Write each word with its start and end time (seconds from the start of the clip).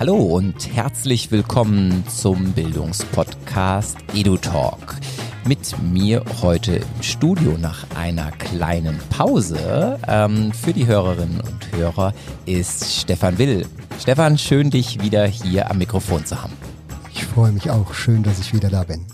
Hallo 0.00 0.14
und 0.14 0.76
herzlich 0.76 1.32
willkommen 1.32 2.04
zum 2.06 2.52
Bildungspodcast 2.52 3.96
EduTalk. 4.14 4.94
Mit 5.44 5.74
mir 5.92 6.22
heute 6.40 6.76
im 6.76 7.02
Studio 7.02 7.58
nach 7.58 7.84
einer 7.96 8.30
kleinen 8.30 8.96
Pause 9.10 9.98
ähm, 10.06 10.52
für 10.52 10.72
die 10.72 10.86
Hörerinnen 10.86 11.40
und 11.40 11.72
Hörer 11.72 12.14
ist 12.46 13.00
Stefan 13.00 13.38
Will. 13.38 13.66
Stefan, 13.98 14.38
schön 14.38 14.70
dich 14.70 15.02
wieder 15.02 15.26
hier 15.26 15.68
am 15.68 15.78
Mikrofon 15.78 16.24
zu 16.24 16.40
haben. 16.40 16.52
Ich 17.12 17.24
freue 17.24 17.50
mich 17.50 17.68
auch. 17.68 17.92
Schön, 17.92 18.22
dass 18.22 18.38
ich 18.38 18.54
wieder 18.54 18.70
da 18.70 18.84
bin. 18.84 19.04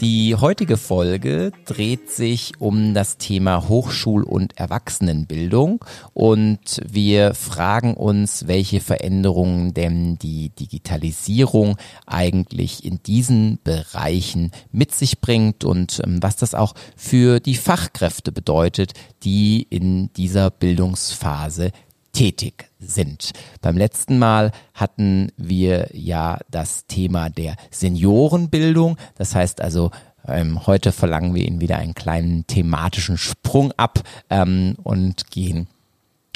Die 0.00 0.34
heutige 0.34 0.78
Folge 0.78 1.52
dreht 1.66 2.10
sich 2.10 2.52
um 2.58 2.94
das 2.94 3.18
Thema 3.18 3.68
Hochschul- 3.68 4.22
und 4.22 4.56
Erwachsenenbildung. 4.58 5.84
Und 6.14 6.80
wir 6.90 7.34
fragen 7.34 7.92
uns, 7.92 8.46
welche 8.46 8.80
Veränderungen 8.80 9.74
denn 9.74 10.16
die 10.16 10.48
Digitalisierung 10.48 11.76
eigentlich 12.06 12.82
in 12.82 13.02
diesen 13.02 13.58
Bereichen 13.62 14.52
mit 14.72 14.94
sich 14.94 15.20
bringt 15.20 15.64
und 15.64 16.00
ähm, 16.02 16.22
was 16.22 16.36
das 16.36 16.54
auch 16.54 16.72
für 16.96 17.38
die 17.38 17.56
Fachkräfte 17.56 18.32
bedeutet, 18.32 18.94
die 19.22 19.66
in 19.68 20.10
dieser 20.14 20.50
Bildungsphase 20.50 21.72
tätig 22.12 22.68
sind. 22.78 23.32
Beim 23.60 23.76
letzten 23.76 24.18
Mal 24.18 24.52
hatten 24.74 25.32
wir 25.36 25.88
ja 25.92 26.38
das 26.50 26.86
Thema 26.86 27.30
der 27.30 27.56
Seniorenbildung. 27.70 28.96
Das 29.16 29.34
heißt 29.34 29.60
also, 29.60 29.90
ähm, 30.26 30.66
heute 30.66 30.92
verlangen 30.92 31.34
wir 31.34 31.46
Ihnen 31.46 31.60
wieder 31.60 31.78
einen 31.78 31.94
kleinen 31.94 32.46
thematischen 32.46 33.16
Sprung 33.16 33.72
ab 33.76 34.00
ähm, 34.28 34.76
und 34.82 35.30
gehen 35.30 35.68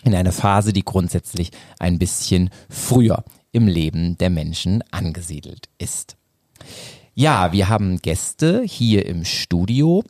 in 0.05 0.15
eine 0.15 0.33
Phase, 0.33 0.73
die 0.73 0.85
grundsätzlich 0.85 1.51
ein 1.79 1.99
bisschen 1.99 2.51
früher 2.69 3.25
im 3.53 3.69
Leben 3.69 4.19
der 4.19 4.31
Menschen 4.31 4.83
angesiedelt 4.91 5.69
ist. 5.79 6.17
Ja, 7.15 7.53
wir 7.53 7.69
haben 7.69 7.99
Gäste 7.99 8.63
hier 8.63 9.07
im 9.07 9.25
Studio 9.25 10.03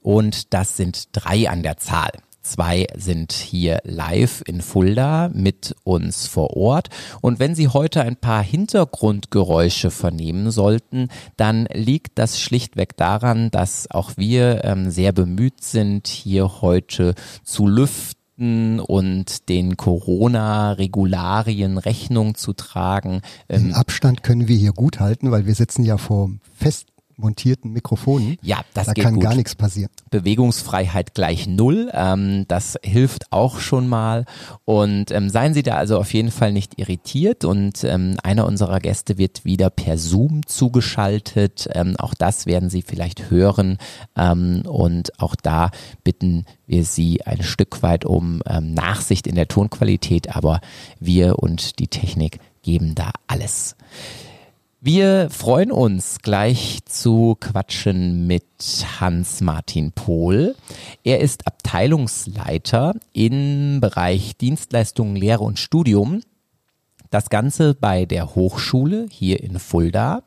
und 0.00 0.52
das 0.52 0.76
sind 0.76 1.08
drei 1.12 1.48
an 1.48 1.62
der 1.62 1.76
Zahl. 1.76 2.12
Zwei 2.42 2.86
sind 2.96 3.32
hier 3.32 3.80
live 3.84 4.42
in 4.46 4.62
Fulda 4.62 5.30
mit 5.32 5.76
uns 5.84 6.26
vor 6.26 6.56
Ort. 6.56 6.88
Und 7.20 7.38
wenn 7.38 7.54
Sie 7.54 7.68
heute 7.68 8.02
ein 8.02 8.16
paar 8.16 8.42
Hintergrundgeräusche 8.42 9.92
vernehmen 9.92 10.50
sollten, 10.50 11.06
dann 11.36 11.68
liegt 11.72 12.18
das 12.18 12.40
schlichtweg 12.40 12.96
daran, 12.96 13.52
dass 13.52 13.88
auch 13.90 14.16
wir 14.16 14.64
ähm, 14.64 14.90
sehr 14.90 15.12
bemüht 15.12 15.62
sind, 15.62 16.08
hier 16.08 16.62
heute 16.62 17.14
zu 17.44 17.68
lüften 17.68 18.80
und 18.80 19.48
den 19.48 19.76
Corona-Regularien 19.76 21.78
Rechnung 21.78 22.34
zu 22.34 22.54
tragen. 22.54 23.20
Den 23.48 23.70
ähm, 23.70 23.74
Abstand 23.74 24.24
können 24.24 24.48
wir 24.48 24.56
hier 24.56 24.72
gut 24.72 24.98
halten, 24.98 25.30
weil 25.30 25.46
wir 25.46 25.54
sitzen 25.54 25.84
ja 25.84 25.96
vor 25.96 26.28
fest 26.54 26.91
montierten 27.16 27.72
Mikrofonen. 27.72 28.36
Ja, 28.42 28.60
das 28.74 28.86
da 28.86 28.92
geht 28.92 29.04
kann 29.04 29.14
gut. 29.14 29.22
gar 29.22 29.34
nichts 29.34 29.54
passieren. 29.54 29.90
Bewegungsfreiheit 30.10 31.14
gleich 31.14 31.46
null. 31.46 31.90
Ähm, 31.92 32.44
das 32.48 32.78
hilft 32.82 33.32
auch 33.32 33.60
schon 33.60 33.88
mal. 33.88 34.24
Und 34.64 35.10
ähm, 35.10 35.28
seien 35.28 35.54
Sie 35.54 35.62
da 35.62 35.76
also 35.76 35.98
auf 35.98 36.12
jeden 36.12 36.30
Fall 36.30 36.52
nicht 36.52 36.78
irritiert. 36.78 37.44
Und 37.44 37.84
ähm, 37.84 38.16
einer 38.22 38.46
unserer 38.46 38.80
Gäste 38.80 39.18
wird 39.18 39.44
wieder 39.44 39.70
per 39.70 39.98
Zoom 39.98 40.46
zugeschaltet. 40.46 41.68
Ähm, 41.72 41.96
auch 41.98 42.14
das 42.14 42.46
werden 42.46 42.70
Sie 42.70 42.82
vielleicht 42.82 43.30
hören. 43.30 43.78
Ähm, 44.16 44.62
und 44.66 45.18
auch 45.20 45.34
da 45.34 45.70
bitten 46.04 46.44
wir 46.66 46.84
Sie 46.84 47.24
ein 47.24 47.42
Stück 47.42 47.82
weit 47.82 48.04
um 48.04 48.42
ähm, 48.46 48.74
Nachsicht 48.74 49.26
in 49.26 49.34
der 49.34 49.48
Tonqualität. 49.48 50.34
Aber 50.34 50.60
wir 51.00 51.38
und 51.38 51.78
die 51.78 51.88
Technik 51.88 52.38
geben 52.62 52.94
da 52.94 53.12
alles. 53.26 53.76
Wir 54.84 55.30
freuen 55.30 55.70
uns 55.70 56.18
gleich 56.22 56.80
zu 56.86 57.36
quatschen 57.38 58.26
mit 58.26 58.42
Hans-Martin 58.98 59.92
Pohl. 59.92 60.56
Er 61.04 61.20
ist 61.20 61.46
Abteilungsleiter 61.46 62.96
im 63.12 63.78
Bereich 63.80 64.36
Dienstleistungen, 64.38 65.14
Lehre 65.14 65.44
und 65.44 65.60
Studium. 65.60 66.22
Das 67.10 67.30
Ganze 67.30 67.74
bei 67.74 68.06
der 68.06 68.34
Hochschule 68.34 69.06
hier 69.08 69.40
in 69.40 69.60
Fulda. 69.60 70.24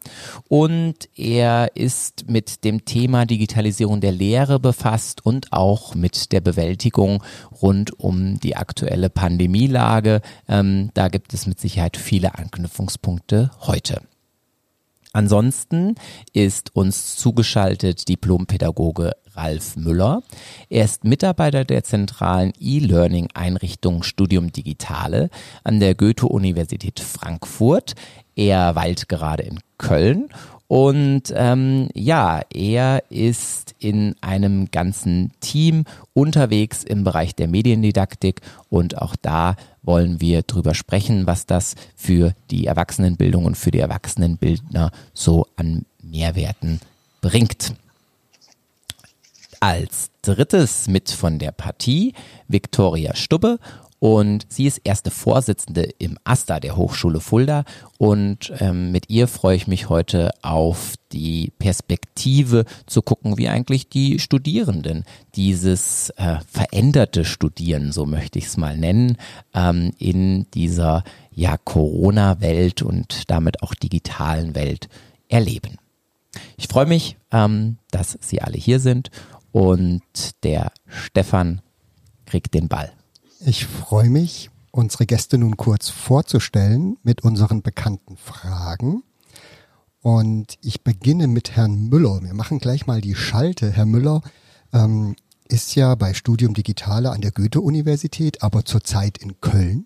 Und 0.47 1.09
er 1.17 1.75
ist 1.75 2.29
mit 2.29 2.63
dem 2.63 2.85
Thema 2.85 3.25
Digitalisierung 3.25 3.99
der 3.99 4.13
Lehre 4.13 4.61
befasst 4.61 5.25
und 5.25 5.51
auch 5.51 5.95
mit 5.95 6.31
der 6.31 6.39
Bewältigung 6.39 7.22
rund 7.61 7.99
um 7.99 8.39
die 8.39 8.55
aktuelle 8.55 9.09
Pandemielage. 9.09 10.22
Ähm, 10.47 10.91
da 10.93 11.09
gibt 11.09 11.33
es 11.33 11.45
mit 11.45 11.59
Sicherheit 11.59 11.97
viele 11.97 12.35
Anknüpfungspunkte 12.35 13.51
heute. 13.59 13.99
Ansonsten 15.16 15.96
ist 16.34 16.76
uns 16.76 17.16
zugeschaltet 17.16 18.09
Diplompädagoge 18.09 19.14
Ralf 19.34 19.78
Müller. 19.78 20.24
Er 20.70 20.84
ist 20.84 21.06
Mitarbeiter 21.06 21.64
der 21.64 21.86
zentralen 21.86 22.52
E-Learning-Einrichtung 22.59 24.03
Studium 24.03 24.52
Digitale 24.52 25.30
an 25.64 25.80
der 25.80 25.96
Goethe-Universität 25.96 27.00
Frankfurt. 27.00 27.94
Er 28.36 28.76
weilt 28.76 29.08
gerade 29.08 29.44
in 29.44 29.59
Köln 29.78 30.28
und 30.68 31.24
ähm, 31.36 31.90
ja, 31.94 32.42
er 32.52 33.03
ist 33.09 33.76
in 33.78 34.16
einem 34.22 34.72
ganzen 34.72 35.31
Team 35.40 35.86
unterwegs 36.14 36.84
im 36.84 37.03
Bereich 37.03 37.36
der 37.36 37.48
Mediendidaktik 37.48 38.42
und 38.70 39.00
auch 39.00 39.16
da 39.16 39.56
wollen 39.84 40.22
wir 40.22 40.42
drüber 40.42 40.74
sprechen, 40.74 41.28
was 41.28 41.46
das 41.46 41.76
für 41.96 42.34
die 42.50 42.66
Erwachsenenbildung 42.66 43.46
und 43.46 43.56
für 43.56 43.70
die 43.70 43.80
Erwachsenenbildner 43.80 44.92
so 45.14 45.46
an 45.56 45.86
Mehrwerten 46.02 46.80
bringt. 47.22 47.76
Als 49.59 50.09
drittes 50.24 50.88
mit 50.88 51.12
von 51.12 51.38
der 51.38 51.52
Partie 51.52 52.14
Viktoria 52.47 53.16
Stubbe 53.16 53.59
und 54.00 54.45
sie 54.50 54.66
ist 54.66 54.81
erste 54.83 55.11
Vorsitzende 55.11 55.83
im 55.97 56.17
AStA 56.23 56.59
der 56.59 56.75
Hochschule 56.75 57.19
Fulda 57.19 57.63
und 57.97 58.53
ähm, 58.59 58.91
mit 58.91 59.09
ihr 59.09 59.28
freue 59.28 59.56
ich 59.56 59.67
mich 59.67 59.89
heute 59.89 60.31
auf 60.41 60.95
die 61.11 61.53
Perspektive 61.59 62.66
zu 62.85 63.01
gucken, 63.01 63.38
wie 63.38 63.47
eigentlich 63.47 63.89
die 63.89 64.19
Studierenden 64.19 65.05
dieses 65.35 66.09
äh, 66.17 66.38
veränderte 66.47 67.25
Studieren, 67.25 67.91
so 67.91 68.05
möchte 68.05 68.38
ich 68.38 68.45
es 68.45 68.57
mal 68.57 68.78
nennen, 68.78 69.17
ähm, 69.53 69.91
in 69.97 70.45
dieser 70.51 71.03
ja 71.31 71.57
Corona-Welt 71.57 72.81
und 72.81 73.29
damit 73.29 73.63
auch 73.63 73.73
digitalen 73.73 74.55
Welt 74.55 74.89
erleben. 75.29 75.78
Ich 76.57 76.67
freue 76.67 76.85
mich, 76.85 77.17
ähm, 77.31 77.78
dass 77.91 78.17
Sie 78.22 78.41
alle 78.41 78.57
hier 78.57 78.79
sind 78.79 79.09
und 79.51 80.03
der 80.44 80.72
Stefan 80.85 81.61
kriegt 82.25 82.53
den 82.53 82.67
Ball. 82.67 82.91
Ich 83.41 83.66
freue 83.66 84.09
mich, 84.09 84.50
unsere 84.72 85.06
Gäste 85.06 85.38
nun 85.38 85.57
kurz 85.57 85.90
vorzustellen 85.90 86.97
mit 87.03 87.23
unseren 87.23 87.62
bekannten 87.62 88.18
Fragen. 88.18 89.03
Und 90.01 90.57
ich 90.62 90.84
beginne 90.84 91.28
mit 91.28 91.56
Herrn 91.56 91.90
Müller. 91.90 92.22
Wir 92.23 92.34
machen 92.34 92.59
gleich 92.59 92.88
mal 92.88 93.01
die 93.01 93.16
Schalte. 93.16 93.72
Herr 93.72 93.85
Müller 93.85 94.22
ähm, 94.72 95.16
ist 95.47 95.75
ja 95.75 95.96
bei 95.96 96.13
Studium 96.13 96.53
Digitale 96.53 97.12
an 97.12 97.22
der 97.22 97.31
Goethe-Universität, 97.31 98.41
aber 98.41 98.63
zurzeit 98.63 99.18
in 99.18 99.41
Köln. 99.41 99.85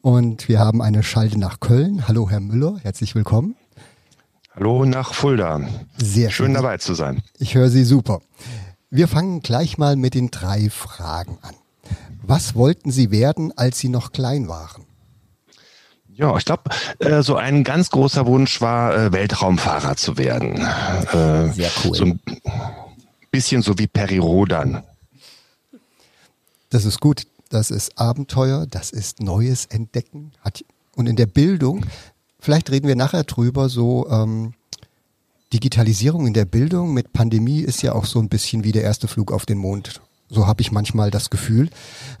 Und 0.00 0.48
wir 0.48 0.58
haben 0.58 0.82
eine 0.82 1.02
Schalte 1.02 1.38
nach 1.38 1.60
Köln. 1.60 2.08
Hallo, 2.08 2.28
Herr 2.28 2.40
Müller, 2.40 2.78
herzlich 2.82 3.14
willkommen. 3.14 3.54
Hallo 4.54 4.84
nach 4.84 5.14
Fulda. 5.14 5.60
Sehr 5.98 6.30
schön. 6.30 6.46
Schön 6.46 6.54
dabei 6.54 6.78
zu 6.78 6.94
sein. 6.94 7.22
Ich 7.38 7.54
höre 7.54 7.68
Sie 7.68 7.84
super. 7.84 8.20
Wir 8.90 9.06
fangen 9.06 9.40
gleich 9.40 9.78
mal 9.78 9.94
mit 9.96 10.14
den 10.14 10.30
drei 10.30 10.70
Fragen 10.70 11.38
an. 11.42 11.54
Was 12.28 12.54
wollten 12.54 12.90
Sie 12.90 13.10
werden, 13.10 13.56
als 13.56 13.78
Sie 13.78 13.88
noch 13.88 14.12
klein 14.12 14.48
waren? 14.48 14.84
Ja, 16.12 16.36
ich 16.36 16.44
glaube, 16.44 16.64
äh, 16.98 17.22
so 17.22 17.36
ein 17.36 17.64
ganz 17.64 17.88
großer 17.88 18.26
Wunsch 18.26 18.60
war, 18.60 18.94
äh, 18.94 19.12
Weltraumfahrer 19.12 19.96
zu 19.96 20.18
werden. 20.18 20.56
Äh, 20.58 21.52
Sehr 21.52 21.70
cool. 21.82 21.94
So 21.94 22.04
ein 22.04 22.20
bisschen 23.30 23.62
so 23.62 23.78
wie 23.78 23.86
Peri 23.86 24.18
Rodan. 24.18 24.82
Das 26.68 26.84
ist 26.84 27.00
gut. 27.00 27.22
Das 27.48 27.70
ist 27.70 27.98
Abenteuer, 27.98 28.66
das 28.66 28.90
ist 28.90 29.20
Neues 29.22 29.64
entdecken. 29.64 30.32
Hat, 30.42 30.62
und 30.94 31.06
in 31.06 31.16
der 31.16 31.24
Bildung, 31.24 31.86
vielleicht 32.40 32.70
reden 32.70 32.88
wir 32.88 32.96
nachher 32.96 33.24
drüber, 33.24 33.70
so 33.70 34.06
ähm, 34.10 34.52
Digitalisierung 35.54 36.26
in 36.26 36.34
der 36.34 36.44
Bildung 36.44 36.92
mit 36.92 37.14
Pandemie 37.14 37.60
ist 37.60 37.80
ja 37.80 37.94
auch 37.94 38.04
so 38.04 38.18
ein 38.18 38.28
bisschen 38.28 38.64
wie 38.64 38.72
der 38.72 38.82
erste 38.82 39.08
Flug 39.08 39.32
auf 39.32 39.46
den 39.46 39.56
Mond. 39.56 40.02
So 40.28 40.46
habe 40.46 40.60
ich 40.60 40.72
manchmal 40.72 41.10
das 41.10 41.30
Gefühl. 41.30 41.70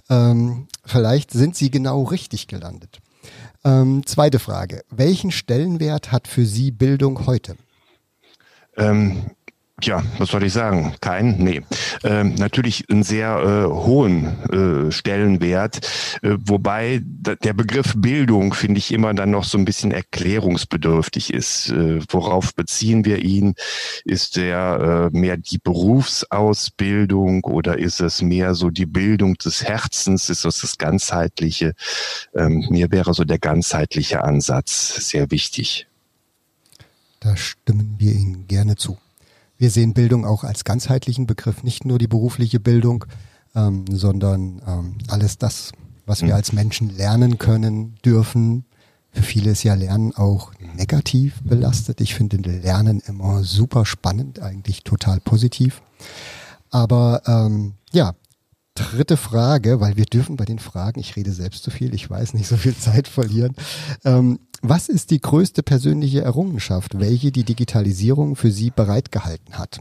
Ähm, 0.08 0.68
vielleicht 0.84 1.30
sind 1.30 1.56
Sie 1.56 1.70
genau 1.70 2.02
richtig 2.04 2.46
gelandet. 2.46 3.00
Ähm, 3.64 4.06
zweite 4.06 4.38
Frage. 4.38 4.82
Welchen 4.90 5.30
Stellenwert 5.30 6.12
hat 6.12 6.28
für 6.28 6.46
Sie 6.46 6.70
Bildung 6.70 7.26
heute? 7.26 7.56
Ähm, 8.76 9.30
Ja, 9.80 10.02
was 10.18 10.30
soll 10.30 10.42
ich 10.42 10.52
sagen? 10.52 10.94
Kein? 11.00 11.36
Nee. 11.38 11.62
Ähm, 12.02 12.34
natürlich 12.34 12.90
einen 12.90 13.04
sehr 13.04 13.38
äh, 13.38 13.72
hohen 13.72 14.88
äh, 14.88 14.90
Stellenwert, 14.90 15.76
äh, 16.22 16.36
wobei 16.40 17.00
der 17.04 17.52
Begriff 17.52 17.94
Bildung, 17.96 18.54
finde 18.54 18.78
ich, 18.78 18.92
immer 18.92 19.14
dann 19.14 19.30
noch 19.30 19.44
so 19.44 19.56
ein 19.56 19.64
bisschen 19.64 19.92
erklärungsbedürftig 19.92 21.32
ist. 21.32 21.70
Äh, 21.70 22.00
worauf 22.08 22.56
beziehen 22.56 23.04
wir 23.04 23.18
ihn? 23.18 23.54
Ist 24.04 24.36
der 24.36 25.10
äh, 25.12 25.16
mehr 25.16 25.36
die 25.36 25.58
Berufsausbildung 25.58 27.44
oder 27.44 27.78
ist 27.78 28.00
es 28.00 28.20
mehr 28.20 28.54
so 28.54 28.70
die 28.70 28.86
Bildung 28.86 29.34
des 29.34 29.62
Herzens? 29.62 30.28
Ist 30.28 30.44
das 30.44 30.60
das 30.60 30.78
Ganzheitliche? 30.78 31.74
Ähm, 32.34 32.66
mir 32.70 32.90
wäre 32.90 33.14
so 33.14 33.22
der 33.24 33.38
ganzheitliche 33.38 34.24
Ansatz 34.24 35.08
sehr 35.08 35.30
wichtig. 35.30 35.86
Da 37.20 37.36
stimmen 37.36 37.94
wir 37.98 38.12
Ihnen 38.12 38.48
gerne 38.48 38.74
zu. 38.74 38.98
Wir 39.58 39.70
sehen 39.70 39.92
Bildung 39.92 40.24
auch 40.24 40.44
als 40.44 40.64
ganzheitlichen 40.64 41.26
Begriff, 41.26 41.64
nicht 41.64 41.84
nur 41.84 41.98
die 41.98 42.06
berufliche 42.06 42.60
Bildung, 42.60 43.04
ähm, 43.56 43.84
sondern 43.90 44.62
ähm, 44.66 44.94
alles 45.08 45.36
das, 45.36 45.72
was 46.06 46.22
wir 46.22 46.28
mhm. 46.28 46.34
als 46.34 46.52
Menschen 46.52 46.96
lernen 46.96 47.38
können, 47.38 47.96
dürfen. 48.04 48.64
Für 49.10 49.22
viele 49.22 49.50
ist 49.50 49.64
ja 49.64 49.74
Lernen 49.74 50.14
auch 50.14 50.52
negativ 50.76 51.40
belastet. 51.42 52.00
Ich 52.00 52.14
finde 52.14 52.36
Lernen 52.36 53.00
immer 53.06 53.42
super 53.42 53.84
spannend, 53.84 54.40
eigentlich 54.40 54.84
total 54.84 55.18
positiv. 55.18 55.82
Aber 56.70 57.22
ähm, 57.26 57.74
ja, 57.92 58.14
dritte 58.84 59.16
Frage, 59.16 59.80
weil 59.80 59.96
wir 59.96 60.04
dürfen 60.04 60.36
bei 60.36 60.44
den 60.44 60.58
Fragen, 60.58 61.00
ich 61.00 61.16
rede 61.16 61.32
selbst 61.32 61.62
zu 61.62 61.70
viel, 61.70 61.94
ich 61.94 62.08
weiß 62.08 62.34
nicht 62.34 62.48
so 62.48 62.56
viel 62.56 62.76
Zeit 62.76 63.08
verlieren. 63.08 63.54
Ähm, 64.04 64.38
was 64.60 64.88
ist 64.88 65.10
die 65.10 65.20
größte 65.20 65.62
persönliche 65.62 66.22
Errungenschaft, 66.22 66.98
welche 66.98 67.30
die 67.30 67.44
Digitalisierung 67.44 68.36
für 68.36 68.50
Sie 68.50 68.70
bereitgehalten 68.70 69.58
hat? 69.58 69.80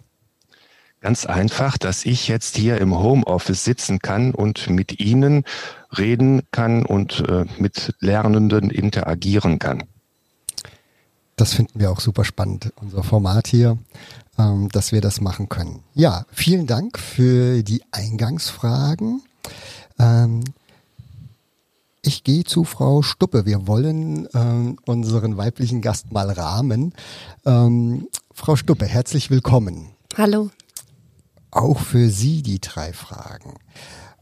Ganz 0.99 1.25
einfach, 1.25 1.77
dass 1.77 2.05
ich 2.05 2.27
jetzt 2.27 2.57
hier 2.57 2.79
im 2.79 2.97
Homeoffice 2.97 3.63
sitzen 3.63 3.99
kann 3.99 4.33
und 4.33 4.69
mit 4.69 4.99
Ihnen 4.99 5.43
reden 5.95 6.41
kann 6.51 6.85
und 6.85 7.23
äh, 7.27 7.45
mit 7.59 7.95
Lernenden 7.99 8.69
interagieren 8.71 9.59
kann. 9.59 9.83
Das 11.35 11.53
finden 11.53 11.79
wir 11.79 11.91
auch 11.91 11.99
super 11.99 12.25
spannend, 12.25 12.73
unser 12.81 13.03
Format 13.03 13.47
hier, 13.47 13.77
ähm, 14.37 14.69
dass 14.69 14.91
wir 14.91 15.01
das 15.01 15.21
machen 15.21 15.49
können. 15.49 15.83
Ja, 15.93 16.25
vielen 16.31 16.67
Dank 16.67 16.97
für 16.99 17.63
die 17.63 17.81
Eingangsfragen. 17.91 19.21
Ähm, 19.99 20.43
ich 22.01 22.23
gehe 22.23 22.43
zu 22.43 22.63
Frau 22.63 23.01
Stuppe. 23.01 23.45
Wir 23.45 23.67
wollen 23.67 24.27
ähm, 24.33 24.77
unseren 24.85 25.37
weiblichen 25.37 25.81
Gast 25.81 26.11
mal 26.11 26.31
rahmen. 26.31 26.93
Ähm, 27.45 28.07
Frau 28.33 28.55
Stuppe, 28.55 28.85
herzlich 28.85 29.29
willkommen. 29.29 29.89
Hallo. 30.15 30.49
Auch 31.51 31.79
für 31.79 32.09
Sie 32.09 32.43
die 32.43 32.61
drei 32.61 32.93
Fragen. 32.93 33.55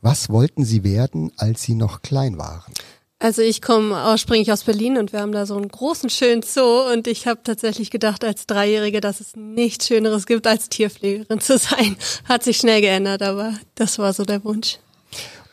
Was 0.02 0.30
wollten 0.30 0.64
Sie 0.64 0.84
werden, 0.84 1.32
als 1.38 1.64
Sie 1.64 1.76
noch 1.76 2.02
klein 2.02 2.38
waren? 2.38 2.74
Also 3.20 3.42
ich 3.42 3.62
komme 3.62 3.96
ursprünglich 4.12 4.52
aus 4.52 4.64
Berlin 4.64 4.98
und 4.98 5.14
wir 5.14 5.22
haben 5.22 5.32
da 5.32 5.46
so 5.46 5.56
einen 5.56 5.70
großen 5.70 6.10
schönen 6.10 6.44
Zoo 6.44 6.92
und 6.92 7.08
ich 7.08 7.28
habe 7.28 7.40
tatsächlich 7.44 7.90
gedacht 7.90 8.26
als 8.26 8.46
Dreijährige, 8.46 9.00
dass 9.00 9.22
es 9.22 9.36
nichts 9.36 9.88
Schöneres 9.88 10.26
gibt, 10.26 10.46
als 10.48 10.68
Tierpflegerin 10.68 11.40
zu 11.40 11.58
sein. 11.58 11.96
Hat 12.26 12.44
sich 12.44 12.58
schnell 12.58 12.82
geändert, 12.82 13.22
aber 13.22 13.54
das 13.76 14.00
war 14.00 14.12
so 14.14 14.26
der 14.26 14.44
Wunsch. 14.44 14.80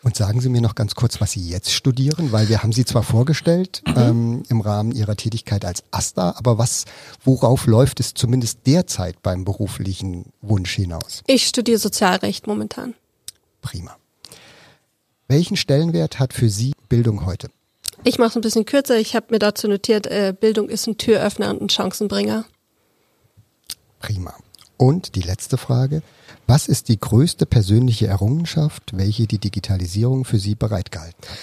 Und 0.02 0.16
sagen 0.16 0.40
Sie 0.40 0.48
mir 0.48 0.60
noch 0.60 0.74
ganz 0.74 0.96
kurz, 0.96 1.20
was 1.20 1.30
Sie 1.30 1.48
jetzt 1.48 1.70
studieren, 1.70 2.32
weil 2.32 2.48
wir 2.48 2.64
haben 2.64 2.72
Sie 2.72 2.84
zwar 2.84 3.04
vorgestellt 3.04 3.82
mhm. 3.86 3.96
ähm, 3.96 4.42
im 4.48 4.60
Rahmen 4.60 4.90
Ihrer 4.90 5.14
Tätigkeit 5.14 5.64
als 5.64 5.84
Asta, 5.92 6.34
aber 6.36 6.58
was, 6.58 6.86
worauf 7.22 7.66
läuft 7.66 8.00
es 8.00 8.12
zumindest 8.12 8.66
derzeit 8.66 9.22
beim 9.22 9.44
beruflichen 9.44 10.32
Wunsch 10.40 10.72
hinaus? 10.72 11.22
Ich 11.28 11.46
studiere 11.46 11.78
Sozialrecht 11.78 12.48
momentan. 12.48 12.94
Prima. 13.60 13.96
Welchen 15.28 15.56
Stellenwert 15.56 16.18
hat 16.18 16.32
für 16.32 16.50
Sie 16.50 16.71
Bildung 16.92 17.24
heute? 17.24 17.48
Ich 18.04 18.18
mache 18.18 18.28
es 18.28 18.36
ein 18.36 18.42
bisschen 18.42 18.66
kürzer. 18.66 18.98
Ich 18.98 19.16
habe 19.16 19.28
mir 19.30 19.38
dazu 19.38 19.66
notiert, 19.66 20.06
äh, 20.08 20.34
Bildung 20.38 20.68
ist 20.68 20.86
ein 20.86 20.98
Türöffner 20.98 21.48
und 21.48 21.62
ein 21.62 21.68
Chancenbringer. 21.70 22.44
Prima. 23.98 24.34
Und 24.76 25.14
die 25.14 25.22
letzte 25.22 25.56
Frage. 25.56 26.02
Was 26.46 26.68
ist 26.68 26.90
die 26.90 27.00
größte 27.00 27.46
persönliche 27.46 28.08
Errungenschaft, 28.08 28.94
welche 28.94 29.26
die 29.26 29.38
Digitalisierung 29.38 30.26
für 30.26 30.38
Sie 30.38 30.54
bereitgehalten 30.54 31.22
hat? 31.26 31.38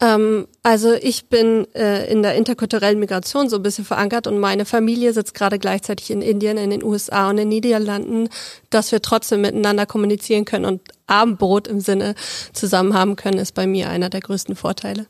Ähm, 0.00 0.48
also 0.62 0.94
ich 0.94 1.28
bin 1.28 1.66
äh, 1.74 2.10
in 2.10 2.22
der 2.22 2.34
interkulturellen 2.34 2.98
Migration 2.98 3.50
so 3.50 3.56
ein 3.56 3.62
bisschen 3.62 3.84
verankert 3.84 4.26
und 4.26 4.38
meine 4.38 4.64
Familie 4.64 5.12
sitzt 5.12 5.34
gerade 5.34 5.58
gleichzeitig 5.58 6.10
in 6.10 6.22
Indien, 6.22 6.56
in 6.56 6.70
den 6.70 6.82
USA 6.82 7.28
und 7.28 7.32
in 7.32 7.36
den 7.36 7.48
Niederlanden, 7.48 8.28
dass 8.70 8.92
wir 8.92 9.02
trotzdem 9.02 9.42
miteinander 9.42 9.84
kommunizieren 9.84 10.46
können 10.46 10.64
und 10.64 10.80
Abendbrot 11.06 11.68
im 11.68 11.80
Sinne 11.80 12.14
zusammen 12.52 12.94
haben 12.94 13.16
können, 13.16 13.38
ist 13.38 13.52
bei 13.52 13.66
mir 13.66 13.90
einer 13.90 14.08
der 14.08 14.20
größten 14.20 14.56
Vorteile. 14.56 15.06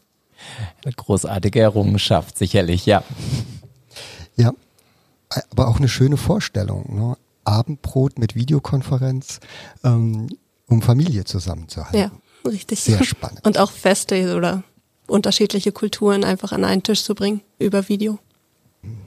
Eine 0.85 0.95
großartige 0.95 1.61
Errungenschaft, 1.61 2.37
sicherlich, 2.37 2.87
ja. 2.87 3.05
Ja, 4.37 4.53
aber 5.51 5.69
auch 5.69 5.77
eine 5.77 5.89
schöne 5.89 6.17
Vorstellung. 6.17 6.97
Ne? 6.97 7.17
Abendbrot 7.45 8.19
mit 8.19 8.35
Videokonferenz, 8.35 9.41
ähm, 9.85 10.29
um 10.67 10.83
Familie 10.83 11.25
zusammenzuhalten. 11.25 11.99
Ja, 11.99 12.11
richtig. 12.49 12.81
Sehr 12.81 13.05
spannend. 13.05 13.45
Und 13.45 13.59
auch 13.59 13.71
Feste 13.71 14.35
oder 14.37 14.63
unterschiedliche 15.11 15.73
Kulturen 15.73 16.25
einfach 16.25 16.53
an 16.53 16.65
einen 16.65 16.83
Tisch 16.83 17.03
zu 17.03 17.15
bringen 17.15 17.43
über 17.59 17.89
Video. 17.89 18.19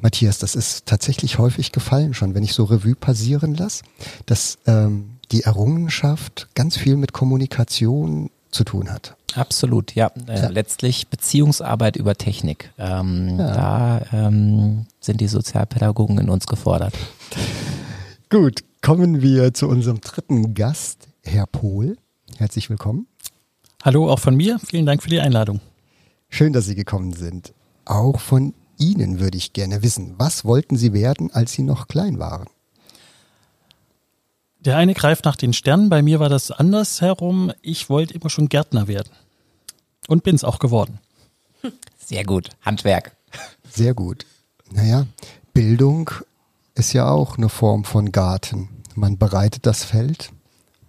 Matthias, 0.02 0.38
das 0.38 0.56
ist 0.56 0.86
tatsächlich 0.86 1.40
häufig 1.40 1.72
gefallen 1.72 2.14
schon, 2.14 2.36
wenn 2.36 2.44
ich 2.44 2.54
so 2.54 2.66
Revue 2.66 2.96
passieren 2.96 3.56
lasse, 3.56 3.84
dass 4.26 4.60
ähm, 4.68 5.18
die 5.32 5.44
Errungenschaft 5.44 6.48
ganz 6.54 6.78
viel 6.78 6.96
mit 6.96 7.12
Kommunikation 7.12 8.30
zu 8.52 8.64
tun 8.64 8.92
hat. 8.92 9.16
Absolut, 9.36 9.96
ja. 9.96 10.12
Äh, 10.28 10.42
ja. 10.42 10.50
Letztlich 10.50 11.08
Beziehungsarbeit 11.08 11.96
über 11.96 12.16
Technik. 12.16 12.72
Ähm, 12.78 13.40
ja. 13.40 13.54
Da 13.54 14.06
ähm, 14.14 14.86
sind 15.00 15.22
die 15.22 15.28
Sozialpädagogen 15.28 16.20
in 16.20 16.30
uns 16.30 16.46
gefordert. 16.46 16.94
Gut, 18.30 18.64
kommen 18.82 19.22
wir 19.22 19.54
zu 19.56 19.68
unserem 19.68 20.02
dritten 20.02 20.54
Gast, 20.54 21.08
Herr 21.24 21.48
Pohl. 21.48 21.98
Herzlich 22.38 22.70
willkommen. 22.70 23.08
Hallo, 23.84 24.10
auch 24.10 24.20
von 24.20 24.36
mir. 24.36 24.60
Vielen 24.60 24.86
Dank 24.86 25.02
für 25.02 25.10
die 25.10 25.20
Einladung. 25.20 25.60
Schön, 26.36 26.52
dass 26.52 26.66
Sie 26.66 26.74
gekommen 26.74 27.14
sind. 27.14 27.54
Auch 27.86 28.20
von 28.20 28.56
Ihnen 28.80 29.20
würde 29.20 29.38
ich 29.38 29.54
gerne 29.54 29.84
wissen, 29.84 30.16
was 30.18 30.44
wollten 30.44 30.78
Sie 30.78 30.92
werden, 30.92 31.32
als 31.32 31.54
Sie 31.54 31.62
noch 31.62 31.88
klein 31.88 32.18
waren? 32.18 32.48
Der 34.58 34.78
eine 34.78 34.96
greift 34.96 35.26
nach 35.26 35.36
den 35.36 35.54
Sternen, 35.54 35.90
bei 35.90 36.02
mir 36.02 36.20
war 36.20 36.30
das 36.30 36.50
andersherum. 36.50 37.52
Ich 37.62 37.88
wollte 37.88 38.16
immer 38.16 38.32
schon 38.32 38.50
Gärtner 38.50 38.88
werden. 38.88 39.12
Und 40.08 40.24
bin 40.24 40.34
es 40.34 40.44
auch 40.44 40.58
geworden. 40.58 40.98
Sehr 42.04 42.26
gut. 42.26 42.50
Handwerk. 42.64 43.16
Sehr 43.70 43.94
gut. 43.94 44.26
Naja, 44.72 45.06
Bildung 45.54 46.10
ist 46.74 46.94
ja 46.94 47.12
auch 47.12 47.38
eine 47.38 47.50
Form 47.50 47.84
von 47.84 48.12
Garten. 48.12 48.70
Man 48.96 49.20
bereitet 49.20 49.68
das 49.68 49.84
Feld, 49.84 50.32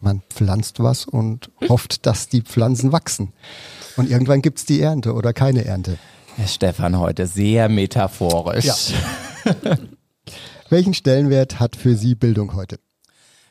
man 0.00 0.22
pflanzt 0.30 0.80
was 0.80 1.04
und 1.04 1.50
hofft, 1.68 2.06
dass 2.06 2.30
die 2.30 2.40
Pflanzen 2.40 2.92
wachsen. 2.92 3.34
Und 3.96 4.10
irgendwann 4.10 4.42
gibt 4.42 4.58
es 4.58 4.64
die 4.64 4.80
Ernte 4.80 5.14
oder 5.14 5.32
keine 5.32 5.64
Ernte. 5.64 5.98
Herr 6.36 6.48
Stefan 6.48 6.98
heute 6.98 7.26
sehr 7.26 7.68
metaphorisch. 7.68 8.64
Ja. 8.64 8.74
Welchen 10.68 10.94
Stellenwert 10.94 11.60
hat 11.60 11.76
für 11.76 11.94
Sie 11.94 12.14
Bildung 12.14 12.54
heute? 12.54 12.80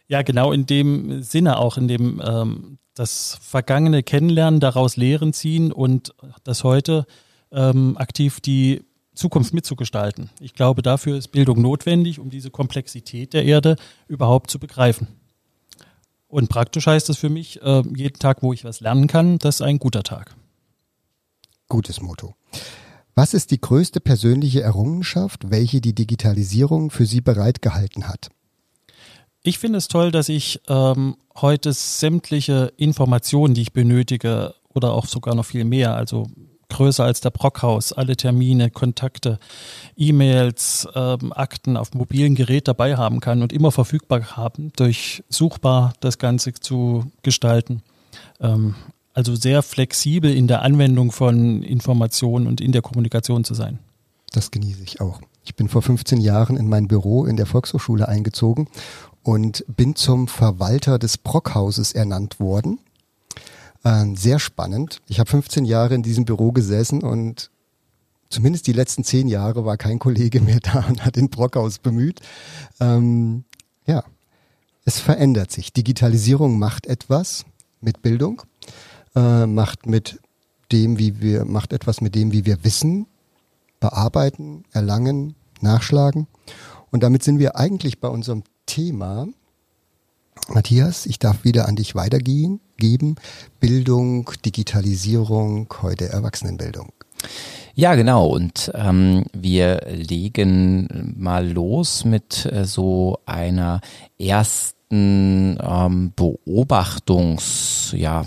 Ja, 0.07 0.21
genau 0.21 0.51
in 0.51 0.65
dem 0.65 1.23
Sinne 1.23 1.57
auch, 1.57 1.77
in 1.77 1.87
dem 1.87 2.21
ähm, 2.25 2.77
das 2.93 3.39
vergangene 3.41 4.03
Kennenlernen, 4.03 4.59
daraus 4.59 4.97
Lehren 4.97 5.33
ziehen 5.33 5.71
und 5.71 6.13
das 6.43 6.63
heute 6.63 7.05
ähm, 7.51 7.97
aktiv 7.97 8.41
die 8.41 8.83
Zukunft 9.15 9.53
mitzugestalten. 9.53 10.29
Ich 10.39 10.53
glaube, 10.53 10.81
dafür 10.81 11.17
ist 11.17 11.29
Bildung 11.29 11.61
notwendig, 11.61 12.19
um 12.19 12.29
diese 12.29 12.49
Komplexität 12.49 13.33
der 13.33 13.45
Erde 13.45 13.75
überhaupt 14.07 14.49
zu 14.49 14.59
begreifen. 14.59 15.07
Und 16.33 16.49
praktisch 16.49 16.87
heißt 16.87 17.09
das 17.09 17.17
für 17.17 17.29
mich, 17.29 17.61
äh, 17.61 17.83
jeden 17.95 18.17
Tag, 18.17 18.41
wo 18.41 18.53
ich 18.53 18.63
was 18.63 18.81
lernen 18.81 19.05
kann, 19.05 19.37
das 19.37 19.57
ist 19.57 19.61
ein 19.61 19.77
guter 19.77 20.01
Tag. 20.01 20.35
Gutes 21.69 22.01
Motto. 22.01 22.33
Was 23.13 23.35
ist 23.35 23.51
die 23.51 23.61
größte 23.61 23.99
persönliche 23.99 24.61
Errungenschaft, 24.61 25.51
welche 25.51 25.79
die 25.79 25.93
Digitalisierung 25.93 26.89
für 26.89 27.05
Sie 27.05 27.21
bereitgehalten 27.21 28.07
hat? 28.07 28.31
Ich 29.43 29.59
finde 29.59 29.77
es 29.77 29.87
toll, 29.87 30.09
dass 30.09 30.27
ich 30.27 30.59
ähm, 30.67 31.17
heute 31.35 31.71
sämtliche 31.71 32.73
Informationen, 32.77 33.53
die 33.53 33.61
ich 33.61 33.73
benötige, 33.73 34.55
oder 34.73 34.93
auch 34.93 35.05
sogar 35.05 35.35
noch 35.35 35.45
viel 35.45 35.65
mehr, 35.65 35.95
also 35.95 36.25
größer 36.73 37.03
als 37.03 37.21
der 37.21 37.29
Brockhaus, 37.29 37.93
alle 37.93 38.17
Termine, 38.17 38.69
Kontakte, 38.69 39.39
E-Mails, 39.95 40.87
ähm, 40.95 41.31
Akten 41.33 41.77
auf 41.77 41.93
mobilen 41.93 42.35
Gerät 42.35 42.67
dabei 42.67 42.97
haben 42.97 43.19
kann 43.19 43.41
und 43.41 43.53
immer 43.53 43.71
verfügbar 43.71 44.35
haben, 44.35 44.73
durchsuchbar 44.75 45.93
das 45.99 46.17
Ganze 46.17 46.53
zu 46.53 47.05
gestalten. 47.21 47.81
Ähm, 48.41 48.75
also 49.13 49.35
sehr 49.35 49.61
flexibel 49.61 50.35
in 50.35 50.47
der 50.47 50.63
Anwendung 50.63 51.11
von 51.11 51.61
Informationen 51.61 52.47
und 52.47 52.59
in 52.59 52.71
der 52.71 52.81
Kommunikation 52.81 53.43
zu 53.43 53.53
sein. 53.53 53.79
Das 54.31 54.49
genieße 54.49 54.81
ich 54.83 55.01
auch. 55.01 55.21
Ich 55.45 55.55
bin 55.55 55.69
vor 55.69 55.81
15 55.81 56.19
Jahren 56.19 56.57
in 56.57 56.67
mein 56.67 56.87
Büro 56.87 57.25
in 57.25 57.37
der 57.37 57.45
Volkshochschule 57.45 58.07
eingezogen 58.07 58.67
und 59.21 59.63
bin 59.67 59.95
zum 59.95 60.27
Verwalter 60.27 60.97
des 60.97 61.17
Brockhauses 61.17 61.93
ernannt 61.93 62.39
worden. 62.39 62.79
Äh, 63.83 64.15
sehr 64.15 64.39
spannend. 64.39 65.01
Ich 65.07 65.19
habe 65.19 65.29
15 65.29 65.65
Jahre 65.65 65.95
in 65.95 66.03
diesem 66.03 66.25
Büro 66.25 66.51
gesessen 66.51 67.03
und 67.03 67.51
zumindest 68.29 68.67
die 68.67 68.73
letzten 68.73 69.03
zehn 69.03 69.27
Jahre 69.27 69.65
war 69.65 69.77
kein 69.77 69.99
Kollege 69.99 70.41
mehr 70.41 70.59
da 70.59 70.85
und 70.87 71.05
hat 71.05 71.15
den 71.15 71.29
Brockhaus 71.29 71.79
bemüht. 71.79 72.21
Ähm, 72.79 73.43
ja, 73.85 74.03
es 74.85 74.99
verändert 74.99 75.51
sich. 75.51 75.73
Digitalisierung 75.73 76.59
macht 76.59 76.87
etwas 76.87 77.45
mit 77.81 78.01
Bildung, 78.01 78.41
äh, 79.15 79.45
macht 79.45 79.85
mit 79.85 80.19
dem, 80.71 80.97
wie 80.97 81.21
wir, 81.21 81.45
macht 81.45 81.73
etwas 81.73 82.01
mit 82.01 82.15
dem, 82.15 82.31
wie 82.31 82.45
wir 82.45 82.63
Wissen 82.63 83.05
bearbeiten, 83.79 84.63
erlangen, 84.71 85.35
nachschlagen. 85.59 86.27
Und 86.89 87.03
damit 87.03 87.23
sind 87.23 87.39
wir 87.39 87.57
eigentlich 87.57 87.99
bei 87.99 88.07
unserem 88.07 88.43
Thema. 88.65 89.27
Matthias, 90.47 91.05
ich 91.05 91.19
darf 91.19 91.43
wieder 91.43 91.67
an 91.67 91.75
dich 91.75 91.95
weitergehen, 91.95 92.59
geben. 92.77 93.15
Bildung, 93.59 94.31
Digitalisierung, 94.45 95.73
heute 95.81 96.09
Erwachsenenbildung. 96.09 96.91
Ja, 97.75 97.95
genau. 97.95 98.27
Und 98.27 98.71
ähm, 98.75 99.25
wir 99.33 99.81
legen 99.87 101.15
mal 101.17 101.49
los 101.49 102.05
mit 102.05 102.45
äh, 102.45 102.65
so 102.65 103.17
einer 103.25 103.81
ersten 104.19 105.57
ähm, 105.59 106.13
Beobachtungs, 106.15 107.95
ja, 107.97 108.25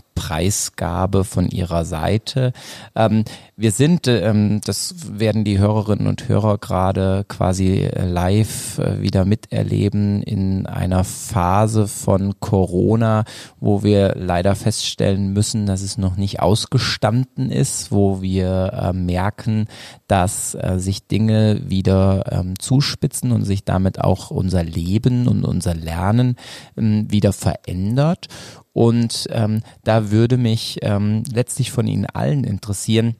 von 1.22 1.48
ihrer 1.48 1.84
Seite. 1.84 2.52
Ähm, 2.96 3.22
wir 3.58 3.70
sind, 3.70 4.06
ähm, 4.06 4.60
das 4.62 5.18
werden 5.18 5.42
die 5.42 5.58
Hörerinnen 5.58 6.06
und 6.08 6.28
Hörer 6.28 6.58
gerade 6.58 7.24
quasi 7.26 7.84
äh, 7.84 8.04
live 8.04 8.78
äh, 8.78 9.00
wieder 9.00 9.24
miterleben 9.24 10.22
in 10.22 10.66
einer 10.66 11.04
Phase 11.04 11.88
von 11.88 12.38
Corona, 12.38 13.24
wo 13.58 13.82
wir 13.82 14.14
leider 14.14 14.54
feststellen 14.56 15.32
müssen, 15.32 15.64
dass 15.64 15.80
es 15.80 15.96
noch 15.96 16.16
nicht 16.16 16.40
ausgestanden 16.40 17.50
ist, 17.50 17.90
wo 17.90 18.20
wir 18.20 18.74
äh, 18.74 18.92
merken, 18.92 19.68
dass 20.06 20.54
äh, 20.54 20.74
sich 20.76 21.06
Dinge 21.06 21.62
wieder 21.66 22.30
ähm, 22.30 22.58
zuspitzen 22.58 23.32
und 23.32 23.44
sich 23.44 23.64
damit 23.64 24.02
auch 24.02 24.30
unser 24.30 24.64
Leben 24.64 25.28
und 25.28 25.46
unser 25.46 25.74
Lernen 25.74 26.36
ähm, 26.76 27.10
wieder 27.10 27.32
verändert. 27.32 28.26
Und 28.74 29.28
ähm, 29.30 29.62
da 29.82 30.10
würde 30.10 30.36
mich 30.36 30.80
ähm, 30.82 31.22
letztlich 31.32 31.72
von 31.72 31.86
Ihnen 31.86 32.04
allen 32.04 32.44
interessieren, 32.44 33.16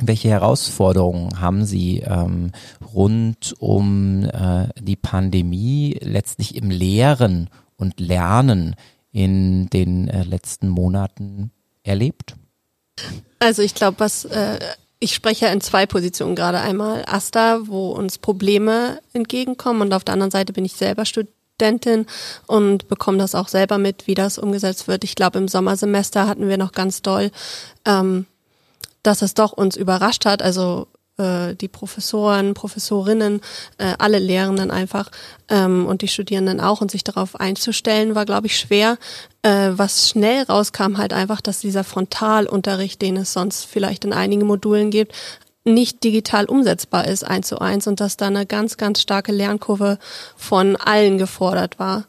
welche 0.00 0.28
Herausforderungen 0.28 1.40
haben 1.40 1.64
Sie 1.64 2.00
ähm, 2.00 2.52
rund 2.94 3.54
um 3.58 4.24
äh, 4.24 4.68
die 4.80 4.96
Pandemie 4.96 5.98
letztlich 6.00 6.56
im 6.56 6.70
Lehren 6.70 7.50
und 7.76 8.00
Lernen 8.00 8.76
in 9.12 9.68
den 9.70 10.08
äh, 10.08 10.24
letzten 10.24 10.68
Monaten 10.68 11.50
erlebt? 11.82 12.34
Also 13.38 13.62
ich 13.62 13.74
glaube, 13.74 14.00
was 14.00 14.24
äh, 14.26 14.58
ich 14.98 15.14
spreche 15.14 15.46
in 15.46 15.62
zwei 15.62 15.86
Positionen 15.86 16.36
gerade. 16.36 16.60
Einmal 16.60 17.04
Asta, 17.06 17.60
wo 17.64 17.90
uns 17.90 18.18
Probleme 18.18 19.00
entgegenkommen 19.14 19.80
und 19.80 19.94
auf 19.94 20.04
der 20.04 20.12
anderen 20.12 20.30
Seite 20.30 20.52
bin 20.52 20.64
ich 20.64 20.74
selber 20.74 21.06
Student 21.06 21.34
Studentin 21.60 22.06
und 22.46 22.88
bekomme 22.88 23.18
das 23.18 23.34
auch 23.34 23.48
selber 23.48 23.76
mit, 23.76 24.06
wie 24.06 24.14
das 24.14 24.38
umgesetzt 24.38 24.88
wird. 24.88 25.04
Ich 25.04 25.14
glaube, 25.14 25.38
im 25.38 25.46
Sommersemester 25.46 26.26
hatten 26.26 26.48
wir 26.48 26.56
noch 26.56 26.72
ganz 26.72 27.02
doll, 27.02 27.30
ähm, 27.84 28.24
dass 29.02 29.22
es 29.22 29.34
doch 29.34 29.52
uns 29.52 29.76
überrascht 29.76 30.24
hat. 30.24 30.42
Also 30.42 30.88
äh, 31.20 31.54
die 31.54 31.68
Professoren, 31.68 32.54
Professorinnen, 32.54 33.40
äh, 33.78 33.94
alle 33.98 34.18
Lehrenden 34.18 34.70
einfach 34.70 35.10
ähm, 35.48 35.86
und 35.86 36.02
die 36.02 36.08
Studierenden 36.08 36.60
auch 36.60 36.80
und 36.80 36.90
sich 36.90 37.04
darauf 37.04 37.38
einzustellen, 37.38 38.14
war, 38.14 38.24
glaube 38.24 38.46
ich, 38.46 38.58
schwer. 38.58 38.96
Äh, 39.42 39.72
was 39.72 40.08
schnell 40.08 40.44
rauskam, 40.44 40.96
halt 40.96 41.12
einfach, 41.12 41.40
dass 41.40 41.60
dieser 41.60 41.84
Frontalunterricht, 41.84 43.00
den 43.02 43.16
es 43.16 43.32
sonst 43.32 43.64
vielleicht 43.64 44.04
in 44.04 44.12
einigen 44.12 44.46
Modulen 44.46 44.90
gibt, 44.90 45.14
nicht 45.64 46.02
digital 46.04 46.46
umsetzbar 46.46 47.06
ist, 47.06 47.24
eins 47.24 47.48
zu 47.48 47.58
eins, 47.58 47.86
und 47.86 48.00
dass 48.00 48.16
da 48.16 48.26
eine 48.26 48.46
ganz, 48.46 48.76
ganz 48.76 49.00
starke 49.00 49.32
Lernkurve 49.32 49.98
von 50.36 50.76
allen 50.76 51.18
gefordert 51.18 51.78
war. 51.78 52.06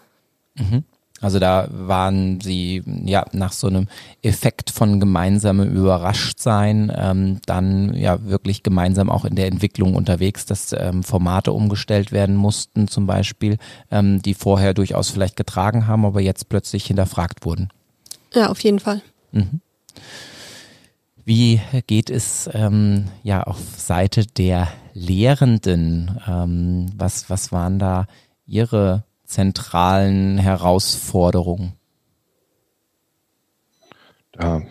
Mhm. 0.55 0.86
Also 1.22 1.38
da 1.38 1.68
waren 1.72 2.42
sie 2.42 2.84
ja 3.06 3.25
nach 3.32 3.54
so 3.54 3.68
einem 3.68 3.88
Effekt 4.24 4.72
von 4.72 5.00
gemeinsamem 5.00 5.72
Überraschtsein 5.72 6.92
ähm, 6.96 7.40
dann 7.46 7.94
ja 7.94 8.25
wirklich 8.25 8.63
gemeinsam 8.63 9.10
auch 9.10 9.24
in 9.24 9.36
der 9.36 9.48
Entwicklung 9.48 9.96
unterwegs, 9.96 10.46
dass 10.48 10.74
ähm, 10.74 11.04
Formate 11.04 11.54
umgestellt 11.54 12.12
werden 12.12 12.36
mussten 12.36 12.88
zum 12.88 13.06
Beispiel, 13.06 13.58
ähm, 13.92 14.22
die 14.24 14.34
vorher 14.34 14.74
durchaus 14.74 15.12
vielleicht 15.12 15.36
getragen 15.36 15.86
haben, 15.86 16.06
aber 16.06 16.22
jetzt 16.22 16.50
plötzlich 16.50 16.86
hinterfragt 16.86 17.46
wurden. 17.46 17.70
Ja, 18.34 18.50
auf 18.50 18.60
jeden 18.62 18.80
Fall. 18.80 19.01
Mhm. 19.32 19.62
Wie 21.24 21.62
geht 21.86 22.10
es 22.10 22.50
ähm, 22.51 23.06
ja 23.22 23.44
auf 23.44 23.60
Seite 23.78 24.25
der 24.25 24.70
Lehrenden? 24.94 26.20
Ähm, 26.28 26.88
was, 26.96 27.30
was 27.30 27.51
waren 27.51 27.78
da 27.78 28.08
Ihre 28.48 29.04
zentralen 29.32 30.38
Herausforderungen? 30.38 31.74
Ja, 34.40 34.62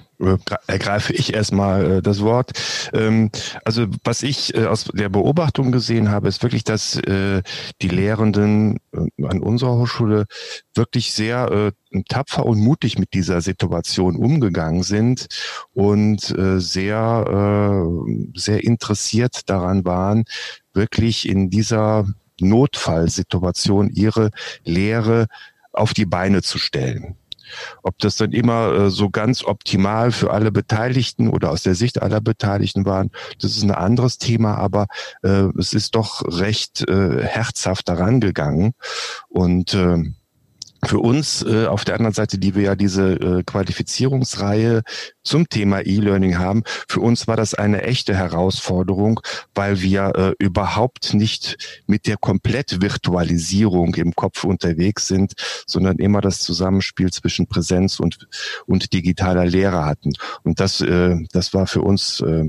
ergreife 0.66 1.12
ich 1.12 1.34
erstmal 1.34 1.98
äh, 1.98 2.02
das 2.02 2.20
Wort. 2.20 2.52
Ähm, 2.92 3.30
also 3.64 3.86
was 4.04 4.22
ich 4.22 4.54
äh, 4.54 4.66
aus 4.66 4.84
der 4.84 5.08
Beobachtung 5.08 5.70
gesehen 5.70 6.10
habe, 6.10 6.28
ist 6.28 6.42
wirklich, 6.42 6.64
dass 6.64 6.96
äh, 6.96 7.42
die 7.80 7.88
Lehrenden 7.88 8.78
äh, 8.92 9.26
an 9.26 9.40
unserer 9.40 9.76
Hochschule 9.76 10.26
wirklich 10.74 11.12
sehr 11.12 11.72
äh, 11.92 12.02
tapfer 12.08 12.46
und 12.46 12.58
mutig 12.58 12.98
mit 12.98 13.14
dieser 13.14 13.40
Situation 13.40 14.16
umgegangen 14.16 14.82
sind 14.82 15.26
und 15.72 16.30
äh, 16.36 16.60
sehr, 16.60 17.86
sehr 18.34 18.64
interessiert 18.64 19.48
daran 19.48 19.84
waren, 19.84 20.24
wirklich 20.72 21.28
in 21.28 21.50
dieser 21.50 22.06
Notfallsituation 22.40 23.90
ihre 23.90 24.30
Lehre 24.64 25.26
auf 25.72 25.94
die 25.94 26.06
Beine 26.06 26.42
zu 26.42 26.58
stellen. 26.58 27.16
Ob 27.82 27.98
das 27.98 28.16
dann 28.16 28.32
immer 28.32 28.72
äh, 28.72 28.90
so 28.90 29.10
ganz 29.10 29.44
optimal 29.44 30.12
für 30.12 30.30
alle 30.30 30.52
Beteiligten 30.52 31.28
oder 31.28 31.50
aus 31.50 31.62
der 31.62 31.74
Sicht 31.74 32.00
aller 32.00 32.20
Beteiligten 32.20 32.84
waren, 32.84 33.10
das 33.40 33.56
ist 33.56 33.62
ein 33.62 33.70
anderes 33.70 34.18
Thema, 34.18 34.56
aber 34.56 34.86
äh, 35.22 35.48
es 35.58 35.72
ist 35.72 35.94
doch 35.94 36.22
recht 36.26 36.88
äh, 36.88 37.22
herzhaft 37.22 37.88
daran 37.88 38.20
gegangen. 38.20 38.72
Und 39.28 39.74
äh, 39.74 39.98
für 40.84 40.98
uns 40.98 41.42
äh, 41.42 41.66
auf 41.66 41.84
der 41.84 41.96
anderen 41.96 42.14
Seite, 42.14 42.38
die 42.38 42.54
wir 42.54 42.62
ja 42.62 42.74
diese 42.74 43.12
äh, 43.12 43.42
Qualifizierungsreihe 43.44 44.82
zum 45.22 45.48
Thema 45.48 45.80
E-Learning 45.80 46.38
haben, 46.38 46.62
für 46.88 47.00
uns 47.00 47.28
war 47.28 47.36
das 47.36 47.54
eine 47.54 47.82
echte 47.82 48.16
Herausforderung, 48.16 49.20
weil 49.54 49.82
wir 49.82 50.12
äh, 50.16 50.44
überhaupt 50.44 51.14
nicht 51.14 51.82
mit 51.86 52.06
der 52.06 52.16
Komplett-Virtualisierung 52.16 53.94
im 53.96 54.14
Kopf 54.14 54.44
unterwegs 54.44 55.06
sind, 55.06 55.34
sondern 55.66 55.98
immer 55.98 56.20
das 56.20 56.38
Zusammenspiel 56.40 57.10
zwischen 57.12 57.46
Präsenz 57.46 58.00
und, 58.00 58.28
und 58.66 58.92
digitaler 58.92 59.44
Lehre 59.44 59.84
hatten. 59.84 60.12
Und 60.42 60.60
das, 60.60 60.80
äh, 60.80 61.16
das 61.32 61.52
war 61.52 61.66
für 61.66 61.82
uns 61.82 62.20
äh, 62.20 62.44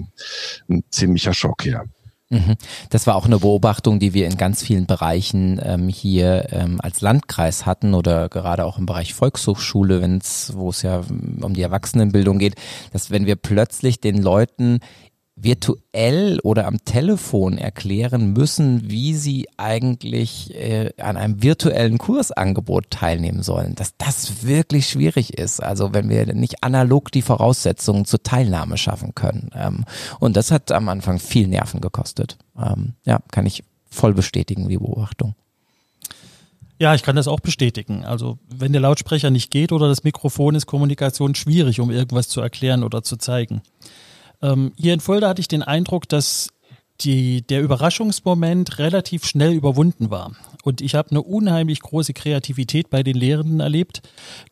ein 0.69 0.83
ziemlicher 0.89 1.33
Schock, 1.33 1.65
ja. 1.65 1.83
Mhm. 2.31 2.55
Das 2.89 3.07
war 3.07 3.15
auch 3.15 3.25
eine 3.25 3.39
Beobachtung, 3.39 3.99
die 3.99 4.13
wir 4.13 4.25
in 4.25 4.37
ganz 4.37 4.63
vielen 4.63 4.85
Bereichen 4.85 5.59
ähm, 5.61 5.89
hier 5.89 6.47
ähm, 6.51 6.79
als 6.81 7.01
Landkreis 7.01 7.65
hatten 7.65 7.93
oder 7.93 8.29
gerade 8.29 8.63
auch 8.63 8.77
im 8.77 8.85
Bereich 8.85 9.13
Volkshochschule, 9.13 10.01
wenn 10.01 10.17
es, 10.17 10.53
wo 10.55 10.69
es 10.69 10.81
ja 10.81 11.01
um 11.41 11.53
die 11.53 11.61
Erwachsenenbildung 11.61 12.39
geht, 12.39 12.55
dass 12.93 13.11
wenn 13.11 13.25
wir 13.25 13.35
plötzlich 13.35 13.99
den 13.99 14.21
Leuten 14.21 14.79
virtuell 15.43 16.39
oder 16.43 16.67
am 16.67 16.83
Telefon 16.85 17.57
erklären 17.57 18.33
müssen, 18.33 18.89
wie 18.89 19.15
sie 19.15 19.47
eigentlich 19.57 20.53
äh, 20.55 20.91
an 20.97 21.17
einem 21.17 21.41
virtuellen 21.41 21.97
Kursangebot 21.97 22.89
teilnehmen 22.89 23.41
sollen, 23.43 23.75
dass 23.75 23.97
das 23.97 24.43
wirklich 24.45 24.87
schwierig 24.87 25.37
ist. 25.37 25.61
Also 25.61 25.93
wenn 25.93 26.09
wir 26.09 26.33
nicht 26.33 26.63
analog 26.63 27.11
die 27.11 27.21
Voraussetzungen 27.21 28.05
zur 28.05 28.23
Teilnahme 28.23 28.77
schaffen 28.77 29.15
können. 29.15 29.49
Ähm, 29.55 29.85
und 30.19 30.37
das 30.37 30.51
hat 30.51 30.71
am 30.71 30.89
Anfang 30.89 31.19
viel 31.19 31.47
Nerven 31.47 31.81
gekostet. 31.81 32.37
Ähm, 32.57 32.93
ja, 33.05 33.19
kann 33.31 33.45
ich 33.45 33.63
voll 33.89 34.13
bestätigen, 34.13 34.69
die 34.69 34.77
Beobachtung. 34.77 35.35
Ja, 36.81 36.95
ich 36.95 37.03
kann 37.03 37.15
das 37.15 37.27
auch 37.27 37.41
bestätigen. 37.41 38.05
Also 38.05 38.39
wenn 38.49 38.71
der 38.71 38.81
Lautsprecher 38.81 39.29
nicht 39.29 39.51
geht 39.51 39.71
oder 39.71 39.87
das 39.87 40.03
Mikrofon 40.03 40.55
ist 40.55 40.65
Kommunikation 40.65 41.35
schwierig, 41.35 41.79
um 41.79 41.91
irgendwas 41.91 42.27
zu 42.27 42.41
erklären 42.41 42.83
oder 42.83 43.03
zu 43.03 43.17
zeigen. 43.17 43.61
Ähm, 44.41 44.71
hier 44.77 44.93
in 44.93 44.99
Fulda 44.99 45.29
hatte 45.29 45.41
ich 45.41 45.47
den 45.47 45.63
Eindruck, 45.63 46.07
dass 46.09 46.49
die, 47.03 47.41
der 47.41 47.61
Überraschungsmoment 47.61 48.77
relativ 48.79 49.25
schnell 49.25 49.53
überwunden 49.53 50.11
war. 50.11 50.31
Und 50.63 50.81
ich 50.81 50.95
habe 50.95 51.11
eine 51.11 51.21
unheimlich 51.21 51.79
große 51.79 52.13
Kreativität 52.13 52.89
bei 52.89 53.03
den 53.03 53.15
Lehrenden 53.15 53.59
erlebt, 53.59 54.01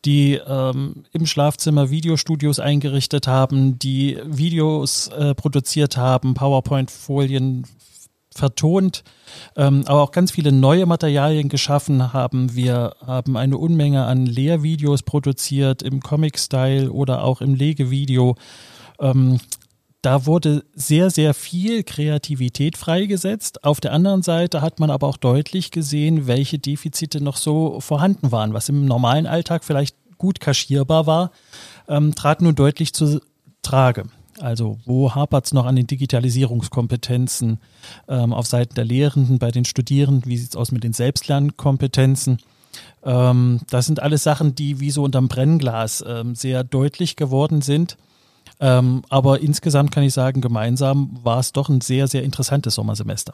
die 0.04 0.40
ähm, 0.46 1.04
im 1.12 1.26
Schlafzimmer 1.26 1.90
Videostudios 1.90 2.58
eingerichtet 2.58 3.28
haben, 3.28 3.78
die 3.78 4.18
Videos 4.24 5.08
äh, 5.08 5.34
produziert 5.34 5.96
haben, 5.96 6.34
PowerPoint-Folien 6.34 7.66
vertont, 8.32 9.02
ähm, 9.56 9.82
aber 9.86 10.02
auch 10.02 10.12
ganz 10.12 10.30
viele 10.30 10.52
neue 10.52 10.86
Materialien 10.86 11.48
geschaffen 11.48 12.12
haben. 12.12 12.54
Wir 12.54 12.94
haben 13.04 13.36
eine 13.36 13.58
Unmenge 13.58 14.04
an 14.04 14.26
Lehrvideos 14.26 15.02
produziert 15.02 15.82
im 15.82 16.00
Comic-Style 16.00 16.90
oder 16.92 17.24
auch 17.24 17.40
im 17.40 17.54
Legevideo. 17.54 18.36
Ähm, 19.00 19.38
da 20.02 20.24
wurde 20.24 20.64
sehr, 20.74 21.10
sehr 21.10 21.34
viel 21.34 21.82
Kreativität 21.82 22.78
freigesetzt. 22.78 23.64
Auf 23.64 23.80
der 23.80 23.92
anderen 23.92 24.22
Seite 24.22 24.62
hat 24.62 24.80
man 24.80 24.90
aber 24.90 25.06
auch 25.06 25.18
deutlich 25.18 25.70
gesehen, 25.70 26.26
welche 26.26 26.58
Defizite 26.58 27.22
noch 27.22 27.36
so 27.36 27.80
vorhanden 27.80 28.32
waren, 28.32 28.54
was 28.54 28.68
im 28.68 28.86
normalen 28.86 29.26
Alltag 29.26 29.62
vielleicht 29.64 29.96
gut 30.16 30.40
kaschierbar 30.40 31.06
war, 31.06 31.32
ähm, 31.88 32.14
trat 32.14 32.40
nun 32.40 32.54
deutlich 32.54 32.94
zu 32.94 33.20
Trage. 33.62 34.04
Also 34.38 34.78
wo 34.86 35.14
hapert 35.14 35.46
es 35.46 35.52
noch 35.52 35.66
an 35.66 35.76
den 35.76 35.86
Digitalisierungskompetenzen 35.86 37.58
ähm, 38.08 38.32
auf 38.32 38.46
Seiten 38.46 38.74
der 38.74 38.86
Lehrenden, 38.86 39.38
bei 39.38 39.50
den 39.50 39.66
Studierenden? 39.66 40.30
Wie 40.30 40.38
sieht 40.38 40.50
es 40.50 40.56
aus 40.56 40.72
mit 40.72 40.82
den 40.82 40.94
Selbstlernkompetenzen? 40.94 42.38
Ähm, 43.04 43.60
das 43.68 43.86
sind 43.86 44.00
alles 44.00 44.22
Sachen, 44.22 44.54
die 44.54 44.80
wie 44.80 44.90
so 44.90 45.02
unterm 45.02 45.28
Brennglas 45.28 46.02
ähm, 46.06 46.34
sehr 46.34 46.64
deutlich 46.64 47.16
geworden 47.16 47.60
sind. 47.60 47.98
Ähm, 48.60 49.02
aber 49.08 49.40
insgesamt 49.40 49.90
kann 49.90 50.02
ich 50.02 50.12
sagen, 50.12 50.40
gemeinsam 50.40 51.18
war 51.22 51.38
es 51.38 51.52
doch 51.52 51.68
ein 51.68 51.80
sehr, 51.80 52.06
sehr 52.08 52.22
interessantes 52.22 52.74
Sommersemester. 52.74 53.32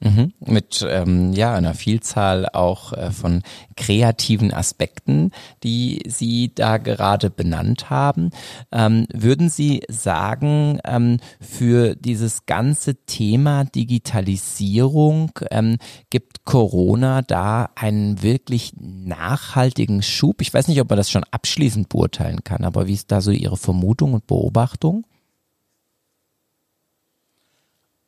Mhm. 0.00 0.32
Mit 0.40 0.86
ähm, 0.88 1.32
ja 1.32 1.54
einer 1.54 1.74
Vielzahl 1.74 2.46
auch 2.52 2.92
äh, 2.92 3.10
von 3.10 3.42
kreativen 3.76 4.52
Aspekten, 4.52 5.30
die 5.62 6.02
Sie 6.06 6.52
da 6.54 6.76
gerade 6.78 7.30
benannt 7.30 7.88
haben. 7.90 8.30
Ähm, 8.70 9.06
würden 9.12 9.48
Sie 9.48 9.82
sagen, 9.88 10.78
ähm, 10.84 11.20
für 11.40 11.94
dieses 11.94 12.44
ganze 12.46 12.96
Thema 13.06 13.64
Digitalisierung 13.64 15.30
ähm, 15.50 15.78
gibt 16.10 16.44
Corona 16.44 17.22
da 17.22 17.70
einen 17.74 18.22
wirklich 18.22 18.72
nachhaltigen 18.78 20.02
Schub? 20.02 20.42
Ich 20.42 20.52
weiß 20.52 20.68
nicht, 20.68 20.80
ob 20.80 20.90
man 20.90 20.98
das 20.98 21.10
schon 21.10 21.24
abschließend 21.30 21.88
beurteilen 21.88 22.44
kann, 22.44 22.64
aber 22.64 22.86
wie 22.86 22.94
ist 22.94 23.10
da 23.10 23.20
so 23.20 23.30
Ihre 23.30 23.56
Vermutung 23.56 24.14
und 24.14 24.26
Beobachtung? 24.26 25.06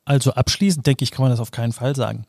Also 0.07 0.31
abschließend, 0.31 0.87
denke 0.87 1.03
ich, 1.03 1.11
kann 1.11 1.23
man 1.23 1.31
das 1.31 1.41
auf 1.41 1.51
keinen 1.51 1.73
Fall 1.73 1.93
sagen. 1.93 2.25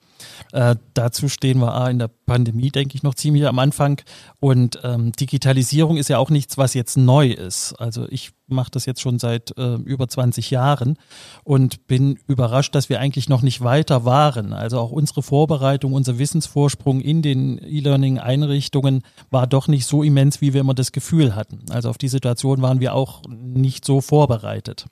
Äh, 0.51 0.75
dazu 0.95 1.29
stehen 1.29 1.61
wir 1.61 1.75
A, 1.75 1.89
in 1.89 2.01
der 2.01 2.09
Pandemie, 2.09 2.71
denke 2.71 2.97
ich, 2.97 3.05
noch 3.05 3.15
ziemlich 3.15 3.47
am 3.47 3.61
Anfang. 3.61 4.01
Und 4.41 4.81
ähm, 4.83 5.13
Digitalisierung 5.13 5.97
ist 5.97 6.09
ja 6.09 6.19
auch 6.19 6.29
nichts, 6.29 6.59
was 6.59 6.75
jetzt 6.75 6.97
neu 6.97 7.29
ist. 7.29 7.75
Also 7.75 8.09
ich 8.11 8.33
mache 8.49 8.73
das 8.73 8.85
jetzt 8.85 9.01
schon 9.01 9.21
seit 9.21 9.57
äh, 9.57 9.75
über 9.77 10.09
20 10.09 10.51
Jahren 10.51 10.99
und 11.45 11.87
bin 11.87 12.19
überrascht, 12.27 12.75
dass 12.75 12.89
wir 12.89 12.99
eigentlich 12.99 13.29
noch 13.29 13.43
nicht 13.43 13.63
weiter 13.63 14.05
waren. 14.05 14.53
Also 14.53 14.81
auch 14.81 14.91
unsere 14.91 15.23
Vorbereitung, 15.23 15.93
unser 15.93 16.19
Wissensvorsprung 16.19 17.01
in 17.01 17.23
den 17.23 17.59
E-Learning-Einrichtungen 17.59 19.05
war 19.31 19.47
doch 19.47 19.69
nicht 19.69 19.87
so 19.87 20.03
immens, 20.03 20.41
wie 20.41 20.53
wir 20.53 20.63
immer 20.63 20.75
das 20.75 20.91
Gefühl 20.91 21.37
hatten. 21.37 21.61
Also 21.71 21.91
auf 21.91 21.99
die 21.99 22.09
Situation 22.09 22.61
waren 22.61 22.81
wir 22.81 22.95
auch 22.95 23.23
nicht 23.29 23.85
so 23.85 24.01
vorbereitet. 24.01 24.87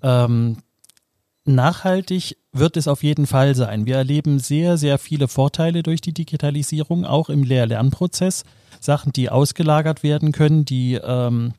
Ähm, 0.00 0.58
Nachhaltig 1.44 2.38
wird 2.52 2.76
es 2.76 2.88
auf 2.88 3.02
jeden 3.02 3.26
Fall 3.26 3.54
sein. 3.54 3.84
Wir 3.84 3.96
erleben 3.96 4.38
sehr, 4.38 4.78
sehr 4.78 4.98
viele 4.98 5.28
Vorteile 5.28 5.82
durch 5.82 6.00
die 6.00 6.14
Digitalisierung, 6.14 7.04
auch 7.04 7.28
im 7.28 7.42
Lehr-Lernprozess. 7.42 8.44
Sachen, 8.80 9.12
die 9.12 9.30
ausgelagert 9.30 10.02
werden 10.02 10.32
können, 10.32 10.64
die 10.64 10.94
ähm, 10.94 11.52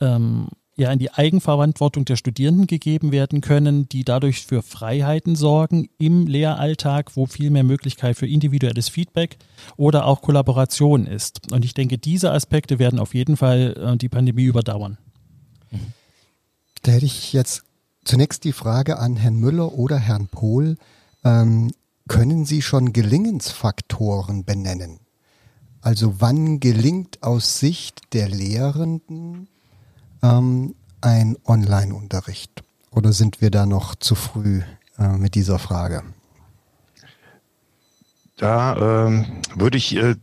ähm, 0.00 0.48
ja 0.76 0.90
in 0.90 0.98
die 0.98 1.12
Eigenverantwortung 1.12 2.04
der 2.06 2.16
Studierenden 2.16 2.66
gegeben 2.66 3.12
werden 3.12 3.40
können, 3.40 3.88
die 3.88 4.04
dadurch 4.04 4.46
für 4.46 4.62
Freiheiten 4.62 5.36
sorgen 5.36 5.88
im 5.98 6.26
Lehralltag, 6.26 7.16
wo 7.16 7.26
viel 7.26 7.50
mehr 7.50 7.64
Möglichkeit 7.64 8.16
für 8.16 8.26
individuelles 8.26 8.88
Feedback 8.88 9.36
oder 9.76 10.06
auch 10.06 10.22
Kollaboration 10.22 11.06
ist. 11.06 11.52
Und 11.52 11.64
ich 11.64 11.74
denke, 11.74 11.98
diese 11.98 12.32
Aspekte 12.32 12.78
werden 12.78 12.98
auf 12.98 13.14
jeden 13.14 13.36
Fall 13.36 13.76
äh, 13.76 13.96
die 13.96 14.08
Pandemie 14.08 14.44
überdauern. 14.44 14.96
Da 16.82 16.92
hätte 16.92 17.04
ich 17.04 17.34
jetzt 17.34 17.64
Zunächst 18.10 18.42
die 18.42 18.52
Frage 18.52 18.98
an 18.98 19.14
Herrn 19.14 19.36
Müller 19.36 19.72
oder 19.74 19.96
Herrn 19.96 20.26
Pohl. 20.26 20.76
Ähm, 21.22 21.70
können 22.08 22.44
Sie 22.44 22.60
schon 22.60 22.92
Gelingensfaktoren 22.92 24.44
benennen? 24.44 24.98
Also 25.80 26.20
wann 26.20 26.58
gelingt 26.58 27.22
aus 27.22 27.60
Sicht 27.60 28.12
der 28.12 28.28
Lehrenden 28.28 29.46
ähm, 30.24 30.74
ein 31.00 31.36
Online-Unterricht? 31.44 32.64
Oder 32.90 33.12
sind 33.12 33.40
wir 33.40 33.52
da 33.52 33.64
noch 33.64 33.94
zu 33.94 34.16
früh 34.16 34.62
äh, 34.98 35.16
mit 35.16 35.36
dieser 35.36 35.60
Frage? 35.60 36.02
Da 38.38 39.06
ähm, 39.06 39.40
würde 39.54 39.78
ich 39.78 39.94
äh, 39.94 40.16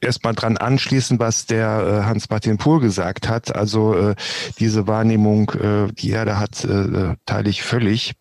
erstmal 0.00 0.34
dran 0.34 0.56
anschließen, 0.56 1.18
was 1.18 1.46
der 1.46 1.66
äh, 1.66 2.04
Hans-Martin 2.04 2.58
Pohl 2.58 2.78
gesagt 2.80 3.28
hat. 3.28 3.52
Also 3.54 3.94
äh, 3.94 4.14
diese 4.58 4.86
Wahrnehmung, 4.86 5.50
äh, 5.50 5.88
die 5.92 6.12
er 6.12 6.24
da 6.24 6.38
hat, 6.38 6.64
äh, 6.64 7.16
teile 7.26 7.50
ich 7.50 7.62
völlig. 7.62 8.14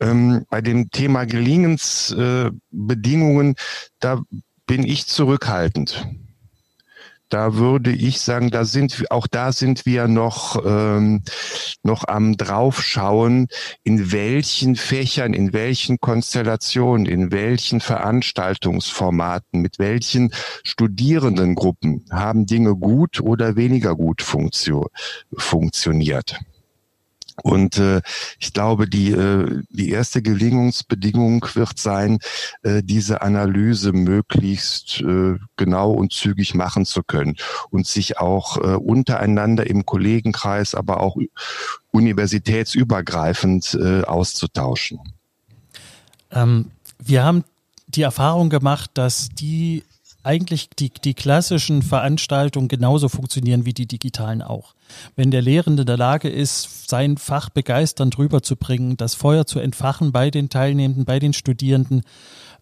Ähm, 0.00 0.44
bei 0.50 0.60
dem 0.60 0.90
Thema 0.90 1.26
Gelingensbedingungen, 1.26 3.52
äh, 3.52 3.54
da 4.00 4.22
bin 4.66 4.84
ich 4.84 5.06
zurückhaltend 5.06 6.04
da 7.28 7.56
würde 7.56 7.92
ich 7.92 8.20
sagen, 8.20 8.50
da 8.50 8.64
sind 8.64 9.10
auch 9.10 9.26
da 9.26 9.52
sind 9.52 9.86
wir 9.86 10.08
noch 10.08 10.64
ähm, 10.64 11.22
noch 11.82 12.04
am 12.06 12.36
draufschauen, 12.36 13.48
in 13.82 14.12
welchen 14.12 14.76
Fächern, 14.76 15.34
in 15.34 15.52
welchen 15.52 15.98
Konstellationen, 15.98 17.06
in 17.06 17.32
welchen 17.32 17.80
Veranstaltungsformaten, 17.80 19.60
mit 19.60 19.78
welchen 19.78 20.32
Studierendengruppen 20.64 22.04
haben 22.10 22.46
Dinge 22.46 22.76
gut 22.76 23.20
oder 23.20 23.56
weniger 23.56 23.96
gut 23.96 24.22
funktio 24.22 24.88
funktioniert. 25.36 26.38
Und 27.42 27.78
äh, 27.78 28.00
ich 28.38 28.52
glaube, 28.52 28.88
die, 28.88 29.12
äh, 29.12 29.62
die 29.70 29.90
erste 29.90 30.22
Gelingungsbedingung 30.22 31.46
wird 31.54 31.78
sein, 31.78 32.18
äh, 32.62 32.82
diese 32.82 33.22
Analyse 33.22 33.92
möglichst 33.92 35.00
äh, 35.00 35.36
genau 35.56 35.92
und 35.92 36.12
zügig 36.12 36.54
machen 36.54 36.86
zu 36.86 37.02
können 37.02 37.36
und 37.70 37.86
sich 37.86 38.18
auch 38.18 38.56
äh, 38.56 38.76
untereinander 38.76 39.66
im 39.66 39.84
Kollegenkreis, 39.84 40.74
aber 40.74 41.00
auch 41.00 41.16
universitätsübergreifend 41.90 43.74
äh, 43.80 44.02
auszutauschen. 44.02 45.00
Ähm, 46.30 46.70
wir 46.98 47.24
haben 47.24 47.44
die 47.86 48.02
Erfahrung 48.02 48.50
gemacht, 48.50 48.90
dass 48.94 49.28
die 49.28 49.84
eigentlich 50.26 50.68
die, 50.70 50.90
die 50.90 51.14
klassischen 51.14 51.82
Veranstaltungen 51.82 52.68
genauso 52.68 53.08
funktionieren 53.08 53.64
wie 53.64 53.72
die 53.72 53.86
digitalen 53.86 54.42
auch. 54.42 54.74
Wenn 55.14 55.30
der 55.30 55.40
Lehrende 55.40 55.82
in 55.82 55.86
der 55.86 55.96
Lage 55.96 56.28
ist, 56.28 56.88
sein 56.90 57.16
Fach 57.16 57.48
begeisternd 57.48 58.18
rüberzubringen, 58.18 58.96
das 58.96 59.14
Feuer 59.14 59.46
zu 59.46 59.60
entfachen 59.60 60.12
bei 60.12 60.30
den 60.30 60.48
Teilnehmenden, 60.48 61.04
bei 61.04 61.18
den 61.18 61.32
Studierenden, 61.32 62.02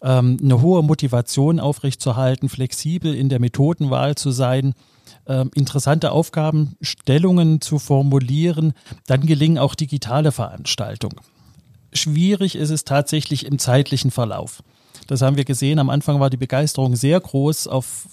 ähm, 0.01 0.37
eine 0.41 0.61
hohe 0.61 0.83
Motivation 0.83 1.59
aufrechtzuerhalten, 1.59 2.49
flexibel 2.49 3.13
in 3.13 3.29
der 3.29 3.39
Methodenwahl 3.39 4.15
zu 4.15 4.31
sein, 4.31 4.73
ähm, 5.27 5.49
interessante 5.55 6.11
Aufgabenstellungen 6.11 7.61
zu 7.61 7.79
formulieren, 7.79 8.73
dann 9.07 9.25
gelingen 9.25 9.57
auch 9.57 9.75
digitale 9.75 10.31
Veranstaltungen. 10.31 11.19
Schwierig 11.93 12.55
ist 12.55 12.69
es 12.69 12.83
tatsächlich 12.83 13.45
im 13.45 13.57
zeitlichen 13.57 14.11
Verlauf. 14.11 14.61
Das 15.07 15.21
haben 15.21 15.37
wir 15.37 15.45
gesehen. 15.45 15.79
Am 15.79 15.89
Anfang 15.89 16.19
war 16.19 16.29
die 16.29 16.37
Begeisterung 16.37 16.95
sehr 16.95 17.19
groß 17.19 17.67
auf 17.67 18.07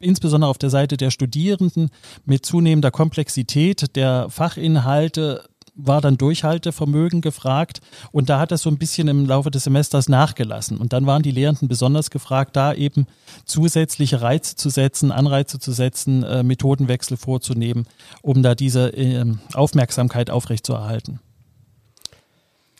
insbesondere 0.00 0.48
auf 0.48 0.58
der 0.58 0.70
Seite 0.70 0.96
der 0.96 1.10
Studierenden 1.10 1.90
mit 2.24 2.46
zunehmender 2.46 2.92
Komplexität 2.92 3.96
der 3.96 4.28
Fachinhalte 4.30 5.44
war 5.78 6.00
dann 6.00 6.18
Durchhaltevermögen 6.18 7.20
gefragt 7.20 7.80
und 8.10 8.28
da 8.28 8.40
hat 8.40 8.50
das 8.50 8.62
so 8.62 8.70
ein 8.70 8.78
bisschen 8.78 9.06
im 9.08 9.24
Laufe 9.26 9.50
des 9.50 9.64
Semesters 9.64 10.08
nachgelassen. 10.08 10.76
Und 10.76 10.92
dann 10.92 11.06
waren 11.06 11.22
die 11.22 11.30
Lehrenden 11.30 11.68
besonders 11.68 12.10
gefragt, 12.10 12.56
da 12.56 12.74
eben 12.74 13.06
zusätzliche 13.44 14.20
Reize 14.20 14.56
zu 14.56 14.70
setzen, 14.70 15.12
Anreize 15.12 15.60
zu 15.60 15.72
setzen, 15.72 16.24
äh, 16.24 16.42
Methodenwechsel 16.42 17.16
vorzunehmen, 17.16 17.86
um 18.22 18.42
da 18.42 18.56
diese 18.56 18.88
äh, 18.96 19.24
Aufmerksamkeit 19.54 20.30
aufrechtzuerhalten. 20.30 21.20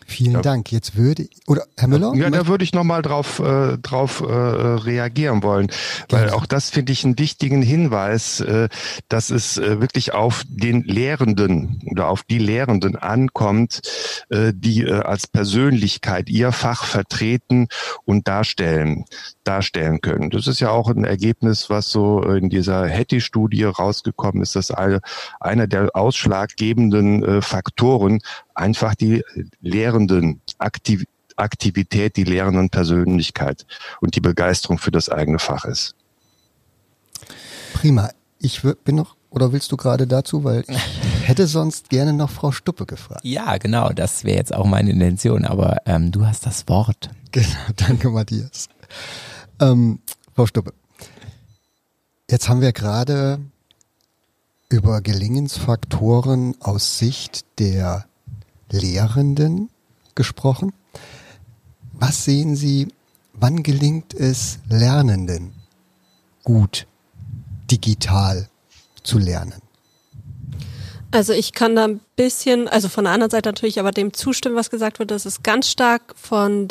Vielen 0.08 0.32
ja. 0.32 0.40
Dank. 0.40 0.72
Jetzt 0.72 0.96
würde 0.96 1.28
oder 1.46 1.64
Herr 1.76 1.86
Müller? 1.86 2.14
Ja, 2.14 2.30
da 2.30 2.46
würde 2.46 2.64
ich 2.64 2.72
nochmal 2.72 3.02
drauf, 3.02 3.40
äh, 3.40 3.76
drauf 3.76 4.20
äh, 4.20 4.24
reagieren 4.24 5.42
wollen, 5.42 5.70
weil 6.08 6.30
auch 6.30 6.46
das 6.46 6.70
finde 6.70 6.92
ich 6.92 7.04
einen 7.04 7.18
wichtigen 7.18 7.60
Hinweis, 7.60 8.40
äh, 8.40 8.70
dass 9.10 9.28
es 9.28 9.58
äh, 9.58 9.82
wirklich 9.82 10.14
auf 10.14 10.44
den 10.48 10.82
Lehrenden 10.82 11.82
oder 11.90 12.08
auf 12.08 12.22
die 12.22 12.38
Lehrenden 12.38 12.96
ankommt, 12.96 13.82
äh, 14.30 14.54
die 14.56 14.84
äh, 14.84 14.92
als 14.92 15.26
Persönlichkeit 15.26 16.30
ihr 16.30 16.52
Fach 16.52 16.84
vertreten 16.84 17.68
und 18.06 18.26
darstellen 18.26 19.04
darstellen 19.48 20.00
können. 20.02 20.28
Das 20.30 20.46
ist 20.46 20.60
ja 20.60 20.70
auch 20.70 20.90
ein 20.90 21.04
Ergebnis, 21.04 21.70
was 21.70 21.88
so 21.90 22.22
in 22.22 22.50
dieser 22.50 22.86
Hattie-Studie 22.86 23.64
rausgekommen 23.64 24.42
ist, 24.42 24.54
dass 24.56 24.70
eine, 24.70 25.00
einer 25.40 25.66
der 25.66 25.94
ausschlaggebenden 25.94 27.24
äh, 27.24 27.42
Faktoren 27.42 28.20
einfach 28.58 28.94
die 28.94 29.22
Lehrenden 29.60 30.40
aktiv 30.58 31.04
Aktivität 31.38 32.16
die 32.16 32.24
lehrenden 32.24 32.68
Persönlichkeit 32.68 33.64
und 34.00 34.16
die 34.16 34.20
Begeisterung 34.20 34.78
für 34.78 34.90
das 34.90 35.08
eigene 35.08 35.38
Fach 35.38 35.64
ist. 35.64 35.94
Prima. 37.74 38.10
Ich 38.40 38.62
bin 38.84 38.96
noch, 38.96 39.16
oder 39.30 39.52
willst 39.52 39.72
du 39.72 39.76
gerade 39.76 40.06
dazu, 40.06 40.44
weil 40.44 40.64
ich 40.68 40.78
hätte 41.28 41.46
sonst 41.46 41.90
gerne 41.90 42.12
noch 42.12 42.30
Frau 42.30 42.52
Stuppe 42.52 42.86
gefragt. 42.86 43.20
Ja, 43.24 43.56
genau, 43.58 43.90
das 43.90 44.24
wäre 44.24 44.36
jetzt 44.36 44.54
auch 44.54 44.66
meine 44.66 44.90
Intention, 44.90 45.44
aber 45.44 45.78
ähm, 45.86 46.12
du 46.12 46.26
hast 46.26 46.46
das 46.46 46.68
Wort. 46.68 47.10
Genau, 47.32 47.46
danke 47.76 48.10
Matthias. 48.10 48.68
Ähm, 49.60 50.00
Frau 50.34 50.46
Stuppe, 50.46 50.72
jetzt 52.30 52.48
haben 52.48 52.60
wir 52.60 52.72
gerade 52.72 53.40
über 54.68 55.00
Gelingensfaktoren 55.00 56.56
aus 56.60 56.98
Sicht 56.98 57.44
der 57.58 58.07
Lehrenden 58.70 59.70
gesprochen. 60.14 60.72
Was 61.92 62.24
sehen 62.24 62.57
Sie, 62.57 62.88
wann 63.33 63.62
gelingt 63.62 64.14
es 64.14 64.59
Lernenden 64.68 65.52
gut 66.44 66.87
digital 67.70 68.48
zu 69.02 69.18
lernen? 69.18 69.61
Also 71.11 71.33
ich 71.33 71.52
kann 71.52 71.74
da 71.74 71.85
ein 71.85 72.00
bisschen, 72.16 72.68
also 72.68 72.88
von 72.88 73.04
der 73.04 73.14
anderen 73.14 73.31
Seite 73.31 73.48
natürlich, 73.48 73.81
aber 73.81 73.92
dem 73.92 74.12
zustimmen, 74.12 74.57
was 74.57 74.68
gesagt 74.68 74.98
wird, 74.98 75.11
das 75.11 75.24
ist 75.24 75.42
ganz 75.42 75.68
stark 75.68 76.14
von 76.16 76.68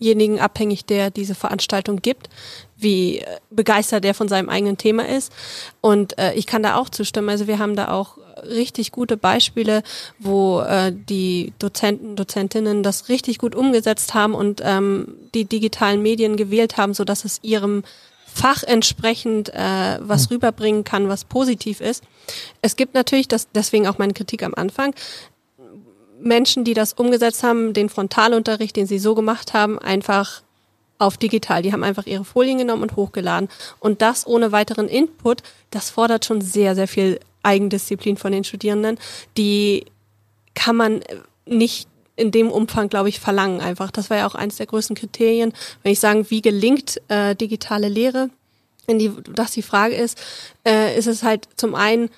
demjenigen 0.00 0.40
abhängig, 0.40 0.84
der 0.84 1.10
diese 1.10 1.34
Veranstaltung 1.34 1.96
gibt, 1.96 2.28
wie 2.76 3.24
begeistert 3.50 4.04
er 4.04 4.14
von 4.14 4.28
seinem 4.28 4.48
eigenen 4.48 4.78
Thema 4.78 5.06
ist. 5.06 5.32
Und 5.80 6.18
äh, 6.18 6.34
ich 6.34 6.46
kann 6.46 6.62
da 6.62 6.76
auch 6.76 6.88
zustimmen. 6.88 7.28
Also 7.28 7.46
wir 7.46 7.58
haben 7.58 7.76
da 7.76 7.90
auch 7.90 8.18
richtig 8.44 8.92
gute 8.92 9.16
Beispiele, 9.16 9.82
wo 10.18 10.60
äh, 10.60 10.92
die 10.92 11.52
Dozenten, 11.58 12.16
Dozentinnen 12.16 12.82
das 12.82 13.08
richtig 13.08 13.38
gut 13.38 13.54
umgesetzt 13.54 14.14
haben 14.14 14.34
und 14.34 14.60
ähm, 14.64 15.14
die 15.34 15.44
digitalen 15.44 16.02
Medien 16.02 16.36
gewählt 16.36 16.76
haben, 16.76 16.94
so 16.94 17.04
dass 17.04 17.24
es 17.24 17.40
ihrem 17.42 17.82
Fach 18.32 18.62
entsprechend 18.62 19.48
äh, 19.52 19.98
was 20.00 20.24
hm. 20.24 20.34
rüberbringen 20.34 20.84
kann, 20.84 21.08
was 21.08 21.24
positiv 21.24 21.80
ist. 21.80 22.04
Es 22.62 22.76
gibt 22.76 22.94
natürlich, 22.94 23.26
das, 23.26 23.48
deswegen 23.52 23.88
auch 23.88 23.98
meine 23.98 24.12
Kritik 24.12 24.44
am 24.44 24.54
Anfang, 24.54 24.94
Menschen, 26.20 26.64
die 26.64 26.74
das 26.74 26.92
umgesetzt 26.92 27.42
haben, 27.42 27.72
den 27.72 27.88
Frontalunterricht, 27.88 28.76
den 28.76 28.86
sie 28.86 28.98
so 28.98 29.14
gemacht 29.14 29.54
haben, 29.54 29.78
einfach 29.78 30.42
auf 30.98 31.16
digital. 31.16 31.62
Die 31.62 31.72
haben 31.72 31.84
einfach 31.84 32.06
ihre 32.06 32.24
Folien 32.24 32.58
genommen 32.58 32.82
und 32.82 32.96
hochgeladen. 32.96 33.48
Und 33.78 34.02
das 34.02 34.26
ohne 34.26 34.52
weiteren 34.52 34.88
Input, 34.88 35.42
das 35.70 35.90
fordert 35.90 36.24
schon 36.24 36.40
sehr, 36.40 36.74
sehr 36.74 36.88
viel 36.88 37.20
Eigendisziplin 37.42 38.16
von 38.16 38.32
den 38.32 38.44
Studierenden. 38.44 38.98
Die 39.36 39.86
kann 40.54 40.76
man 40.76 41.00
nicht 41.46 41.88
in 42.16 42.32
dem 42.32 42.50
Umfang, 42.50 42.88
glaube 42.88 43.08
ich, 43.08 43.20
verlangen 43.20 43.60
einfach. 43.60 43.92
Das 43.92 44.10
war 44.10 44.16
ja 44.16 44.26
auch 44.26 44.34
eines 44.34 44.56
der 44.56 44.66
größten 44.66 44.96
Kriterien, 44.96 45.52
wenn 45.82 45.92
ich 45.92 46.00
sagen, 46.00 46.28
wie 46.30 46.42
gelingt 46.42 47.00
äh, 47.08 47.36
digitale 47.36 47.88
Lehre, 47.88 48.30
wenn 48.86 48.98
die, 48.98 49.12
das 49.32 49.52
die 49.52 49.62
Frage 49.62 49.94
ist, 49.94 50.18
äh, 50.66 50.98
ist 50.98 51.06
es 51.06 51.22
halt 51.22 51.48
zum 51.56 51.76
einen 51.76 52.10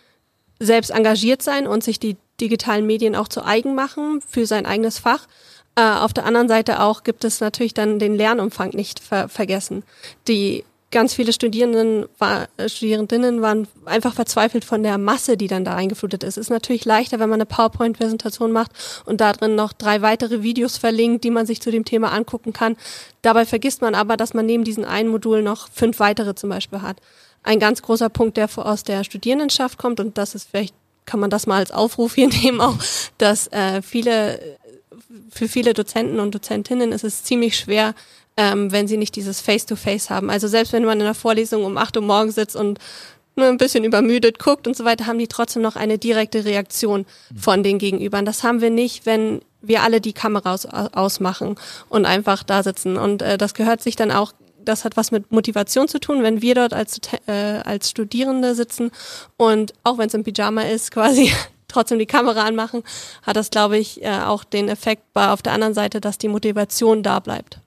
selbst 0.58 0.90
engagiert 0.90 1.42
sein 1.42 1.66
und 1.66 1.84
sich 1.84 1.98
die 1.98 2.16
digitalen 2.40 2.86
Medien 2.86 3.14
auch 3.14 3.28
zu 3.28 3.44
eigen 3.44 3.74
machen 3.74 4.20
für 4.28 4.46
sein 4.46 4.66
eigenes 4.66 4.98
Fach. 4.98 5.26
Äh, 5.76 5.82
auf 5.82 6.12
der 6.12 6.26
anderen 6.26 6.48
Seite 6.48 6.80
auch 6.80 7.02
gibt 7.02 7.24
es 7.24 7.40
natürlich 7.40 7.74
dann 7.74 7.98
den 7.98 8.14
Lernumfang 8.14 8.70
nicht 8.70 9.00
ver 9.00 9.28
vergessen. 9.28 9.84
Die 10.26 10.64
ganz 10.90 11.14
viele 11.14 11.32
Studierenden, 11.32 12.06
war, 12.18 12.48
Studierendinnen 12.66 13.42
waren 13.42 13.68
einfach 13.84 14.14
verzweifelt 14.14 14.64
von 14.64 14.82
der 14.82 14.98
Masse, 14.98 15.36
die 15.36 15.46
dann 15.46 15.64
da 15.64 15.74
eingeflutet 15.74 16.24
ist. 16.24 16.36
Ist 16.36 16.50
natürlich 16.50 16.84
leichter, 16.84 17.20
wenn 17.20 17.28
man 17.28 17.40
eine 17.40 17.46
PowerPoint-Präsentation 17.46 18.50
macht 18.50 18.72
und 19.04 19.20
da 19.20 19.32
drin 19.32 19.54
noch 19.54 19.72
drei 19.72 20.02
weitere 20.02 20.42
Videos 20.42 20.78
verlinkt, 20.78 21.24
die 21.24 21.30
man 21.30 21.46
sich 21.46 21.62
zu 21.62 21.70
dem 21.70 21.84
Thema 21.84 22.12
angucken 22.12 22.52
kann. 22.52 22.76
Dabei 23.22 23.46
vergisst 23.46 23.82
man 23.82 23.94
aber, 23.94 24.16
dass 24.16 24.34
man 24.34 24.46
neben 24.46 24.64
diesen 24.64 24.84
einen 24.84 25.10
Modul 25.10 25.42
noch 25.42 25.68
fünf 25.72 26.00
weitere 26.00 26.34
zum 26.34 26.50
Beispiel 26.50 26.82
hat. 26.82 26.96
Ein 27.42 27.60
ganz 27.60 27.82
großer 27.82 28.08
Punkt, 28.08 28.36
der 28.36 28.48
aus 28.56 28.82
der 28.82 29.04
Studierendenschaft 29.04 29.78
kommt 29.78 30.00
und 30.00 30.18
das 30.18 30.34
ist 30.34 30.48
vielleicht 30.50 30.74
kann 31.10 31.20
man 31.20 31.30
das 31.30 31.48
mal 31.48 31.56
als 31.56 31.72
Aufruf 31.72 32.14
hier 32.14 32.28
nehmen 32.42 32.60
auch, 32.60 32.76
dass 33.18 33.48
äh, 33.48 33.82
viele 33.82 34.38
für 35.30 35.48
viele 35.48 35.74
Dozenten 35.74 36.20
und 36.20 36.34
Dozentinnen 36.34 36.92
ist 36.92 37.04
es 37.04 37.24
ziemlich 37.24 37.56
schwer, 37.56 37.94
ähm, 38.36 38.70
wenn 38.70 38.86
sie 38.86 38.96
nicht 38.96 39.16
dieses 39.16 39.40
Face-to-Face 39.40 40.06
-face 40.06 40.10
haben. 40.10 40.30
Also 40.30 40.46
selbst 40.46 40.72
wenn 40.72 40.84
man 40.84 41.00
in 41.00 41.04
der 41.04 41.14
Vorlesung 41.14 41.64
um 41.64 41.76
8 41.76 41.96
Uhr 41.96 42.02
morgens 42.02 42.36
sitzt 42.36 42.54
und 42.54 42.78
nur 43.36 43.46
ein 43.46 43.58
bisschen 43.58 43.84
übermüdet 43.84 44.38
guckt 44.38 44.66
und 44.66 44.76
so 44.76 44.84
weiter, 44.84 45.06
haben 45.06 45.18
die 45.18 45.28
trotzdem 45.28 45.62
noch 45.62 45.76
eine 45.76 45.98
direkte 45.98 46.44
Reaktion 46.44 47.06
von 47.36 47.62
den 47.62 47.78
Gegenübern. 47.78 48.24
Das 48.24 48.42
haben 48.42 48.60
wir 48.60 48.70
nicht, 48.70 49.06
wenn 49.06 49.40
wir 49.62 49.82
alle 49.82 50.00
die 50.00 50.12
Kamera 50.12 50.54
aus, 50.54 50.66
ausmachen 50.66 51.56
und 51.88 52.06
einfach 52.06 52.42
da 52.42 52.62
sitzen. 52.62 52.96
Und 52.96 53.22
äh, 53.22 53.38
das 53.38 53.54
gehört 53.54 53.82
sich 53.82 53.96
dann 53.96 54.10
auch 54.10 54.32
das 54.64 54.84
hat 54.84 54.96
was 54.96 55.10
mit 55.10 55.30
Motivation 55.32 55.88
zu 55.88 55.98
tun, 55.98 56.22
wenn 56.22 56.42
wir 56.42 56.54
dort 56.54 56.72
als, 56.72 57.00
äh, 57.26 57.32
als 57.64 57.90
Studierende 57.90 58.54
sitzen 58.54 58.90
und 59.36 59.72
auch 59.84 59.98
wenn 59.98 60.08
es 60.08 60.14
im 60.14 60.24
Pyjama 60.24 60.62
ist, 60.62 60.90
quasi 60.92 61.32
trotzdem 61.68 61.98
die 61.98 62.06
Kamera 62.06 62.44
anmachen, 62.44 62.82
hat 63.22 63.36
das, 63.36 63.50
glaube 63.50 63.78
ich, 63.78 64.02
äh, 64.02 64.20
auch 64.20 64.44
den 64.44 64.68
Effekt 64.68 65.12
bei 65.12 65.30
auf 65.30 65.42
der 65.42 65.52
anderen 65.52 65.74
Seite, 65.74 66.00
dass 66.00 66.18
die 66.18 66.28
Motivation 66.28 67.02
da 67.02 67.20
bleibt. 67.20 67.58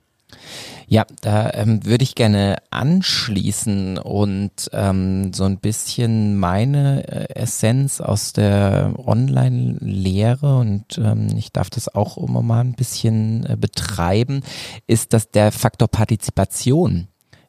Ja, 0.94 1.08
da 1.22 1.50
ähm, 1.56 1.84
würde 1.88 2.04
ich 2.04 2.14
gerne 2.14 2.58
anschließen 2.70 3.98
und 3.98 4.70
ähm, 4.74 5.34
so 5.34 5.44
ein 5.44 5.58
bisschen 5.58 6.38
meine 6.38 7.08
äh, 7.08 7.34
Essenz 7.34 8.00
aus 8.00 8.32
der 8.32 8.94
Online-Lehre 9.04 10.56
und 10.60 11.00
ähm, 11.00 11.30
ich 11.36 11.52
darf 11.52 11.72
das 11.72 11.96
auch 11.96 12.20
immer 12.20 12.44
mal 12.44 12.60
ein 12.60 12.76
bisschen 12.76 13.44
äh, 13.48 13.58
betreiben, 13.58 14.44
ist, 14.86 15.14
dass 15.14 15.32
der 15.32 15.52
Faktor 15.52 15.88
Partizipation 15.88 17.08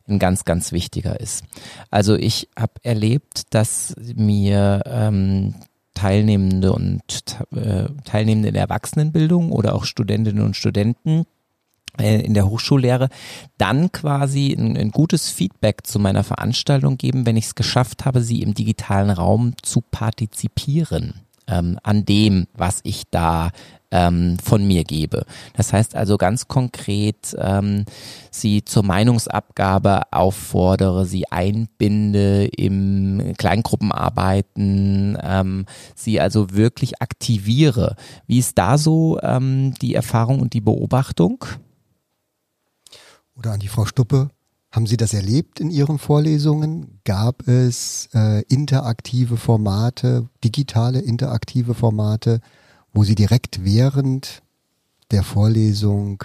ein 0.08 0.18
ganz, 0.18 0.46
ganz 0.46 0.72
wichtiger 0.72 1.20
ist. 1.20 1.44
Also 1.90 2.14
ich 2.14 2.48
habe 2.58 2.72
erlebt, 2.82 3.42
dass 3.50 3.94
mir 3.98 4.84
ähm, 4.86 5.54
Teilnehmende 5.92 6.72
und 6.72 7.02
äh, 7.54 7.88
Teilnehmende 8.04 8.48
in 8.48 8.54
Erwachsenenbildung 8.54 9.52
oder 9.52 9.74
auch 9.74 9.84
Studentinnen 9.84 10.42
und 10.42 10.56
Studenten 10.56 11.26
in 11.98 12.34
der 12.34 12.48
Hochschullehre 12.48 13.08
dann 13.58 13.92
quasi 13.92 14.52
ein, 14.52 14.76
ein, 14.76 14.90
gutes 14.90 15.30
Feedback 15.30 15.86
zu 15.86 15.98
meiner 15.98 16.24
Veranstaltung 16.24 16.98
geben, 16.98 17.26
wenn 17.26 17.36
ich 17.36 17.46
es 17.46 17.54
geschafft 17.54 18.04
habe, 18.04 18.20
sie 18.20 18.42
im 18.42 18.54
digitalen 18.54 19.10
Raum 19.10 19.52
zu 19.62 19.80
partizipieren 19.80 21.24
ähm, 21.46 21.78
an 21.82 22.04
dem, 22.04 22.46
was 22.54 22.80
ich 22.84 23.04
da 23.10 23.50
ähm, 23.90 24.38
von 24.42 24.66
mir 24.66 24.84
gebe. 24.84 25.24
Das 25.56 25.72
heißt 25.72 25.94
also 25.94 26.16
ganz 26.16 26.48
konkret, 26.48 27.36
ähm, 27.38 27.84
sie 28.30 28.64
zur 28.64 28.82
Meinungsabgabe 28.82 30.12
auffordere, 30.12 31.06
sie 31.06 31.30
einbinde 31.30 32.46
im 32.46 33.34
Kleingruppenarbeiten, 33.38 35.16
ähm, 35.22 35.66
sie 35.94 36.20
also 36.20 36.50
wirklich 36.50 37.00
aktiviere. 37.00 37.96
Wie 38.26 38.38
ist 38.38 38.58
da 38.58 38.78
so 38.78 39.18
ähm, 39.22 39.74
die 39.80 39.94
Erfahrung 39.94 40.40
und 40.40 40.54
die 40.54 40.60
Beobachtung? 40.60 41.44
Oder 43.36 43.52
an 43.52 43.60
die 43.60 43.68
Frau 43.68 43.84
Stuppe. 43.84 44.30
Haben 44.70 44.86
Sie 44.86 44.96
das 44.96 45.14
erlebt 45.14 45.60
in 45.60 45.70
Ihren 45.70 45.98
Vorlesungen? 45.98 47.00
Gab 47.04 47.46
es 47.46 48.08
äh, 48.12 48.42
interaktive 48.48 49.36
Formate, 49.36 50.28
digitale 50.42 51.00
interaktive 51.00 51.74
Formate, 51.74 52.40
wo 52.92 53.04
Sie 53.04 53.14
direkt 53.14 53.64
während 53.64 54.42
der 55.10 55.22
Vorlesung 55.22 56.24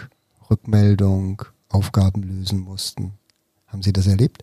Rückmeldung, 0.49 1.43
Aufgaben 1.69 2.23
lösen 2.23 2.59
mussten? 2.59 3.13
Haben 3.67 3.83
Sie 3.83 3.93
das 3.93 4.07
erlebt? 4.07 4.41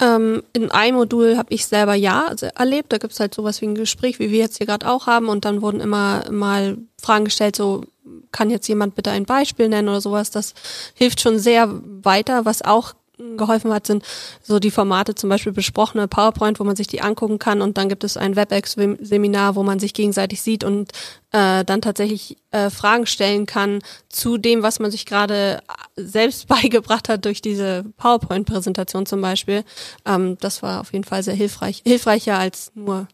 Ähm, 0.00 0.42
in 0.52 0.70
einem 0.70 0.96
Modul 0.96 1.36
habe 1.36 1.52
ich 1.52 1.66
selber 1.66 1.94
ja 1.94 2.34
erlebt. 2.54 2.92
Da 2.92 2.98
gibt's 2.98 3.18
halt 3.18 3.34
sowas 3.34 3.60
wie 3.62 3.66
ein 3.66 3.74
Gespräch, 3.74 4.18
wie 4.18 4.30
wir 4.30 4.38
jetzt 4.38 4.58
hier 4.58 4.66
gerade 4.66 4.88
auch 4.88 5.06
haben. 5.06 5.28
Und 5.28 5.44
dann 5.44 5.62
wurden 5.62 5.80
immer 5.80 6.30
mal 6.30 6.78
Fragen 7.00 7.24
gestellt, 7.24 7.56
so 7.56 7.84
kann 8.32 8.50
jetzt 8.50 8.68
jemand 8.68 8.94
bitte 8.94 9.10
ein 9.10 9.24
Beispiel 9.24 9.68
nennen 9.68 9.88
oder 9.88 10.00
sowas. 10.00 10.30
Das 10.30 10.54
hilft 10.94 11.20
schon 11.20 11.38
sehr 11.38 11.68
weiter. 12.02 12.44
Was 12.44 12.62
auch 12.62 12.94
geholfen 13.36 13.72
hat, 13.72 13.86
sind 13.86 14.04
so 14.42 14.58
die 14.58 14.70
Formate 14.70 15.14
zum 15.14 15.28
Beispiel 15.28 15.52
besprochene 15.52 16.06
PowerPoint, 16.06 16.60
wo 16.60 16.64
man 16.64 16.76
sich 16.76 16.86
die 16.86 17.00
angucken 17.00 17.38
kann 17.38 17.62
und 17.62 17.76
dann 17.76 17.88
gibt 17.88 18.04
es 18.04 18.16
ein 18.16 18.36
WebEx-Seminar, 18.36 19.56
wo 19.56 19.62
man 19.64 19.80
sich 19.80 19.92
gegenseitig 19.92 20.40
sieht 20.40 20.62
und 20.62 20.92
äh, 21.32 21.64
dann 21.64 21.82
tatsächlich 21.82 22.36
äh, 22.52 22.70
Fragen 22.70 23.06
stellen 23.06 23.46
kann 23.46 23.80
zu 24.08 24.38
dem, 24.38 24.62
was 24.62 24.78
man 24.78 24.90
sich 24.90 25.04
gerade 25.04 25.60
selbst 25.96 26.46
beigebracht 26.48 27.08
hat 27.08 27.24
durch 27.24 27.42
diese 27.42 27.84
PowerPoint-Präsentation 27.96 29.04
zum 29.04 29.20
Beispiel. 29.20 29.64
Ähm, 30.04 30.38
das 30.40 30.62
war 30.62 30.80
auf 30.80 30.92
jeden 30.92 31.04
Fall 31.04 31.22
sehr 31.22 31.34
hilfreich, 31.34 31.82
hilfreicher 31.84 32.38
als 32.38 32.70
nur 32.74 33.08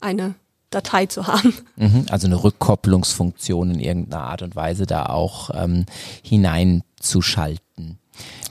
eine 0.00 0.34
Datei 0.70 1.06
zu 1.06 1.26
haben. 1.26 1.54
Mhm, 1.76 2.06
also 2.10 2.26
eine 2.26 2.42
Rückkopplungsfunktion 2.42 3.70
in 3.70 3.80
irgendeiner 3.80 4.24
Art 4.24 4.42
und 4.42 4.56
Weise 4.56 4.86
da 4.86 5.06
auch 5.06 5.50
ähm, 5.54 5.86
hineinzuschalten. 6.22 7.98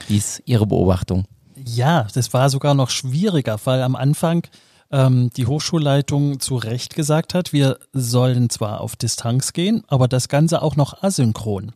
Wie 0.08 0.16
ist 0.16 0.42
Ihre 0.46 0.66
Beobachtung? 0.66 1.24
Ja, 1.56 2.06
das 2.14 2.32
war 2.32 2.50
sogar 2.50 2.74
noch 2.74 2.90
schwieriger, 2.90 3.58
weil 3.64 3.82
am 3.82 3.96
Anfang 3.96 4.46
ähm, 4.90 5.30
die 5.36 5.46
Hochschulleitung 5.46 6.40
zu 6.40 6.56
Recht 6.56 6.94
gesagt 6.94 7.34
hat, 7.34 7.52
wir 7.52 7.78
sollen 7.92 8.50
zwar 8.50 8.80
auf 8.80 8.96
Distanz 8.96 9.52
gehen, 9.52 9.82
aber 9.88 10.08
das 10.08 10.28
Ganze 10.28 10.62
auch 10.62 10.76
noch 10.76 11.02
asynchron. 11.02 11.72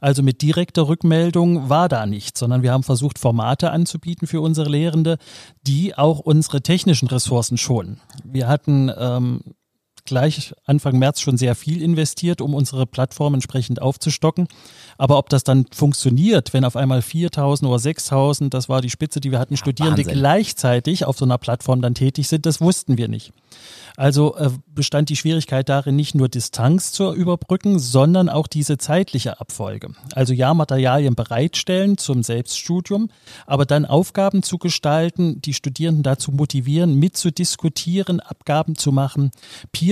Also 0.00 0.22
mit 0.22 0.40
direkter 0.40 0.88
Rückmeldung 0.88 1.68
war 1.68 1.88
da 1.88 2.06
nichts, 2.06 2.40
sondern 2.40 2.62
wir 2.62 2.72
haben 2.72 2.84
versucht, 2.84 3.18
Formate 3.18 3.70
anzubieten 3.70 4.26
für 4.26 4.40
unsere 4.40 4.68
Lehrende, 4.68 5.18
die 5.66 5.96
auch 5.96 6.20
unsere 6.20 6.62
technischen 6.62 7.08
Ressourcen 7.08 7.58
schonen. 7.58 8.00
Wir 8.24 8.48
hatten 8.48 8.90
ähm, 8.96 9.40
gleich 10.04 10.54
Anfang 10.64 10.98
März 10.98 11.20
schon 11.20 11.36
sehr 11.36 11.54
viel 11.54 11.82
investiert, 11.82 12.40
um 12.40 12.54
unsere 12.54 12.86
Plattform 12.86 13.34
entsprechend 13.34 13.80
aufzustocken. 13.80 14.48
Aber 14.98 15.18
ob 15.18 15.28
das 15.28 15.44
dann 15.44 15.66
funktioniert, 15.72 16.52
wenn 16.52 16.64
auf 16.64 16.76
einmal 16.76 17.02
4000 17.02 17.68
oder 17.68 17.78
6000, 17.78 18.52
das 18.52 18.68
war 18.68 18.80
die 18.80 18.90
Spitze, 18.90 19.20
die 19.20 19.30
wir 19.30 19.38
hatten, 19.38 19.56
Studierende 19.56 20.04
Wahnsinn. 20.04 20.18
gleichzeitig 20.18 21.04
auf 21.04 21.18
so 21.18 21.24
einer 21.24 21.38
Plattform 21.38 21.82
dann 21.82 21.94
tätig 21.94 22.28
sind, 22.28 22.46
das 22.46 22.60
wussten 22.60 22.98
wir 22.98 23.08
nicht. 23.08 23.32
Also 23.96 24.36
äh, 24.36 24.50
bestand 24.74 25.08
die 25.08 25.16
Schwierigkeit 25.16 25.68
darin, 25.68 25.94
nicht 25.94 26.16
nur 26.16 26.28
Distanz 26.28 26.90
zu 26.90 27.14
überbrücken, 27.14 27.78
sondern 27.78 28.28
auch 28.28 28.48
diese 28.48 28.76
zeitliche 28.76 29.40
Abfolge. 29.40 29.90
Also 30.14 30.32
ja, 30.32 30.52
Materialien 30.52 31.14
bereitstellen 31.14 31.96
zum 31.96 32.24
Selbststudium, 32.24 33.10
aber 33.46 33.66
dann 33.66 33.84
Aufgaben 33.84 34.42
zu 34.42 34.58
gestalten, 34.58 35.40
die 35.40 35.54
Studierenden 35.54 36.02
dazu 36.02 36.32
motivieren, 36.32 36.98
mitzudiskutieren, 36.98 38.18
Abgaben 38.18 38.74
zu 38.74 38.90
machen, 38.90 39.30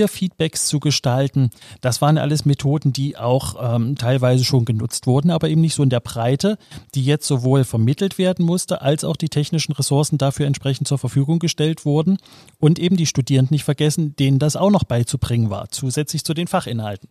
Peer-Feedbacks 0.03 0.67
zu 0.67 0.79
gestalten. 0.79 1.49
Das 1.81 2.01
waren 2.01 2.17
alles 2.17 2.45
Methoden, 2.45 2.93
die 2.93 3.17
auch 3.17 3.75
ähm, 3.75 3.95
teilweise 3.95 4.43
schon 4.43 4.65
genutzt 4.65 5.07
wurden, 5.07 5.31
aber 5.31 5.49
eben 5.49 5.61
nicht 5.61 5.75
so 5.75 5.83
in 5.83 5.89
der 5.89 5.99
Breite, 5.99 6.57
die 6.95 7.05
jetzt 7.05 7.27
sowohl 7.27 7.63
vermittelt 7.63 8.17
werden 8.17 8.45
musste, 8.45 8.81
als 8.81 9.03
auch 9.03 9.15
die 9.15 9.29
technischen 9.29 9.73
Ressourcen 9.73 10.17
dafür 10.17 10.45
entsprechend 10.45 10.87
zur 10.87 10.97
Verfügung 10.97 11.39
gestellt 11.39 11.85
wurden 11.85 12.17
und 12.59 12.79
eben 12.79 12.97
die 12.97 13.05
Studierenden 13.05 13.55
nicht 13.55 13.63
vergessen, 13.63 14.15
denen 14.15 14.39
das 14.39 14.55
auch 14.55 14.71
noch 14.71 14.83
beizubringen 14.83 15.49
war, 15.49 15.69
zusätzlich 15.69 16.23
zu 16.23 16.33
den 16.33 16.47
Fachinhalten. 16.47 17.09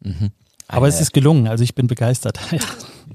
Mhm. 0.00 0.30
Aber 0.68 0.86
es 0.86 1.00
ist 1.00 1.12
gelungen, 1.12 1.48
also 1.48 1.64
ich 1.64 1.74
bin 1.74 1.86
begeistert. 1.86 2.38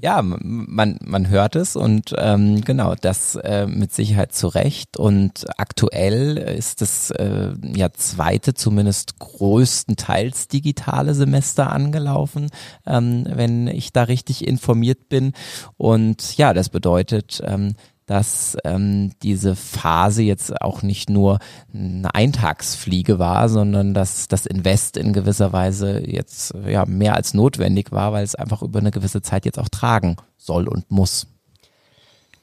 ja, 0.00 0.20
man, 0.22 0.98
man 1.02 1.28
hört 1.28 1.56
es 1.56 1.76
und 1.76 2.14
ähm, 2.16 2.60
genau, 2.62 2.94
das 2.94 3.36
äh, 3.36 3.66
mit 3.66 3.92
Sicherheit 3.92 4.32
zu 4.32 4.48
Recht. 4.48 4.98
Und 4.98 5.46
aktuell 5.56 6.36
ist 6.36 6.80
das 6.80 7.10
äh, 7.10 7.52
ja 7.74 7.92
zweite, 7.92 8.54
zumindest 8.54 9.18
größtenteils 9.18 10.48
digitale 10.48 11.14
Semester 11.14 11.72
angelaufen, 11.72 12.50
ähm, 12.86 13.24
wenn 13.28 13.68
ich 13.68 13.92
da 13.92 14.04
richtig 14.04 14.46
informiert 14.46 15.08
bin. 15.08 15.32
Und 15.76 16.36
ja, 16.36 16.52
das 16.52 16.68
bedeutet, 16.68 17.42
ähm, 17.44 17.74
dass 18.06 18.56
ähm, 18.64 19.12
diese 19.22 19.56
Phase 19.56 20.22
jetzt 20.22 20.60
auch 20.62 20.82
nicht 20.82 21.10
nur 21.10 21.40
eine 21.74 22.14
Eintagsfliege 22.14 23.18
war, 23.18 23.48
sondern 23.48 23.94
dass 23.94 24.28
das 24.28 24.46
Invest 24.46 24.96
in 24.96 25.12
gewisser 25.12 25.52
Weise 25.52 26.00
jetzt 26.06 26.54
ja 26.66 26.86
mehr 26.86 27.14
als 27.14 27.34
notwendig 27.34 27.90
war, 27.90 28.12
weil 28.12 28.24
es 28.24 28.36
einfach 28.36 28.62
über 28.62 28.78
eine 28.78 28.92
gewisse 28.92 29.22
Zeit 29.22 29.44
jetzt 29.44 29.58
auch 29.58 29.68
tragen 29.68 30.16
soll 30.36 30.68
und 30.68 30.90
muss. 30.90 31.26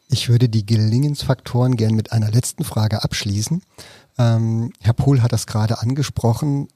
Ich 0.10 0.30
würde 0.30 0.50
die 0.50 0.66
Gelingensfaktoren 0.66 1.78
gern 1.78 1.96
mit 1.96 2.12
einer 2.12 2.30
letzten 2.30 2.66
Frage 2.66 3.04
abschließen. 3.04 3.64
Ähm, 4.18 4.74
Herr 4.82 4.94
Pohl 4.94 5.24
hat 5.24 5.32
das 5.32 5.48
gerade 5.48 5.80
angesprochen. 5.80 6.68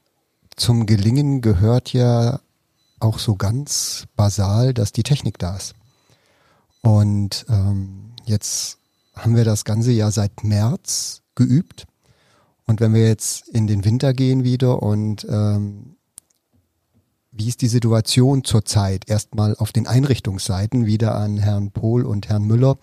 Zum 0.56 0.86
Gelingen 0.86 1.40
gehört 1.40 1.92
ja 1.92 2.40
auch 3.00 3.18
so 3.18 3.36
ganz 3.36 4.06
basal, 4.16 4.74
dass 4.74 4.92
die 4.92 5.04
Technik 5.04 5.38
da 5.38 5.56
ist. 5.56 5.74
Und 6.80 7.46
ähm, 7.48 8.07
jetzt 8.28 8.78
haben 9.14 9.36
wir 9.36 9.44
das 9.44 9.64
ganze 9.64 9.92
Jahr 9.92 10.10
seit 10.10 10.44
März 10.44 11.22
geübt. 11.34 11.86
Und 12.66 12.80
wenn 12.80 12.94
wir 12.94 13.06
jetzt 13.06 13.48
in 13.48 13.66
den 13.66 13.84
Winter 13.84 14.12
gehen 14.12 14.44
wieder 14.44 14.82
und 14.82 15.26
ähm, 15.28 15.96
wie 17.32 17.48
ist 17.48 17.62
die 17.62 17.68
Situation 17.68 18.44
zurzeit? 18.44 19.08
Erstmal 19.08 19.54
auf 19.56 19.72
den 19.72 19.86
Einrichtungsseiten 19.86 20.86
wieder 20.86 21.14
an 21.14 21.38
Herrn 21.38 21.70
Pohl 21.70 22.04
und 22.04 22.28
Herrn 22.28 22.44
Müller. 22.44 22.78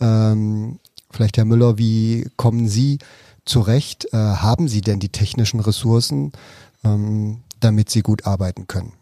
Ähm, 0.00 0.80
vielleicht 1.10 1.36
Herr 1.36 1.44
Müller, 1.44 1.78
wie 1.78 2.28
kommen 2.36 2.68
Sie 2.68 2.98
zurecht? 3.44 4.06
Äh, 4.12 4.16
haben 4.16 4.68
Sie 4.68 4.80
denn 4.80 5.00
die 5.00 5.10
technischen 5.10 5.60
Ressourcen, 5.60 6.32
ähm, 6.82 7.42
damit 7.60 7.90
Sie 7.90 8.00
gut 8.00 8.26
arbeiten 8.26 8.66
können? 8.66 8.92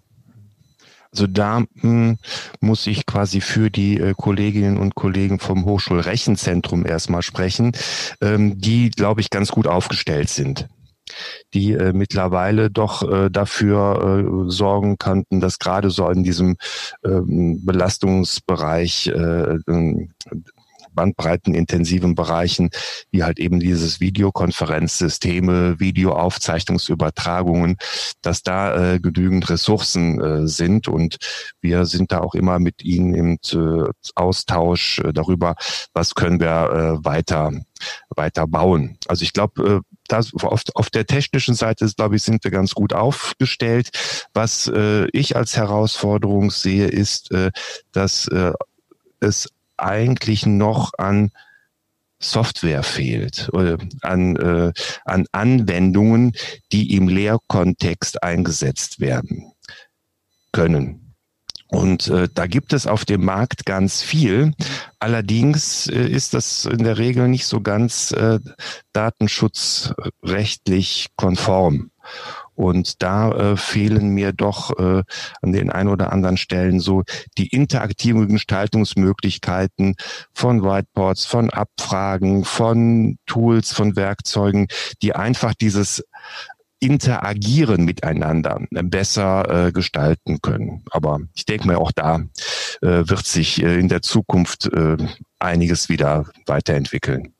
Also 1.12 1.26
da 1.26 1.64
hm, 1.80 2.18
muss 2.60 2.86
ich 2.86 3.06
quasi 3.06 3.40
für 3.40 3.70
die 3.70 3.98
äh, 3.98 4.14
Kolleginnen 4.16 4.78
und 4.78 4.94
Kollegen 4.94 5.38
vom 5.38 5.64
Hochschulrechenzentrum 5.64 6.86
erstmal 6.86 7.22
sprechen, 7.22 7.72
ähm, 8.20 8.58
die, 8.58 8.90
glaube 8.90 9.20
ich, 9.20 9.30
ganz 9.30 9.50
gut 9.50 9.66
aufgestellt 9.66 10.28
sind. 10.28 10.68
Die 11.54 11.72
äh, 11.72 11.94
mittlerweile 11.94 12.70
doch 12.70 13.02
äh, 13.10 13.30
dafür 13.30 14.46
äh, 14.46 14.50
sorgen 14.50 14.98
könnten, 14.98 15.40
dass 15.40 15.58
gerade 15.58 15.88
so 15.88 16.08
in 16.10 16.22
diesem 16.22 16.56
ähm, 17.02 17.64
Belastungsbereich 17.64 19.06
äh, 19.06 19.58
bandbreitenintensiven 20.98 22.16
Bereichen, 22.16 22.70
wie 23.12 23.22
halt 23.22 23.38
eben 23.38 23.60
dieses 23.60 24.00
Videokonferenzsysteme, 24.00 25.78
Videoaufzeichnungsübertragungen, 25.78 27.76
dass 28.20 28.42
da 28.42 28.94
äh, 28.94 28.98
genügend 28.98 29.48
Ressourcen 29.48 30.20
äh, 30.20 30.48
sind 30.48 30.88
und 30.88 31.18
wir 31.60 31.86
sind 31.86 32.10
da 32.10 32.18
auch 32.18 32.34
immer 32.34 32.58
mit 32.58 32.82
ihnen 32.82 33.14
im 33.14 33.38
äh, 33.52 33.90
Austausch 34.16 34.98
äh, 34.98 35.12
darüber, 35.12 35.54
was 35.92 36.16
können 36.16 36.40
wir 36.40 36.48
äh, 36.48 37.04
weiter 37.04 37.52
weiter 38.16 38.48
bauen. 38.48 38.98
Also 39.06 39.22
ich 39.22 39.32
glaube, 39.32 39.62
äh, 39.62 39.80
das 40.08 40.32
auf, 40.34 40.62
auf 40.74 40.90
der 40.90 41.06
technischen 41.06 41.54
Seite, 41.54 41.88
glaube 41.96 42.16
ich, 42.16 42.24
sind 42.24 42.42
wir 42.42 42.50
ganz 42.50 42.74
gut 42.74 42.92
aufgestellt. 42.92 43.90
Was 44.34 44.66
äh, 44.66 45.06
ich 45.12 45.36
als 45.36 45.56
Herausforderung 45.56 46.50
sehe, 46.50 46.88
ist, 46.88 47.30
äh, 47.30 47.52
dass 47.92 48.26
äh, 48.26 48.52
es 49.20 49.48
eigentlich 49.78 50.46
noch 50.46 50.92
an 50.98 51.30
Software 52.20 52.82
fehlt, 52.82 53.48
oder 53.52 53.78
an, 54.02 54.36
äh, 54.36 54.72
an 55.04 55.26
Anwendungen, 55.32 56.32
die 56.72 56.96
im 56.96 57.08
Lehrkontext 57.08 58.22
eingesetzt 58.22 59.00
werden 59.00 59.52
können. 60.52 61.14
Und 61.70 62.08
äh, 62.08 62.28
da 62.32 62.46
gibt 62.46 62.72
es 62.72 62.86
auf 62.86 63.04
dem 63.04 63.22
Markt 63.24 63.66
ganz 63.66 64.00
viel. 64.00 64.54
Allerdings 64.98 65.86
äh, 65.86 66.08
ist 66.08 66.32
das 66.32 66.64
in 66.64 66.84
der 66.84 66.96
Regel 66.96 67.28
nicht 67.28 67.44
so 67.46 67.60
ganz 67.60 68.10
äh, 68.12 68.38
datenschutzrechtlich 68.94 71.08
konform. 71.16 71.90
Und 72.58 73.04
da 73.04 73.30
äh, 73.30 73.56
fehlen 73.56 74.08
mir 74.08 74.32
doch 74.32 74.76
äh, 74.80 75.04
an 75.42 75.52
den 75.52 75.70
ein 75.70 75.86
oder 75.86 76.12
anderen 76.12 76.36
Stellen 76.36 76.80
so 76.80 77.04
die 77.38 77.46
interaktiven 77.46 78.26
Gestaltungsmöglichkeiten 78.26 79.94
von 80.34 80.64
Whiteboards, 80.64 81.24
von 81.24 81.50
Abfragen, 81.50 82.44
von 82.44 83.16
Tools, 83.26 83.72
von 83.72 83.94
Werkzeugen, 83.94 84.66
die 85.02 85.14
einfach 85.14 85.54
dieses 85.54 86.02
Interagieren 86.80 87.84
miteinander 87.84 88.60
besser 88.70 89.66
äh, 89.68 89.70
gestalten 89.70 90.40
können. 90.42 90.82
Aber 90.90 91.20
ich 91.36 91.44
denke 91.44 91.68
mal, 91.68 91.76
auch 91.76 91.92
da 91.92 92.24
äh, 92.82 93.04
wird 93.08 93.24
sich 93.24 93.62
äh, 93.62 93.78
in 93.78 93.88
der 93.88 94.02
Zukunft 94.02 94.66
äh, 94.72 94.96
einiges 95.38 95.88
wieder 95.88 96.24
weiterentwickeln. 96.46 97.34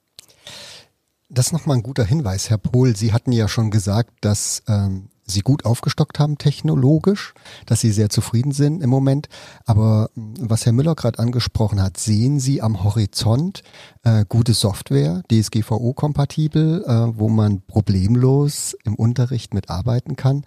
Das 1.30 1.48
ist 1.48 1.52
nochmal 1.52 1.76
ein 1.76 1.82
guter 1.82 2.04
Hinweis, 2.04 2.48
Herr 2.48 2.56
Pohl. 2.56 2.96
Sie 2.96 3.12
hatten 3.12 3.32
ja 3.32 3.48
schon 3.48 3.70
gesagt, 3.70 4.12
dass 4.22 4.62
ähm, 4.66 5.10
Sie 5.26 5.42
gut 5.42 5.66
aufgestockt 5.66 6.18
haben 6.18 6.38
technologisch, 6.38 7.34
dass 7.66 7.82
Sie 7.82 7.92
sehr 7.92 8.08
zufrieden 8.08 8.52
sind 8.52 8.82
im 8.82 8.88
Moment. 8.88 9.28
Aber 9.66 10.08
hm, 10.14 10.32
was 10.40 10.64
Herr 10.64 10.72
Müller 10.72 10.94
gerade 10.94 11.18
angesprochen 11.18 11.82
hat, 11.82 11.98
sehen 11.98 12.40
Sie 12.40 12.62
am 12.62 12.82
Horizont 12.82 13.62
äh, 14.04 14.24
gute 14.26 14.54
Software, 14.54 15.22
DSGVO-kompatibel, 15.30 16.84
äh, 16.86 17.18
wo 17.18 17.28
man 17.28 17.60
problemlos 17.60 18.74
im 18.84 18.94
Unterricht 18.94 19.52
mitarbeiten 19.52 20.16
kann? 20.16 20.46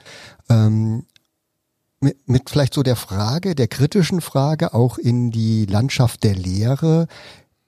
Ähm, 0.49 1.05
mit, 1.99 2.27
mit 2.27 2.49
vielleicht 2.49 2.73
so 2.73 2.81
der 2.81 2.95
Frage, 2.95 3.53
der 3.53 3.67
kritischen 3.67 4.19
Frage 4.19 4.73
auch 4.73 4.97
in 4.97 5.29
die 5.29 5.67
Landschaft 5.67 6.23
der 6.23 6.33
Lehre 6.33 7.05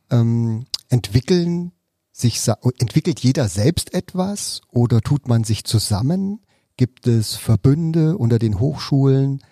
ähm, 0.09 0.65
entwickeln 0.89 1.73
sich 2.13 2.39
entwickelt 2.77 3.19
jeder 3.19 3.49
selbst 3.49 3.93
etwas 3.93 4.61
oder 4.69 5.01
tut 5.01 5.27
man 5.27 5.43
sich 5.43 5.65
zusammen? 5.65 6.39
Gibt 6.77 7.07
es 7.07 7.35
Verbünde 7.35 8.17
unter 8.17 8.39
den 8.39 8.59
Hochschulen, 8.59 9.43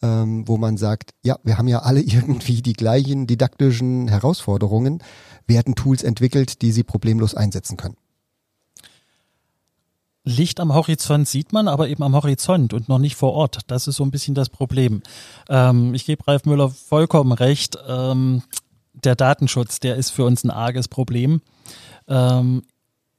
ähm, 0.00 0.46
wo 0.46 0.56
man 0.56 0.76
sagt, 0.76 1.10
ja, 1.22 1.38
wir 1.42 1.58
haben 1.58 1.68
ja 1.68 1.80
alle 1.80 2.00
irgendwie 2.02 2.62
die 2.62 2.72
gleichen 2.72 3.26
didaktischen 3.26 4.08
Herausforderungen, 4.08 5.02
werden 5.46 5.74
Tools 5.74 6.02
entwickelt, 6.02 6.62
die 6.62 6.72
sie 6.72 6.84
problemlos 6.84 7.34
einsetzen 7.34 7.76
können? 7.76 7.96
Licht 10.26 10.58
am 10.58 10.72
Horizont 10.72 11.28
sieht 11.28 11.52
man, 11.52 11.68
aber 11.68 11.88
eben 11.88 12.02
am 12.02 12.14
Horizont 12.14 12.72
und 12.72 12.88
noch 12.88 12.98
nicht 12.98 13.14
vor 13.14 13.34
Ort. 13.34 13.58
Das 13.66 13.86
ist 13.86 13.96
so 13.96 14.04
ein 14.04 14.10
bisschen 14.10 14.34
das 14.34 14.48
Problem. 14.48 15.02
Ähm, 15.50 15.92
ich 15.92 16.06
gebe 16.06 16.26
Ralf 16.26 16.46
Müller 16.46 16.70
vollkommen 16.70 17.32
recht. 17.32 17.76
Ähm, 17.86 18.42
der 18.94 19.16
Datenschutz, 19.16 19.80
der 19.80 19.96
ist 19.96 20.10
für 20.10 20.24
uns 20.24 20.42
ein 20.44 20.50
arges 20.50 20.88
Problem. 20.88 21.42
Ähm, 22.08 22.62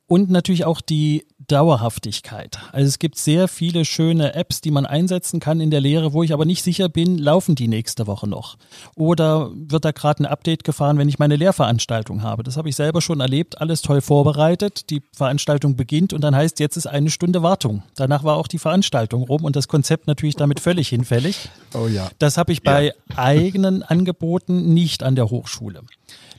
und 0.07 0.29
natürlich 0.29 0.65
auch 0.65 0.81
die 0.81 1.25
Dauerhaftigkeit. 1.47 2.59
Also 2.71 2.87
es 2.87 2.99
gibt 2.99 3.17
sehr 3.17 3.47
viele 3.47 3.85
schöne 3.85 4.35
Apps, 4.35 4.61
die 4.61 4.69
man 4.69 4.85
einsetzen 4.85 5.39
kann 5.39 5.59
in 5.59 5.71
der 5.71 5.81
Lehre, 5.81 6.13
wo 6.13 6.21
ich 6.21 6.31
aber 6.31 6.45
nicht 6.45 6.63
sicher 6.63 6.89
bin, 6.89 7.17
laufen 7.17 7.55
die 7.55 7.67
nächste 7.67 8.05
Woche 8.05 8.27
noch? 8.27 8.57
Oder 8.95 9.51
wird 9.53 9.83
da 9.83 9.91
gerade 9.91 10.23
ein 10.23 10.25
Update 10.27 10.63
gefahren, 10.63 10.99
wenn 10.99 11.09
ich 11.09 11.17
meine 11.17 11.35
Lehrveranstaltung 11.35 12.21
habe? 12.21 12.43
Das 12.43 12.55
habe 12.55 12.69
ich 12.69 12.75
selber 12.75 13.01
schon 13.01 13.19
erlebt, 13.19 13.59
alles 13.59 13.81
toll 13.81 14.01
vorbereitet. 14.01 14.91
Die 14.91 15.01
Veranstaltung 15.15 15.75
beginnt 15.75 16.13
und 16.13 16.21
dann 16.21 16.35
heißt, 16.35 16.59
jetzt 16.59 16.77
ist 16.77 16.87
eine 16.87 17.09
Stunde 17.09 17.41
Wartung. 17.41 17.81
Danach 17.95 18.23
war 18.23 18.37
auch 18.37 18.47
die 18.47 18.59
Veranstaltung 18.59 19.23
rum 19.23 19.43
und 19.43 19.55
das 19.55 19.67
Konzept 19.67 20.05
natürlich 20.05 20.35
damit 20.35 20.59
völlig 20.59 20.89
hinfällig. 20.89 21.49
Oh 21.73 21.87
ja. 21.87 22.09
Das 22.19 22.37
habe 22.37 22.51
ich 22.51 22.61
bei 22.61 22.87
ja. 22.87 22.93
eigenen 23.15 23.81
Angeboten 23.81 24.73
nicht 24.73 25.01
an 25.01 25.15
der 25.15 25.31
Hochschule. 25.31 25.81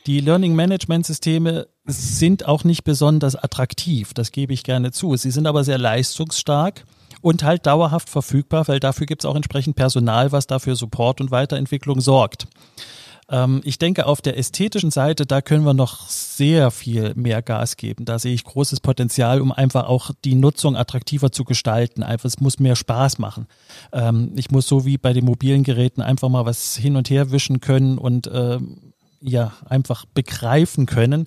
Die 0.06 0.20
Learning 0.20 0.54
Management 0.54 1.04
Systeme 1.04 1.66
sind 1.84 2.46
auch 2.46 2.62
nicht 2.62 2.84
besonders 2.84 3.34
attraktiv, 3.34 4.14
das 4.14 4.30
gebe 4.30 4.52
ich 4.52 4.62
gerne 4.62 4.92
zu. 4.92 5.16
Sie 5.16 5.32
sind 5.32 5.48
aber 5.48 5.64
sehr 5.64 5.78
leistungsstark 5.78 6.84
und 7.22 7.42
halt 7.42 7.66
dauerhaft 7.66 8.08
verfügbar, 8.08 8.68
weil 8.68 8.78
dafür 8.78 9.06
gibt 9.06 9.22
es 9.22 9.26
auch 9.26 9.34
entsprechend 9.34 9.74
Personal, 9.74 10.30
was 10.30 10.46
dafür 10.46 10.76
Support 10.76 11.20
und 11.20 11.32
Weiterentwicklung 11.32 12.00
sorgt. 12.00 12.46
Ähm, 13.28 13.60
ich 13.64 13.78
denke, 13.78 14.06
auf 14.06 14.20
der 14.20 14.38
ästhetischen 14.38 14.92
Seite, 14.92 15.26
da 15.26 15.42
können 15.42 15.64
wir 15.64 15.74
noch 15.74 16.08
sehr 16.08 16.70
viel 16.70 17.12
mehr 17.16 17.42
Gas 17.42 17.76
geben. 17.76 18.04
Da 18.04 18.20
sehe 18.20 18.34
ich 18.34 18.44
großes 18.44 18.78
Potenzial, 18.78 19.40
um 19.40 19.50
einfach 19.50 19.88
auch 19.88 20.12
die 20.24 20.36
Nutzung 20.36 20.76
attraktiver 20.76 21.32
zu 21.32 21.42
gestalten. 21.42 22.04
Einfach, 22.04 22.26
es 22.26 22.38
muss 22.38 22.60
mehr 22.60 22.76
Spaß 22.76 23.18
machen. 23.18 23.48
Ähm, 23.92 24.32
ich 24.36 24.52
muss 24.52 24.68
so 24.68 24.84
wie 24.84 24.98
bei 24.98 25.12
den 25.12 25.24
mobilen 25.24 25.64
Geräten 25.64 26.02
einfach 26.02 26.28
mal 26.28 26.46
was 26.46 26.76
hin 26.76 26.94
und 26.94 27.10
her 27.10 27.32
wischen 27.32 27.58
können 27.58 27.98
und 27.98 28.30
ähm, 28.32 28.85
ja 29.20 29.52
einfach 29.68 30.04
begreifen 30.06 30.86
können, 30.86 31.26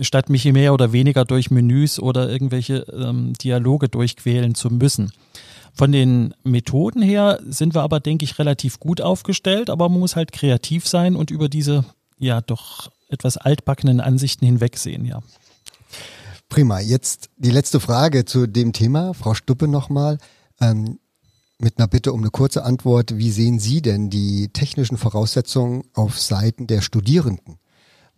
statt 0.00 0.28
mich 0.28 0.44
mehr 0.44 0.74
oder 0.74 0.92
weniger 0.92 1.24
durch 1.24 1.50
Menüs 1.50 1.98
oder 2.00 2.28
irgendwelche 2.28 2.86
ähm, 2.92 3.32
Dialoge 3.34 3.88
durchquälen 3.88 4.54
zu 4.54 4.70
müssen. 4.70 5.12
Von 5.74 5.92
den 5.92 6.34
Methoden 6.42 7.02
her 7.02 7.38
sind 7.46 7.74
wir 7.74 7.82
aber, 7.82 8.00
denke 8.00 8.24
ich, 8.24 8.38
relativ 8.38 8.80
gut 8.80 9.00
aufgestellt, 9.00 9.70
aber 9.70 9.88
man 9.88 10.00
muss 10.00 10.16
halt 10.16 10.32
kreativ 10.32 10.88
sein 10.88 11.14
und 11.14 11.30
über 11.30 11.48
diese 11.48 11.84
ja 12.18 12.40
doch 12.40 12.90
etwas 13.08 13.36
altbackenen 13.36 14.00
Ansichten 14.00 14.44
hinwegsehen, 14.44 15.04
ja. 15.04 15.22
Prima. 16.48 16.80
Jetzt 16.80 17.30
die 17.36 17.50
letzte 17.50 17.78
Frage 17.78 18.24
zu 18.24 18.46
dem 18.46 18.72
Thema, 18.72 19.14
Frau 19.14 19.34
Stuppe 19.34 19.68
nochmal. 19.68 20.18
Ähm, 20.60 20.98
mit 21.60 21.78
einer 21.78 21.88
Bitte 21.88 22.12
um 22.12 22.20
eine 22.20 22.30
kurze 22.30 22.64
Antwort. 22.64 23.16
Wie 23.18 23.30
sehen 23.30 23.58
Sie 23.58 23.82
denn 23.82 24.10
die 24.10 24.48
technischen 24.48 24.96
Voraussetzungen 24.96 25.82
auf 25.92 26.18
Seiten 26.18 26.66
der 26.66 26.80
Studierenden? 26.80 27.58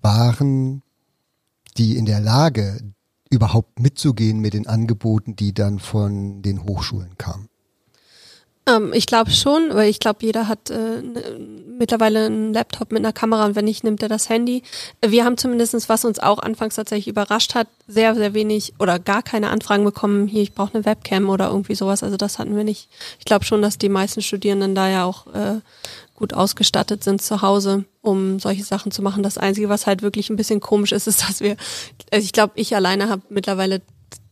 Waren 0.00 0.82
die 1.76 1.96
in 1.96 2.06
der 2.06 2.20
Lage, 2.20 2.80
überhaupt 3.30 3.78
mitzugehen 3.78 4.40
mit 4.40 4.54
den 4.54 4.66
Angeboten, 4.66 5.36
die 5.36 5.54
dann 5.54 5.78
von 5.78 6.42
den 6.42 6.64
Hochschulen 6.64 7.16
kamen? 7.16 7.49
Ähm, 8.66 8.92
ich 8.92 9.06
glaube 9.06 9.30
schon, 9.30 9.70
weil 9.74 9.88
ich 9.88 10.00
glaube, 10.00 10.18
jeder 10.22 10.48
hat 10.48 10.70
äh, 10.70 11.02
mittlerweile 11.78 12.26
einen 12.26 12.52
Laptop 12.52 12.92
mit 12.92 13.00
einer 13.00 13.12
Kamera 13.12 13.46
und 13.46 13.56
wenn 13.56 13.64
nicht, 13.64 13.84
nimmt 13.84 14.02
er 14.02 14.08
das 14.08 14.28
Handy. 14.28 14.62
Wir 15.04 15.24
haben 15.24 15.38
zumindestens, 15.38 15.88
was 15.88 16.04
uns 16.04 16.18
auch 16.18 16.38
anfangs 16.38 16.74
tatsächlich 16.74 17.08
überrascht 17.08 17.54
hat, 17.54 17.68
sehr, 17.86 18.14
sehr 18.14 18.34
wenig 18.34 18.74
oder 18.78 18.98
gar 18.98 19.22
keine 19.22 19.50
Anfragen 19.50 19.84
bekommen, 19.84 20.26
hier, 20.26 20.42
ich 20.42 20.52
brauche 20.52 20.74
eine 20.74 20.84
Webcam 20.84 21.28
oder 21.28 21.48
irgendwie 21.48 21.74
sowas. 21.74 22.02
Also 22.02 22.16
das 22.16 22.38
hatten 22.38 22.56
wir 22.56 22.64
nicht. 22.64 22.88
Ich 23.18 23.24
glaube 23.24 23.44
schon, 23.44 23.62
dass 23.62 23.78
die 23.78 23.88
meisten 23.88 24.20
Studierenden 24.20 24.74
da 24.74 24.88
ja 24.88 25.04
auch 25.04 25.26
äh, 25.28 25.60
gut 26.14 26.34
ausgestattet 26.34 27.02
sind 27.02 27.22
zu 27.22 27.40
Hause, 27.40 27.86
um 28.02 28.38
solche 28.40 28.62
Sachen 28.62 28.92
zu 28.92 29.00
machen. 29.00 29.22
Das 29.22 29.38
Einzige, 29.38 29.70
was 29.70 29.86
halt 29.86 30.02
wirklich 30.02 30.28
ein 30.28 30.36
bisschen 30.36 30.60
komisch 30.60 30.92
ist, 30.92 31.06
ist, 31.06 31.22
dass 31.26 31.40
wir, 31.40 31.56
also 32.12 32.24
ich 32.24 32.32
glaube, 32.32 32.52
ich 32.56 32.76
alleine 32.76 33.08
habe 33.08 33.22
mittlerweile 33.30 33.80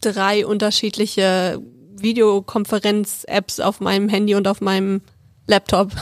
drei 0.03 0.47
unterschiedliche 0.47 1.61
Videokonferenz-Apps 2.03 3.61
auf 3.61 3.81
meinem 3.81 4.09
Handy 4.09 4.35
und 4.35 4.49
auf 4.49 4.61
meinem 4.61 5.01
Laptop. 5.47 5.93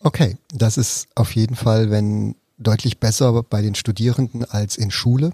Okay, 0.00 0.36
das 0.52 0.78
ist 0.78 1.08
auf 1.14 1.34
jeden 1.34 1.56
Fall, 1.56 1.90
wenn 1.90 2.36
deutlich 2.58 2.98
besser 2.98 3.42
bei 3.42 3.62
den 3.62 3.74
Studierenden 3.74 4.44
als 4.44 4.76
in 4.76 4.90
Schule. 4.90 5.32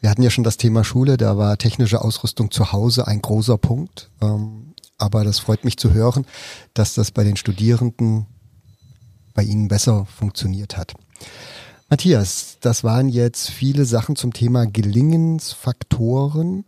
Wir 0.00 0.10
hatten 0.10 0.22
ja 0.22 0.30
schon 0.30 0.44
das 0.44 0.56
Thema 0.56 0.84
Schule, 0.84 1.16
da 1.16 1.36
war 1.36 1.58
technische 1.58 2.00
Ausrüstung 2.00 2.50
zu 2.50 2.72
Hause 2.72 3.06
ein 3.06 3.20
großer 3.20 3.58
Punkt. 3.58 4.10
Ähm, 4.22 4.74
aber 4.96 5.24
das 5.24 5.38
freut 5.38 5.64
mich 5.64 5.76
zu 5.76 5.92
hören, 5.92 6.26
dass 6.74 6.94
das 6.94 7.10
bei 7.10 7.24
den 7.24 7.36
Studierenden 7.36 8.26
bei 9.34 9.42
Ihnen 9.42 9.68
besser 9.68 10.06
funktioniert 10.06 10.76
hat. 10.76 10.94
Matthias, 11.88 12.58
das 12.60 12.84
waren 12.84 13.08
jetzt 13.08 13.50
viele 13.50 13.84
Sachen 13.84 14.14
zum 14.14 14.32
Thema 14.32 14.66
Gelingensfaktoren. 14.66 16.64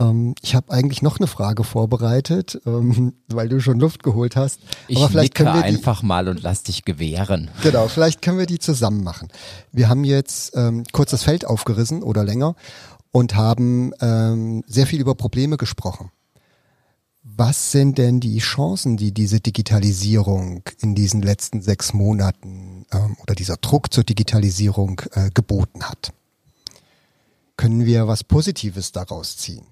Ähm, 0.00 0.34
ich 0.42 0.54
habe 0.54 0.72
eigentlich 0.72 1.02
noch 1.02 1.18
eine 1.18 1.26
Frage 1.26 1.64
vorbereitet, 1.64 2.60
ähm, 2.66 3.14
weil 3.28 3.48
du 3.48 3.60
schon 3.60 3.78
Luft 3.78 4.02
geholt 4.02 4.36
hast. 4.36 4.60
Ich 4.88 4.96
Aber 4.98 5.08
vielleicht 5.08 5.34
können 5.34 5.54
wir 5.54 5.62
die, 5.62 5.68
einfach 5.68 6.02
mal 6.02 6.28
und 6.28 6.42
lass 6.42 6.62
dich 6.62 6.84
gewähren. 6.84 7.50
Genau, 7.62 7.88
vielleicht 7.88 8.22
können 8.22 8.38
wir 8.38 8.46
die 8.46 8.58
zusammen 8.58 9.04
machen. 9.04 9.28
Wir 9.72 9.88
haben 9.88 10.04
jetzt 10.04 10.56
ähm, 10.56 10.84
kurz 10.92 11.10
das 11.10 11.24
Feld 11.24 11.46
aufgerissen 11.46 12.02
oder 12.02 12.24
länger 12.24 12.54
und 13.10 13.34
haben 13.34 13.92
ähm, 14.00 14.64
sehr 14.66 14.86
viel 14.86 15.00
über 15.00 15.14
Probleme 15.14 15.56
gesprochen. 15.56 16.10
Was 17.24 17.70
sind 17.70 17.98
denn 17.98 18.18
die 18.18 18.38
Chancen, 18.38 18.96
die 18.96 19.12
diese 19.12 19.40
Digitalisierung 19.40 20.64
in 20.80 20.94
diesen 20.96 21.22
letzten 21.22 21.62
sechs 21.62 21.92
Monaten 21.94 22.84
ähm, 22.92 23.16
oder 23.22 23.34
dieser 23.36 23.56
Druck 23.58 23.92
zur 23.92 24.02
Digitalisierung 24.02 25.00
äh, 25.12 25.30
geboten 25.32 25.84
hat? 25.84 26.12
Können 27.56 27.86
wir 27.86 28.08
was 28.08 28.24
Positives 28.24 28.90
daraus 28.90 29.36
ziehen? 29.36 29.64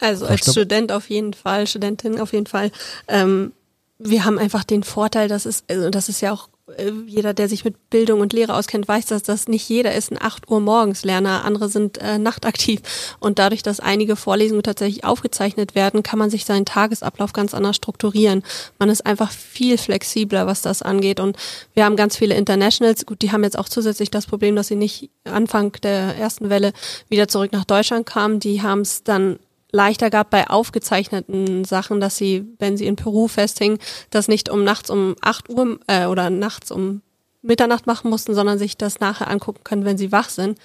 Also 0.00 0.26
als 0.26 0.50
Student 0.50 0.92
auf 0.92 1.10
jeden 1.10 1.34
Fall, 1.34 1.66
Studentin 1.66 2.20
auf 2.20 2.32
jeden 2.32 2.46
Fall. 2.46 2.70
Ähm, 3.08 3.52
wir 3.98 4.24
haben 4.24 4.38
einfach 4.38 4.62
den 4.64 4.84
Vorteil, 4.84 5.28
dass 5.28 5.44
es, 5.44 5.64
also 5.68 5.90
das 5.90 6.08
ist 6.08 6.20
ja 6.20 6.32
auch 6.32 6.48
äh, 6.76 6.92
jeder, 7.06 7.34
der 7.34 7.48
sich 7.48 7.64
mit 7.64 7.90
Bildung 7.90 8.20
und 8.20 8.32
Lehre 8.32 8.54
auskennt, 8.54 8.86
weiß, 8.86 9.06
dass 9.06 9.22
das 9.22 9.48
nicht 9.48 9.68
jeder 9.68 9.94
ist 9.94 10.12
ein 10.12 10.20
8 10.20 10.48
Uhr 10.48 10.60
morgens 10.60 11.04
Lerner, 11.04 11.44
andere 11.44 11.68
sind 11.68 11.98
äh, 11.98 12.18
nachtaktiv. 12.18 12.80
Und 13.18 13.38
dadurch, 13.38 13.62
dass 13.62 13.80
einige 13.80 14.16
Vorlesungen 14.16 14.62
tatsächlich 14.62 15.04
aufgezeichnet 15.04 15.74
werden, 15.74 16.02
kann 16.02 16.18
man 16.18 16.30
sich 16.30 16.44
seinen 16.44 16.64
Tagesablauf 16.64 17.32
ganz 17.32 17.54
anders 17.54 17.76
strukturieren. 17.76 18.42
Man 18.78 18.88
ist 18.88 19.04
einfach 19.06 19.32
viel 19.32 19.78
flexibler, 19.78 20.46
was 20.46 20.62
das 20.62 20.82
angeht. 20.82 21.18
Und 21.18 21.36
wir 21.74 21.84
haben 21.84 21.96
ganz 21.96 22.16
viele 22.16 22.34
Internationals. 22.34 23.06
Gut, 23.06 23.22
die 23.22 23.32
haben 23.32 23.42
jetzt 23.42 23.58
auch 23.58 23.68
zusätzlich 23.68 24.10
das 24.10 24.26
Problem, 24.26 24.54
dass 24.54 24.68
sie 24.68 24.76
nicht 24.76 25.10
Anfang 25.24 25.72
der 25.82 26.16
ersten 26.16 26.50
Welle 26.50 26.72
wieder 27.08 27.28
zurück 27.28 27.52
nach 27.52 27.64
Deutschland 27.64 28.06
kamen. 28.06 28.40
Die 28.40 28.62
haben 28.62 28.82
es 28.82 29.02
dann 29.02 29.38
leichter 29.70 30.10
gab 30.10 30.30
bei 30.30 30.48
aufgezeichneten 30.48 31.64
Sachen, 31.64 32.00
dass 32.00 32.16
sie, 32.16 32.46
wenn 32.58 32.76
sie 32.76 32.86
in 32.86 32.96
Peru 32.96 33.28
festhingen, 33.28 33.78
das 34.10 34.28
nicht 34.28 34.48
um 34.48 34.64
nachts 34.64 34.90
um 34.90 35.14
8 35.20 35.50
Uhr 35.50 35.78
äh, 35.86 36.06
oder 36.06 36.30
nachts 36.30 36.70
um 36.70 37.02
Mitternacht 37.42 37.86
machen 37.86 38.10
mussten, 38.10 38.34
sondern 38.34 38.58
sich 38.58 38.76
das 38.76 39.00
nachher 39.00 39.28
angucken 39.28 39.64
können, 39.64 39.84
wenn 39.84 39.98
sie 39.98 40.12
wach 40.12 40.28
sind. 40.28 40.58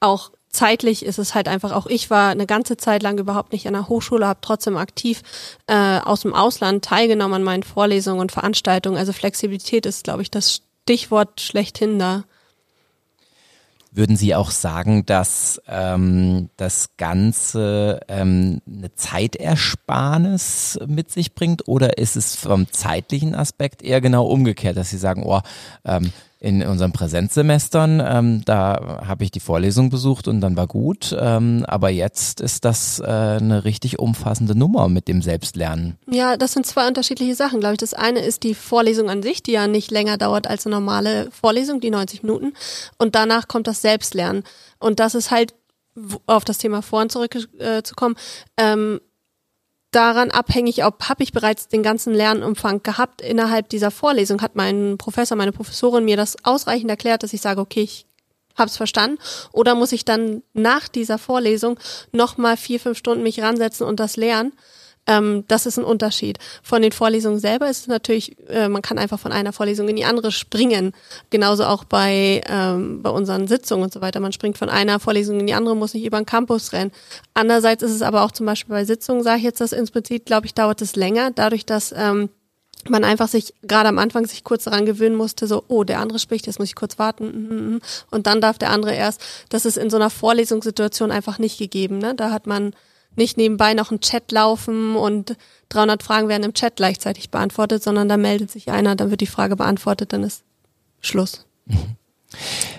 Auch 0.00 0.30
zeitlich 0.50 1.04
ist 1.04 1.18
es 1.18 1.34
halt 1.34 1.48
einfach, 1.48 1.72
auch 1.72 1.86
ich 1.86 2.10
war 2.10 2.30
eine 2.30 2.46
ganze 2.46 2.76
Zeit 2.76 3.02
lang 3.02 3.18
überhaupt 3.18 3.52
nicht 3.52 3.66
an 3.66 3.74
der 3.74 3.88
Hochschule, 3.88 4.26
habe 4.26 4.40
trotzdem 4.42 4.76
aktiv 4.76 5.22
äh, 5.66 6.00
aus 6.00 6.22
dem 6.22 6.34
Ausland 6.34 6.84
teilgenommen 6.84 7.34
an 7.34 7.42
meinen 7.42 7.62
Vorlesungen 7.62 8.20
und 8.20 8.32
Veranstaltungen. 8.32 8.98
Also 8.98 9.12
Flexibilität 9.12 9.86
ist, 9.86 10.04
glaube 10.04 10.22
ich, 10.22 10.30
das 10.30 10.62
Stichwort 10.84 11.40
schlechthin 11.40 11.98
da. 11.98 12.24
Würden 13.90 14.16
Sie 14.16 14.34
auch 14.34 14.50
sagen, 14.50 15.06
dass 15.06 15.62
ähm, 15.66 16.50
das 16.56 16.90
Ganze 16.98 18.00
ähm, 18.08 18.60
eine 18.66 18.94
Zeitersparnis 18.94 20.78
mit 20.86 21.10
sich 21.10 21.34
bringt? 21.34 21.66
Oder 21.68 21.96
ist 21.96 22.16
es 22.16 22.36
vom 22.36 22.70
zeitlichen 22.70 23.34
Aspekt 23.34 23.82
eher 23.82 24.00
genau 24.00 24.26
umgekehrt, 24.26 24.76
dass 24.76 24.90
Sie 24.90 24.98
sagen, 24.98 25.22
oh, 25.24 25.40
ähm, 25.84 26.12
in 26.40 26.62
unseren 26.62 26.92
Präsenzsemestern, 26.92 28.00
ähm, 28.04 28.42
da 28.44 29.02
habe 29.04 29.24
ich 29.24 29.32
die 29.32 29.40
Vorlesung 29.40 29.90
besucht 29.90 30.28
und 30.28 30.40
dann 30.40 30.56
war 30.56 30.68
gut. 30.68 31.16
Ähm, 31.18 31.64
aber 31.66 31.90
jetzt 31.90 32.40
ist 32.40 32.64
das 32.64 33.00
äh, 33.00 33.06
eine 33.06 33.64
richtig 33.64 33.98
umfassende 33.98 34.56
Nummer 34.56 34.88
mit 34.88 35.08
dem 35.08 35.20
Selbstlernen. 35.20 35.98
Ja, 36.08 36.36
das 36.36 36.52
sind 36.52 36.64
zwei 36.64 36.86
unterschiedliche 36.86 37.34
Sachen, 37.34 37.58
glaube 37.58 37.74
ich. 37.74 37.78
Das 37.78 37.92
eine 37.92 38.20
ist 38.20 38.44
die 38.44 38.54
Vorlesung 38.54 39.10
an 39.10 39.22
sich, 39.22 39.42
die 39.42 39.52
ja 39.52 39.66
nicht 39.66 39.90
länger 39.90 40.16
dauert 40.16 40.46
als 40.46 40.64
eine 40.64 40.76
normale 40.76 41.28
Vorlesung, 41.32 41.80
die 41.80 41.90
90 41.90 42.22
Minuten. 42.22 42.52
Und 42.98 43.16
danach 43.16 43.48
kommt 43.48 43.66
das 43.66 43.82
Selbstlernen. 43.82 44.44
Und 44.78 45.00
das 45.00 45.16
ist 45.16 45.32
halt, 45.32 45.54
auf 46.26 46.44
das 46.44 46.58
Thema 46.58 46.82
vorhin 46.82 47.10
zurückzukommen, 47.10 48.14
äh, 48.56 48.72
ähm, 48.72 49.00
daran 49.90 50.30
abhängig, 50.30 50.84
ob 50.84 51.08
habe 51.08 51.22
ich 51.22 51.32
bereits 51.32 51.68
den 51.68 51.82
ganzen 51.82 52.12
Lernumfang 52.12 52.82
gehabt 52.82 53.20
innerhalb 53.20 53.68
dieser 53.68 53.90
Vorlesung, 53.90 54.42
hat 54.42 54.54
mein 54.54 54.98
Professor, 54.98 55.36
meine 55.36 55.52
Professorin 55.52 56.04
mir 56.04 56.16
das 56.16 56.36
ausreichend 56.44 56.90
erklärt, 56.90 57.22
dass 57.22 57.32
ich 57.32 57.40
sage, 57.40 57.60
okay, 57.60 57.82
ich 57.82 58.06
habe 58.56 58.68
es 58.68 58.76
verstanden, 58.76 59.18
oder 59.52 59.74
muss 59.74 59.92
ich 59.92 60.04
dann 60.04 60.42
nach 60.52 60.88
dieser 60.88 61.18
Vorlesung 61.18 61.78
nochmal 62.12 62.56
vier, 62.56 62.80
fünf 62.80 62.98
Stunden 62.98 63.22
mich 63.22 63.40
ransetzen 63.40 63.86
und 63.86 64.00
das 64.00 64.16
lernen? 64.16 64.52
Ähm, 65.08 65.44
das 65.48 65.64
ist 65.66 65.78
ein 65.78 65.84
Unterschied. 65.84 66.38
Von 66.62 66.82
den 66.82 66.92
Vorlesungen 66.92 67.40
selber 67.40 67.68
ist 67.68 67.80
es 67.80 67.86
natürlich, 67.88 68.36
äh, 68.48 68.68
man 68.68 68.82
kann 68.82 68.98
einfach 68.98 69.18
von 69.18 69.32
einer 69.32 69.54
Vorlesung 69.54 69.88
in 69.88 69.96
die 69.96 70.04
andere 70.04 70.30
springen. 70.30 70.92
Genauso 71.30 71.64
auch 71.64 71.84
bei, 71.84 72.42
ähm, 72.46 73.02
bei 73.02 73.10
unseren 73.10 73.48
Sitzungen 73.48 73.84
und 73.84 73.92
so 73.92 74.02
weiter. 74.02 74.20
Man 74.20 74.32
springt 74.32 74.58
von 74.58 74.68
einer 74.68 75.00
Vorlesung 75.00 75.40
in 75.40 75.46
die 75.46 75.54
andere, 75.54 75.74
muss 75.74 75.94
nicht 75.94 76.04
über 76.04 76.20
den 76.20 76.26
Campus 76.26 76.72
rennen. 76.74 76.92
Andererseits 77.32 77.82
ist 77.82 77.92
es 77.92 78.02
aber 78.02 78.22
auch 78.22 78.32
zum 78.32 78.44
Beispiel 78.44 78.74
bei 78.74 78.84
Sitzungen, 78.84 79.22
sage 79.22 79.38
ich 79.38 79.44
jetzt 79.44 79.60
das 79.60 79.72
Prinzip, 79.90 80.26
glaube 80.26 80.46
ich, 80.46 80.54
dauert 80.54 80.82
es 80.82 80.94
länger, 80.94 81.30
dadurch, 81.30 81.64
dass 81.64 81.94
ähm, 81.96 82.28
man 82.86 83.04
einfach 83.04 83.28
sich 83.28 83.54
gerade 83.62 83.88
am 83.88 83.98
Anfang 83.98 84.26
sich 84.26 84.44
kurz 84.44 84.64
daran 84.64 84.86
gewöhnen 84.86 85.16
musste, 85.16 85.46
so, 85.46 85.64
oh, 85.68 85.84
der 85.84 86.00
andere 86.00 86.18
spricht, 86.18 86.46
jetzt 86.46 86.58
muss 86.58 86.68
ich 86.68 86.74
kurz 86.74 86.98
warten 86.98 87.26
mhm, 87.26 87.70
mhm. 87.70 87.80
und 88.10 88.26
dann 88.26 88.40
darf 88.40 88.58
der 88.58 88.70
andere 88.70 88.94
erst. 88.94 89.22
Das 89.48 89.64
ist 89.64 89.78
in 89.78 89.90
so 89.90 89.96
einer 89.96 90.10
Vorlesungssituation 90.10 91.10
einfach 91.10 91.38
nicht 91.38 91.58
gegeben. 91.58 91.98
Ne? 91.98 92.14
Da 92.14 92.30
hat 92.30 92.46
man 92.46 92.74
nicht 93.16 93.36
nebenbei 93.36 93.74
noch 93.74 93.90
einen 93.90 94.00
Chat 94.00 94.30
laufen 94.32 94.96
und 94.96 95.36
300 95.70 96.02
Fragen 96.02 96.28
werden 96.28 96.44
im 96.44 96.54
Chat 96.54 96.76
gleichzeitig 96.76 97.30
beantwortet, 97.30 97.82
sondern 97.82 98.08
da 98.08 98.16
meldet 98.16 98.50
sich 98.50 98.70
einer, 98.70 98.96
dann 98.96 99.10
wird 99.10 99.20
die 99.20 99.26
Frage 99.26 99.56
beantwortet, 99.56 100.12
dann 100.12 100.22
ist 100.22 100.44
Schluss. 101.00 101.46
Mhm. 101.66 101.96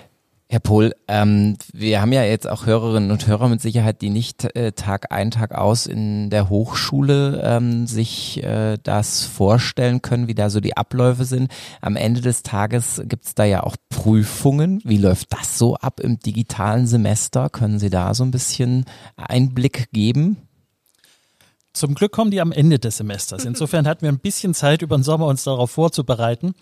Herr 0.52 0.58
Pohl, 0.58 0.96
ähm, 1.06 1.56
wir 1.72 2.00
haben 2.00 2.12
ja 2.12 2.24
jetzt 2.24 2.48
auch 2.48 2.66
Hörerinnen 2.66 3.12
und 3.12 3.24
Hörer 3.28 3.48
mit 3.48 3.60
Sicherheit, 3.60 4.02
die 4.02 4.10
nicht 4.10 4.56
äh, 4.56 4.72
Tag 4.72 5.12
ein, 5.12 5.30
Tag 5.30 5.54
aus 5.54 5.86
in 5.86 6.28
der 6.28 6.48
Hochschule 6.48 7.40
ähm, 7.44 7.86
sich 7.86 8.42
äh, 8.42 8.76
das 8.82 9.22
vorstellen 9.22 10.02
können, 10.02 10.26
wie 10.26 10.34
da 10.34 10.50
so 10.50 10.58
die 10.58 10.76
Abläufe 10.76 11.24
sind. 11.24 11.52
Am 11.80 11.94
Ende 11.94 12.20
des 12.20 12.42
Tages 12.42 13.00
gibt's 13.04 13.36
da 13.36 13.44
ja 13.44 13.62
auch 13.62 13.76
Prüfungen. 13.90 14.80
Wie 14.82 14.96
läuft 14.96 15.32
das 15.32 15.56
so 15.56 15.76
ab 15.76 16.00
im 16.00 16.18
digitalen 16.18 16.88
Semester? 16.88 17.48
Können 17.48 17.78
Sie 17.78 17.88
da 17.88 18.12
so 18.12 18.24
ein 18.24 18.32
bisschen 18.32 18.86
Einblick 19.14 19.92
geben? 19.92 20.36
Zum 21.72 21.94
Glück 21.94 22.10
kommen 22.10 22.32
die 22.32 22.40
am 22.40 22.50
Ende 22.50 22.80
des 22.80 22.96
Semesters. 22.96 23.44
Insofern 23.44 23.86
hatten 23.86 24.02
wir 24.02 24.10
ein 24.10 24.18
bisschen 24.18 24.54
Zeit 24.54 24.82
über 24.82 24.98
den 24.98 25.04
Sommer 25.04 25.26
uns 25.26 25.44
darauf 25.44 25.70
vorzubereiten. 25.70 26.54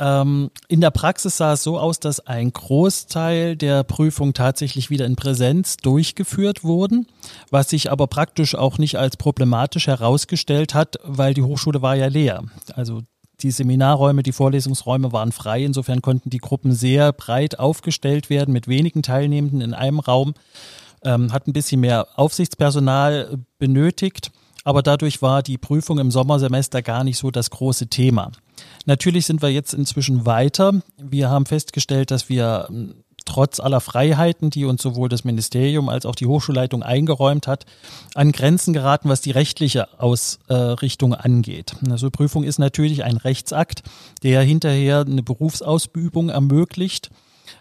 Ähm, 0.00 0.50
in 0.66 0.80
der 0.80 0.90
Praxis 0.90 1.36
sah 1.36 1.52
es 1.52 1.62
so 1.62 1.78
aus, 1.78 2.00
dass 2.00 2.26
ein 2.26 2.52
Großteil 2.52 3.54
der 3.54 3.84
Prüfung 3.84 4.32
tatsächlich 4.32 4.88
wieder 4.88 5.04
in 5.04 5.14
Präsenz 5.14 5.76
durchgeführt 5.76 6.64
wurden, 6.64 7.06
was 7.50 7.68
sich 7.68 7.92
aber 7.92 8.06
praktisch 8.06 8.54
auch 8.54 8.78
nicht 8.78 8.96
als 8.96 9.18
problematisch 9.18 9.86
herausgestellt 9.86 10.74
hat, 10.74 10.96
weil 11.04 11.34
die 11.34 11.42
Hochschule 11.42 11.82
war 11.82 11.96
ja 11.96 12.06
leer. 12.06 12.42
Also 12.74 13.02
die 13.42 13.50
Seminarräume, 13.50 14.22
die 14.22 14.32
Vorlesungsräume 14.32 15.12
waren 15.12 15.32
frei. 15.32 15.64
Insofern 15.64 16.00
konnten 16.00 16.30
die 16.30 16.38
Gruppen 16.38 16.72
sehr 16.72 17.12
breit 17.12 17.58
aufgestellt 17.58 18.30
werden 18.30 18.52
mit 18.52 18.68
wenigen 18.68 19.02
Teilnehmenden 19.02 19.60
in 19.60 19.74
einem 19.74 20.00
Raum. 20.00 20.34
Ähm, 21.02 21.32
hat 21.32 21.46
ein 21.46 21.52
bisschen 21.52 21.80
mehr 21.80 22.06
Aufsichtspersonal 22.16 23.38
benötigt, 23.58 24.32
aber 24.64 24.82
dadurch 24.82 25.22
war 25.22 25.42
die 25.42 25.58
Prüfung 25.58 25.98
im 25.98 26.10
Sommersemester 26.10 26.82
gar 26.82 27.04
nicht 27.04 27.18
so 27.18 27.30
das 27.30 27.50
große 27.50 27.88
Thema. 27.88 28.30
Natürlich 28.86 29.26
sind 29.26 29.42
wir 29.42 29.50
jetzt 29.50 29.74
inzwischen 29.74 30.26
weiter. 30.26 30.82
Wir 30.98 31.30
haben 31.30 31.46
festgestellt, 31.46 32.10
dass 32.10 32.28
wir 32.28 32.66
ähm, 32.70 32.94
trotz 33.24 33.60
aller 33.60 33.80
Freiheiten, 33.80 34.50
die 34.50 34.64
uns 34.64 34.82
sowohl 34.82 35.08
das 35.08 35.24
Ministerium 35.24 35.88
als 35.88 36.04
auch 36.04 36.14
die 36.14 36.26
Hochschulleitung 36.26 36.82
eingeräumt 36.82 37.46
hat, 37.46 37.64
an 38.14 38.32
Grenzen 38.32 38.72
geraten, 38.72 39.08
was 39.08 39.20
die 39.20 39.30
rechtliche 39.30 40.00
Ausrichtung 40.00 41.14
angeht. 41.14 41.74
Also 41.90 42.10
Prüfung 42.10 42.44
ist 42.44 42.58
natürlich 42.58 43.04
ein 43.04 43.16
Rechtsakt, 43.16 43.82
der 44.22 44.42
hinterher 44.42 45.00
eine 45.00 45.22
Berufsausübung 45.22 46.28
ermöglicht 46.28 47.10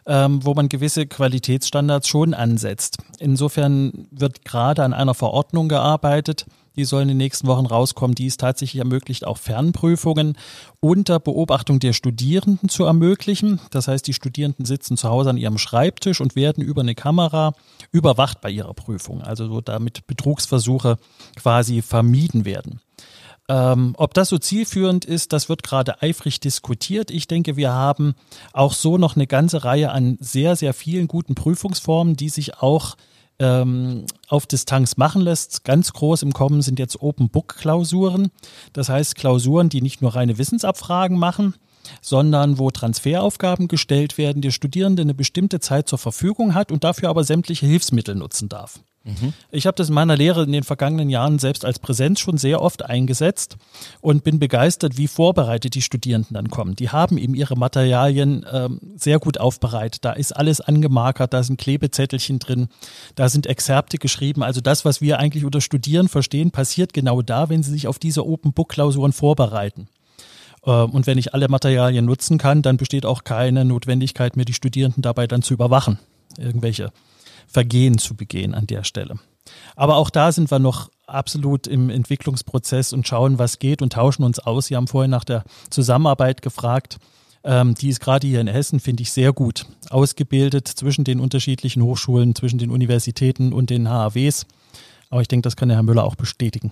ähm, 0.06 0.44
wo 0.44 0.54
man 0.54 0.70
gewisse 0.70 1.06
Qualitätsstandards 1.06 2.08
schon 2.08 2.34
ansetzt. 2.34 2.98
Insofern 3.20 4.08
wird 4.12 4.46
gerade 4.46 4.84
an 4.84 4.94
einer 4.94 5.14
Verordnung 5.14 5.70
gearbeitet, 5.70 6.46
die 6.80 6.86
soll 6.86 7.02
in 7.02 7.10
den 7.10 7.18
nächsten 7.18 7.46
Wochen 7.48 7.66
rauskommen, 7.66 8.16
die 8.16 8.28
es 8.28 8.38
tatsächlich 8.38 8.80
ermöglicht, 8.80 9.28
auch 9.28 9.38
Fernprüfungen 9.38 10.38
unter 10.80 11.20
Beobachtung 11.20 11.80
der 11.80 11.92
Studierenden 11.92 12.70
zu 12.70 12.86
ermöglichen. 12.86 13.60
Das 13.72 13.90
heißt, 13.90 14.08
die 14.08 14.14
Studierenden 14.14 14.64
sitzen 14.64 14.96
zu 14.96 15.10
Hause 15.10 15.32
an 15.32 15.38
ihrem 15.38 15.58
Schreibtisch 15.58 16.22
und 16.22 16.38
werden 16.38 16.64
über 16.64 16.82
eine 16.82 16.96
Kamera 16.96 17.54
überwacht 17.92 18.40
bei 18.40 18.50
ihrer 18.50 18.74
Prüfung. 18.74 19.22
Also 19.22 19.48
so 19.48 19.60
damit 19.60 20.08
Betrugsversuche 20.08 20.98
quasi 21.36 21.82
vermieden 21.82 22.46
werden. 22.46 22.80
Ähm, 23.50 23.96
ob 23.98 24.14
das 24.14 24.30
so 24.30 24.38
zielführend 24.38 25.06
ist, 25.06 25.34
das 25.34 25.50
wird 25.50 25.64
gerade 25.64 26.04
eifrig 26.04 26.40
diskutiert. 26.40 27.10
Ich 27.10 27.28
denke, 27.28 27.58
wir 27.58 27.74
haben 27.74 28.14
auch 28.54 28.74
so 28.74 29.00
noch 29.00 29.16
eine 29.16 29.26
ganze 29.26 29.66
Reihe 29.66 29.92
an 29.92 30.18
sehr, 30.22 30.56
sehr 30.56 30.76
vielen 30.76 31.08
guten 31.08 31.34
Prüfungsformen, 31.34 32.16
die 32.16 32.30
sich 32.30 32.60
auch 32.60 32.96
ähm, 33.40 34.06
auf 34.28 34.46
Distanz 34.46 34.98
machen 34.98 35.24
lässt. 35.24 35.64
Ganz 35.64 35.94
groß 35.94 36.22
im 36.22 36.32
Kommen 36.32 36.62
sind 36.62 36.78
jetzt 36.78 37.02
Open 37.02 37.30
Book 37.30 37.56
Klausuren. 37.58 38.30
Das 38.74 38.88
heißt 38.88 39.16
Klausuren, 39.16 39.70
die 39.70 39.82
nicht 39.82 40.04
nur 40.04 40.14
reine 40.14 40.38
Wissensabfragen 40.38 41.18
machen, 41.18 41.56
sondern 42.02 42.60
wo 42.60 42.70
Transferaufgaben 42.70 43.68
gestellt 43.68 44.20
werden, 44.20 44.44
der 44.44 44.52
Studierende 44.52 45.02
eine 45.02 45.16
bestimmte 45.16 45.60
Zeit 45.60 45.90
zur 45.90 45.98
Verfügung 45.98 46.54
hat 46.54 46.72
und 46.72 46.84
dafür 46.84 47.10
aber 47.10 47.24
sämtliche 47.24 47.66
Hilfsmittel 47.66 48.14
nutzen 48.14 48.48
darf. 48.48 48.80
Mhm. 49.04 49.34
Ich 49.52 49.66
habe 49.66 49.76
das 49.76 49.90
in 49.90 49.96
meiner 49.96 50.18
Lehre 50.18 50.44
in 50.44 50.52
den 50.52 50.64
vergangenen 50.64 51.10
Jahren 51.10 51.40
selbst 51.40 51.64
als 51.64 51.80
Präsenz 51.80 52.20
schon 52.20 52.38
sehr 52.38 52.62
oft 52.62 52.84
eingesetzt 52.84 53.58
und 54.02 54.24
bin 54.24 54.40
begeistert, 54.40 54.98
wie 54.98 55.08
vorbereitet 55.08 55.76
die 55.76 55.82
Studierenden 55.82 56.34
dann 56.34 56.50
kommen. 56.50 56.76
Die 56.76 56.90
haben 56.90 57.18
eben 57.18 57.34
ihre 57.34 57.56
Materialien 57.56 58.46
ähm, 58.52 58.80
sehr 58.98 59.20
gut 59.20 59.40
aufbereitet. 59.40 60.04
Da 60.04 60.12
ist 60.12 60.36
alles 60.36 60.60
angemarkert, 60.60 61.34
da 61.34 61.44
sind 61.44 61.60
Klebezettelchen 61.60 62.40
drin, 62.40 62.68
da 63.16 63.30
sind 63.30 63.48
Exzerpte 63.48 63.98
geschrieben. 63.98 64.44
Also 64.44 64.60
das, 64.60 64.84
was 64.84 65.02
wir 65.02 65.20
eigentlich 65.20 65.46
unter 65.46 65.62
Studieren 65.62 66.10
verstehen, 66.10 66.52
passiert 66.52 66.94
genau 66.94 67.22
da, 67.22 67.50
wenn 67.50 67.64
sie 67.64 67.72
sich 67.72 67.88
auf 67.88 68.00
diese 68.00 68.26
Open 68.26 68.54
Book 68.54 68.70
Klausuren 68.70 69.14
vorbereiten. 69.14 69.88
Ähm, 70.66 70.90
und 70.90 71.08
wenn 71.08 71.18
ich 71.18 71.34
alle 71.34 71.48
Materialien 71.48 72.06
nutzen 72.06 72.38
kann, 72.38 72.62
dann 72.62 72.78
besteht 72.78 73.06
auch 73.06 73.24
keine 73.24 73.64
Notwendigkeit 73.64 74.36
mehr, 74.36 74.46
die 74.46 74.54
Studierenden 74.54 75.02
dabei 75.02 75.26
dann 75.26 75.42
zu 75.42 75.54
überwachen. 75.54 76.00
Irgendwelche 76.38 76.92
Vergehen 77.50 77.98
zu 77.98 78.16
begehen 78.16 78.54
an 78.54 78.68
der 78.68 78.84
Stelle. 78.84 79.16
Aber 79.76 79.96
auch 79.96 80.10
da 80.10 80.32
sind 80.32 80.52
wir 80.52 80.60
noch 80.60 80.90
absolut 81.08 81.66
im 81.66 81.90
Entwicklungsprozess 81.90 82.94
und 82.94 83.08
schauen, 83.08 83.40
was 83.40 83.60
geht 83.60 83.82
und 83.82 83.94
tauschen 83.94 84.24
uns 84.24 84.40
aus. 84.40 84.68
Sie 84.68 84.76
haben 84.76 84.88
vorhin 84.88 85.12
nach 85.12 85.24
der 85.24 85.44
Zusammenarbeit 85.70 86.42
gefragt. 86.42 86.98
Ähm, 87.44 87.74
die 87.74 87.90
ist 87.90 88.00
gerade 88.00 88.28
hier 88.28 88.42
in 88.42 88.48
Hessen, 88.48 88.80
finde 88.80 89.02
ich, 89.02 89.12
sehr 89.12 89.34
gut 89.34 89.66
ausgebildet 89.90 90.68
zwischen 90.68 91.04
den 91.04 91.20
unterschiedlichen 91.20 91.82
Hochschulen, 91.82 92.36
zwischen 92.36 92.60
den 92.60 92.70
Universitäten 92.70 93.54
und 93.54 93.70
den 93.70 93.90
HAWs. 93.90 94.46
Aber 95.10 95.22
ich 95.22 95.28
denke, 95.28 95.44
das 95.44 95.56
kann 95.56 95.70
der 95.70 95.78
Herr 95.78 95.84
Müller 95.84 96.04
auch 96.04 96.16
bestätigen. 96.16 96.72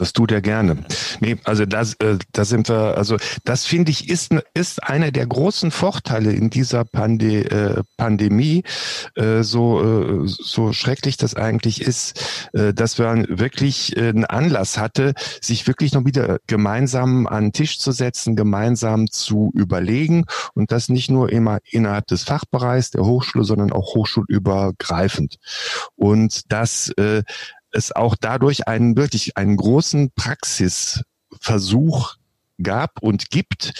Das 0.00 0.14
tut 0.14 0.32
er 0.32 0.40
gerne. 0.40 0.78
Nee, 1.20 1.36
also 1.44 1.66
das, 1.66 1.92
äh, 1.96 2.16
da 2.32 2.46
sind 2.46 2.70
wir, 2.70 2.96
also 2.96 3.18
das 3.44 3.66
finde 3.66 3.90
ich 3.90 4.08
ist, 4.08 4.34
ist 4.54 4.82
einer 4.82 5.10
der 5.10 5.26
großen 5.26 5.70
Vorteile 5.70 6.32
in 6.32 6.48
dieser 6.48 6.86
Pande, 6.86 7.50
äh, 7.50 7.82
Pandemie, 7.98 8.64
äh, 9.16 9.42
so, 9.42 10.24
äh, 10.24 10.26
so 10.26 10.72
schrecklich 10.72 11.18
das 11.18 11.34
eigentlich 11.34 11.82
ist, 11.82 12.48
äh, 12.54 12.72
dass 12.72 12.96
man 12.96 13.26
wirklich 13.28 13.94
äh, 13.98 14.08
einen 14.08 14.24
Anlass 14.24 14.78
hatte, 14.78 15.12
sich 15.42 15.66
wirklich 15.66 15.92
noch 15.92 16.06
wieder 16.06 16.38
gemeinsam 16.46 17.26
an 17.26 17.48
den 17.48 17.52
Tisch 17.52 17.78
zu 17.78 17.92
setzen, 17.92 18.36
gemeinsam 18.36 19.10
zu 19.10 19.52
überlegen 19.54 20.24
und 20.54 20.72
das 20.72 20.88
nicht 20.88 21.10
nur 21.10 21.30
immer 21.30 21.58
innerhalb 21.70 22.06
des 22.06 22.22
Fachbereichs 22.22 22.90
der 22.90 23.04
Hochschule, 23.04 23.44
sondern 23.44 23.70
auch 23.70 23.94
hochschulübergreifend. 23.94 25.36
Und 25.94 26.50
das 26.50 26.88
äh, 26.96 27.22
es 27.72 27.92
auch 27.92 28.16
dadurch 28.20 28.68
einen 28.68 28.96
wirklich 28.96 29.36
einen 29.36 29.56
großen 29.56 30.10
Praxisversuch 30.14 32.16
gab 32.62 33.02
und 33.02 33.30
gibt, 33.30 33.72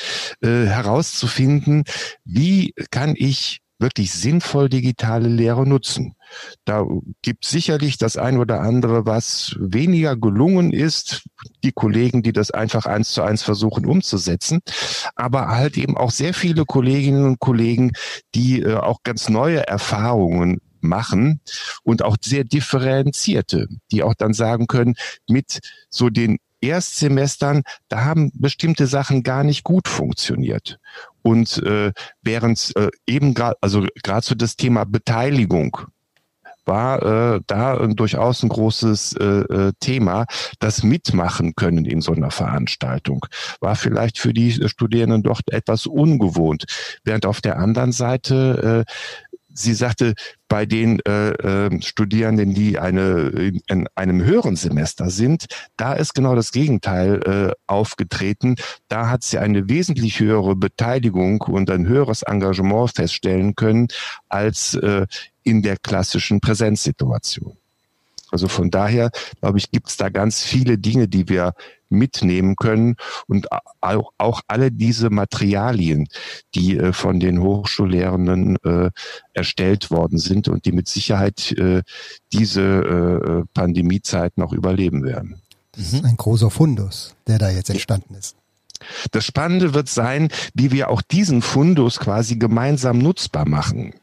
äh, 0.42 0.66
herauszufinden, 0.66 1.84
wie 2.24 2.74
kann 2.90 3.14
ich 3.16 3.60
wirklich 3.80 4.12
sinnvoll 4.12 4.68
digitale 4.68 5.28
Lehre 5.28 5.66
nutzen. 5.66 6.14
Da 6.64 6.86
gibt 7.22 7.44
sicherlich 7.44 7.96
das 7.96 8.16
ein 8.16 8.36
oder 8.36 8.60
andere, 8.60 9.06
was 9.06 9.56
weniger 9.58 10.16
gelungen 10.16 10.72
ist. 10.72 11.24
Die 11.64 11.72
Kollegen, 11.72 12.22
die 12.22 12.32
das 12.32 12.50
einfach 12.50 12.86
eins 12.86 13.12
zu 13.12 13.22
eins 13.22 13.42
versuchen 13.42 13.86
umzusetzen. 13.86 14.60
Aber 15.16 15.48
halt 15.48 15.78
eben 15.78 15.96
auch 15.96 16.10
sehr 16.10 16.34
viele 16.34 16.66
Kolleginnen 16.66 17.24
und 17.24 17.40
Kollegen, 17.40 17.92
die 18.34 18.60
äh, 18.60 18.76
auch 18.76 18.98
ganz 19.02 19.28
neue 19.28 19.66
Erfahrungen 19.66 20.60
machen 20.82 21.40
und 21.82 22.02
auch 22.02 22.16
sehr 22.20 22.44
differenzierte, 22.44 23.68
die 23.90 24.02
auch 24.02 24.14
dann 24.14 24.32
sagen 24.32 24.66
können, 24.66 24.94
mit 25.28 25.60
so 25.88 26.10
den 26.10 26.38
Erstsemestern, 26.60 27.62
da 27.88 28.04
haben 28.04 28.30
bestimmte 28.34 28.86
Sachen 28.86 29.22
gar 29.22 29.44
nicht 29.44 29.64
gut 29.64 29.88
funktioniert. 29.88 30.78
Und 31.22 31.58
äh, 31.62 31.92
während 32.22 32.76
äh, 32.76 32.90
eben 33.06 33.34
gerade, 33.34 33.56
also 33.60 33.86
gerade 34.02 34.26
so 34.26 34.34
das 34.34 34.56
Thema 34.56 34.84
Beteiligung 34.84 35.78
war 36.66 37.34
äh, 37.34 37.40
da 37.46 37.86
durchaus 37.86 38.42
ein 38.42 38.48
großes 38.48 39.14
äh, 39.14 39.24
äh, 39.24 39.72
Thema. 39.80 40.26
Das 40.60 40.82
Mitmachen 40.82 41.54
können 41.56 41.84
in 41.84 42.00
so 42.00 42.12
einer 42.12 42.30
Veranstaltung 42.30 43.26
war 43.60 43.74
vielleicht 43.76 44.18
für 44.18 44.32
die 44.32 44.52
Studierenden 44.68 45.22
doch 45.22 45.40
etwas 45.50 45.86
ungewohnt. 45.86 46.64
Während 47.04 47.26
auf 47.26 47.40
der 47.40 47.58
anderen 47.58 47.92
Seite 47.92 48.84
äh, 48.86 48.92
sie 49.52 49.74
sagte, 49.74 50.14
bei 50.48 50.66
den 50.66 51.00
äh, 51.06 51.30
äh, 51.30 51.82
Studierenden, 51.82 52.54
die 52.54 52.78
eine, 52.78 53.28
in, 53.28 53.60
in 53.68 53.88
einem 53.94 54.22
höheren 54.22 54.56
Semester 54.56 55.10
sind, 55.10 55.46
da 55.76 55.92
ist 55.92 56.14
genau 56.14 56.34
das 56.34 56.52
Gegenteil 56.52 57.20
äh, 57.24 57.54
aufgetreten. 57.66 58.56
Da 58.88 59.08
hat 59.08 59.22
sie 59.22 59.38
eine 59.38 59.68
wesentlich 59.68 60.20
höhere 60.20 60.56
Beteiligung 60.56 61.42
und 61.42 61.70
ein 61.70 61.86
höheres 61.86 62.22
Engagement 62.22 62.90
feststellen 62.90 63.54
können 63.54 63.88
als 64.28 64.74
äh, 64.74 65.06
in 65.42 65.62
der 65.62 65.76
klassischen 65.76 66.40
Präsenzsituation. 66.40 67.56
Also 68.30 68.48
von 68.48 68.70
daher, 68.70 69.10
glaube 69.40 69.58
ich, 69.58 69.70
gibt 69.70 69.88
es 69.88 69.96
da 69.96 70.08
ganz 70.08 70.42
viele 70.42 70.78
Dinge, 70.78 71.08
die 71.08 71.28
wir 71.28 71.52
mitnehmen 71.90 72.56
können 72.56 72.96
und 73.26 73.48
auch, 73.82 74.12
auch 74.18 74.40
alle 74.48 74.70
diese 74.70 75.10
Materialien, 75.10 76.08
die 76.54 76.76
äh, 76.76 76.92
von 76.92 77.20
den 77.20 77.40
Hochschullehrenden 77.40 78.56
äh, 78.64 78.90
erstellt 79.34 79.90
worden 79.90 80.18
sind 80.18 80.48
und 80.48 80.64
die 80.64 80.72
mit 80.72 80.88
Sicherheit 80.88 81.52
äh, 81.52 81.82
diese 82.32 83.44
Pandemiezeit 83.54 84.36
noch 84.36 84.52
überleben 84.52 85.02
werden. 85.02 85.40
Das 85.72 85.92
ist 85.92 86.04
ein 86.04 86.16
großer 86.16 86.50
Fundus, 86.50 87.14
der 87.26 87.38
da 87.38 87.50
jetzt 87.50 87.70
entstanden 87.70 88.14
ist. 88.14 88.36
Das 89.10 89.24
Spannende 89.24 89.74
wird 89.74 89.88
sein, 89.88 90.28
wie 90.54 90.70
wir 90.70 90.90
auch 90.90 91.02
diesen 91.02 91.42
Fundus 91.42 91.98
quasi 91.98 92.36
gemeinsam 92.36 92.98
nutzbar 92.98 93.48
machen, 93.48 93.94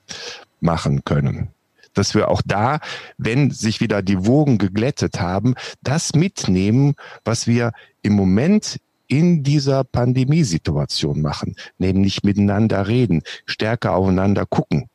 machen 0.60 1.04
können 1.04 1.50
dass 1.98 2.16
wir 2.16 2.30
auch 2.30 2.41
da, 2.45 2.80
wenn 3.18 3.52
sich 3.52 3.82
wieder 3.82 4.02
die 4.02 4.26
Wogen 4.26 4.58
geglättet 4.58 5.20
haben, 5.20 5.56
das 5.82 6.14
mitnehmen, 6.14 6.95
was 7.24 7.48
wir 7.48 7.72
im 8.02 8.14
Moment 8.14 8.80
in 9.08 9.43
dieser 9.43 9.84
Pandemiesituation 9.84 11.22
machen, 11.22 11.56
nämlich 11.78 12.24
miteinander 12.24 12.88
reden, 12.88 13.24
stärker 13.45 13.95
aufeinander 13.95 14.45
gucken. 14.45 14.89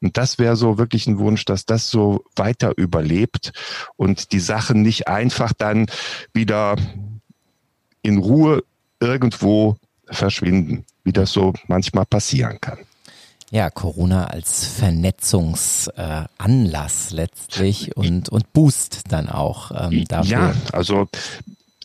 Und 0.00 0.16
das 0.16 0.38
wäre 0.38 0.56
so 0.56 0.78
wirklich 0.78 1.06
ein 1.06 1.18
Wunsch, 1.18 1.44
dass 1.44 1.66
das 1.66 1.90
so 1.90 2.24
weiter 2.34 2.72
überlebt 2.76 3.52
und 3.96 4.32
die 4.32 4.40
Sachen 4.40 4.82
nicht 4.82 5.08
einfach 5.08 5.52
dann 5.52 5.86
wieder 6.32 6.76
in 8.02 8.18
Ruhe 8.18 8.64
irgendwo 8.98 9.76
verschwinden, 10.06 10.84
wie 11.04 11.12
das 11.12 11.32
so 11.32 11.52
manchmal 11.66 12.06
passieren 12.06 12.60
kann. 12.60 12.78
Ja, 13.50 13.68
Corona 13.68 14.26
als 14.26 14.64
Vernetzungsanlass 14.64 17.12
äh, 17.12 17.16
letztlich 17.16 17.96
und, 17.96 18.28
und 18.28 18.52
Boost 18.52 19.12
dann 19.12 19.28
auch 19.28 19.72
ähm, 19.74 20.04
dafür. 20.06 20.30
Ja, 20.30 20.54
also 20.72 21.08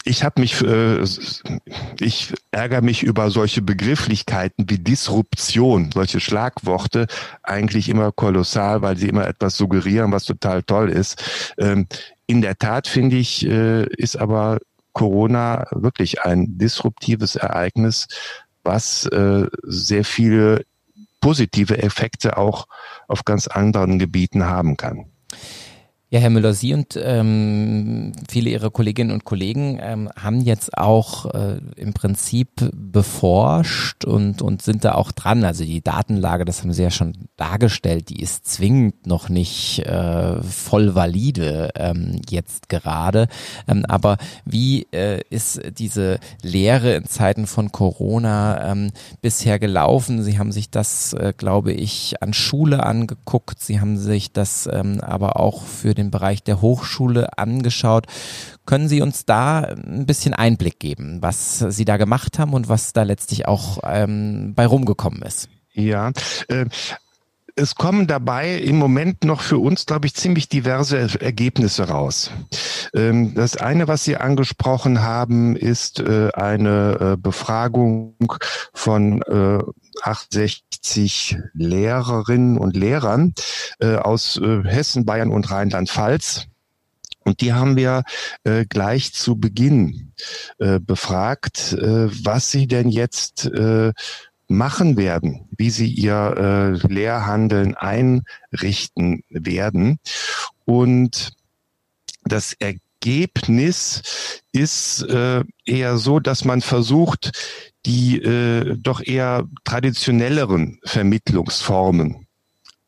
ich 0.03 0.23
habe 0.23 0.39
mich, 0.39 0.61
äh, 0.61 1.03
ich 1.99 2.35
ärgere 2.51 2.81
mich 2.81 3.01
über 3.01 3.31
solche 3.31 3.63
Begrifflichkeiten 3.63 4.69
wie 4.69 4.77
Disruption, 4.77 5.89
solche 5.91 6.19
Schlagworte 6.19 7.07
eigentlich 7.41 7.89
immer 7.89 8.11
kolossal, 8.11 8.83
weil 8.83 8.97
sie 8.97 9.09
immer 9.09 9.27
etwas 9.27 9.57
suggerieren, 9.57 10.11
was 10.11 10.25
total 10.25 10.61
toll 10.61 10.91
ist. 10.91 11.23
Ähm, 11.57 11.87
in 12.27 12.43
der 12.43 12.59
Tat 12.59 12.87
finde 12.87 13.15
ich, 13.15 13.43
äh, 13.47 13.87
ist 13.97 14.17
aber 14.17 14.59
Corona 14.93 15.65
wirklich 15.71 16.21
ein 16.21 16.59
disruptives 16.59 17.35
Ereignis, 17.35 18.07
was 18.63 19.07
äh, 19.07 19.47
sehr 19.63 20.05
viele 20.05 20.63
positive 21.25 21.79
Effekte 21.79 22.37
auch 22.37 22.67
auf 23.07 23.25
ganz 23.25 23.47
anderen 23.47 23.97
Gebieten 23.97 24.45
haben 24.45 24.77
kann. 24.77 25.05
Ja, 26.11 26.19
Herr 26.19 26.29
Müller, 26.29 26.53
Sie 26.53 26.75
und 26.75 26.99
ähm, 27.01 28.11
viele 28.29 28.51
Ihrer 28.51 28.69
Kolleginnen 28.69 29.09
und 29.09 29.25
Kollegen 29.25 29.79
ähm, 29.81 30.07
haben 30.15 30.39
jetzt 30.39 30.77
auch 30.77 31.33
äh, 31.33 31.57
im 31.77 31.93
Prinzip 31.95 32.49
beforscht 32.73 34.05
und, 34.05 34.43
und 34.43 34.61
sind 34.61 34.85
da 34.85 34.93
auch 34.93 35.11
dran. 35.11 35.43
Also 35.43 35.65
die 35.65 35.81
Datenlage, 35.81 36.45
das 36.45 36.61
haben 36.61 36.73
Sie 36.73 36.83
ja 36.83 36.91
schon 36.91 37.13
dargestellt, 37.37 38.09
die 38.09 38.21
ist 38.21 38.45
zwingend 38.45 39.07
noch 39.07 39.29
nicht 39.29 39.79
äh, 39.79 40.43
voll 40.43 40.93
valide 40.93 41.71
ähm, 41.73 42.21
jetzt 42.29 42.69
gerade. 42.69 43.27
Ähm, 43.67 43.83
aber 43.87 44.17
wie 44.45 44.85
äh, 44.91 45.21
ist 45.31 45.59
diese 45.79 46.19
Lehre 46.43 46.93
in 46.93 47.05
Zeiten 47.05 47.47
von 47.47 47.71
Corona 47.71 48.71
ähm, 48.71 48.91
bisher 49.23 49.57
gelaufen? 49.57 50.21
Sie 50.21 50.37
haben 50.37 50.51
sich 50.51 50.69
das, 50.69 51.13
äh, 51.13 51.33
glaube 51.35 51.73
ich, 51.73 52.21
an 52.21 52.33
Schule 52.33 52.83
angeguckt. 52.83 53.59
Sie 53.59 53.79
haben 53.79 53.97
sich 53.97 54.31
das 54.31 54.69
ähm, 54.71 55.01
aber 55.01 55.39
auch 55.39 55.63
für 55.63 55.95
den 55.95 56.04
den 56.05 56.11
Bereich 56.11 56.43
der 56.43 56.61
Hochschule 56.61 57.37
angeschaut. 57.37 58.05
Können 58.65 58.87
Sie 58.87 59.01
uns 59.01 59.25
da 59.25 59.59
ein 59.59 60.05
bisschen 60.05 60.33
Einblick 60.33 60.79
geben, 60.79 61.21
was 61.21 61.59
Sie 61.59 61.85
da 61.85 61.97
gemacht 61.97 62.39
haben 62.39 62.53
und 62.53 62.69
was 62.69 62.93
da 62.93 63.03
letztlich 63.03 63.47
auch 63.47 63.79
ähm, 63.83 64.53
bei 64.55 64.65
rumgekommen 64.65 65.21
ist? 65.21 65.49
Ja, 65.73 66.11
äh, 66.47 66.65
es 67.57 67.75
kommen 67.75 68.05
dabei 68.05 68.55
im 68.57 68.77
Moment 68.77 69.23
noch 69.23 69.41
für 69.41 69.57
uns, 69.59 69.85
glaube 69.85 70.07
ich, 70.07 70.13
ziemlich 70.13 70.49
diverse 70.49 70.97
Ergebnisse 71.21 71.87
raus. 71.87 72.31
Ähm, 72.93 73.33
das 73.33 73.55
eine, 73.55 73.87
was 73.87 74.03
Sie 74.03 74.17
angesprochen 74.17 75.01
haben, 75.01 75.55
ist 75.55 76.01
äh, 76.01 76.31
eine 76.33 77.13
äh, 77.13 77.17
Befragung 77.17 78.15
von 78.73 79.21
68 80.03 81.37
Lehrerinnen 81.53 82.57
und 82.57 82.75
Lehrern 82.75 83.33
aus 83.79 84.39
Hessen, 84.39 85.05
Bayern 85.05 85.31
und 85.31 85.49
Rheinland-Pfalz. 85.51 86.47
Und 87.25 87.41
die 87.41 87.53
haben 87.53 87.75
wir 87.75 88.03
äh, 88.43 88.65
gleich 88.65 89.11
zu 89.13 89.35
Beginn 89.35 90.13
äh, 90.59 90.79
befragt, 90.79 91.73
äh, 91.73 92.07
was 92.23 92.51
sie 92.51 92.67
denn 92.67 92.87
jetzt 92.89 93.45
äh, 93.47 93.91
machen 94.47 94.95
werden, 94.95 95.49
wie 95.57 95.71
sie 95.71 95.87
ihr 95.87 96.35
äh, 96.37 96.87
Lehrhandeln 96.87 97.75
einrichten 97.75 99.23
werden. 99.29 99.97
Und 100.65 101.33
das 102.23 102.53
Ergebnis 102.53 104.03
ist 104.51 105.01
äh, 105.09 105.43
eher 105.65 105.97
so, 105.97 106.19
dass 106.19 106.45
man 106.45 106.61
versucht, 106.61 107.31
die 107.85 108.17
äh, 108.21 108.75
doch 108.77 109.01
eher 109.01 109.47
traditionelleren 109.63 110.79
Vermittlungsformen 110.83 112.25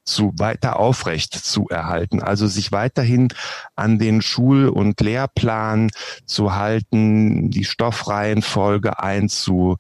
zu 0.08 0.34
weiter 0.38 0.80
aufrecht 0.80 1.34
zu 1.34 1.68
erhalten. 1.68 2.22
Also 2.22 2.48
sich 2.48 2.72
weiterhin 2.72 3.28
an 3.76 4.00
den 4.00 4.22
Schul- 4.22 4.70
und 4.70 5.02
Lehrplan 5.02 5.92
zu 6.26 6.56
halten, 6.56 7.52
die 7.52 7.66
Stoffreihenfolge 7.66 9.00
einzu, 9.00 9.78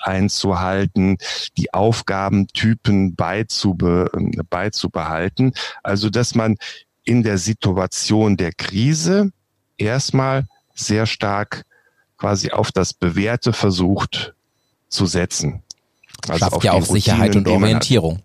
einzuhalten, 0.00 1.16
die 1.56 1.72
Aufgabentypen 1.72 3.16
beizube, 3.16 4.10
beizubehalten. 4.50 5.54
Also 5.82 6.10
dass 6.10 6.34
man 6.34 6.56
in 7.04 7.22
der 7.22 7.38
Situation 7.38 8.36
der 8.36 8.52
Krise 8.52 9.32
erstmal 9.78 10.46
sehr 10.74 11.06
stark 11.06 11.64
quasi 12.18 12.50
auf 12.50 12.72
das 12.72 12.92
Bewährte 12.92 13.52
versucht 13.52 14.34
zu 14.92 15.06
setzen. 15.06 15.62
Also 16.28 16.38
Schafft 16.38 16.64
ja 16.64 16.72
auch 16.72 16.84
Sicherheit 16.86 17.34
und 17.34 17.48
Orientierung. 17.48 18.20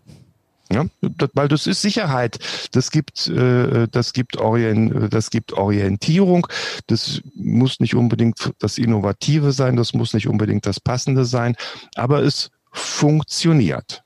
Ja, 0.72 0.86
weil 1.34 1.48
das 1.48 1.66
ist 1.66 1.82
Sicherheit. 1.82 2.40
Das 2.74 2.92
gibt, 2.92 3.28
äh, 3.30 3.88
das 3.90 4.12
gibt, 4.12 4.38
Orient, 4.38 5.14
das 5.14 5.30
gibt 5.30 5.54
Orientierung. 5.54 6.46
Das 6.88 7.22
muss 7.36 7.80
nicht 7.80 7.96
unbedingt 7.96 8.52
das 8.60 8.78
Innovative 8.78 9.54
sein. 9.54 9.78
Das 9.78 9.94
muss 9.94 10.14
nicht 10.14 10.28
unbedingt 10.28 10.66
das 10.66 10.82
Passende 10.82 11.24
sein. 11.24 11.56
Aber 11.96 12.22
es 12.22 12.52
funktioniert. 12.74 14.04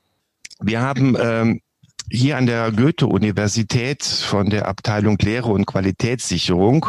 Wir 0.60 0.80
haben 0.80 1.16
ähm, 1.20 1.60
hier 2.10 2.36
an 2.36 2.46
der 2.46 2.70
Goethe-Universität 2.70 4.04
von 4.04 4.48
der 4.48 4.68
Abteilung 4.68 5.18
Lehre 5.18 5.50
und 5.50 5.66
Qualitätssicherung 5.66 6.86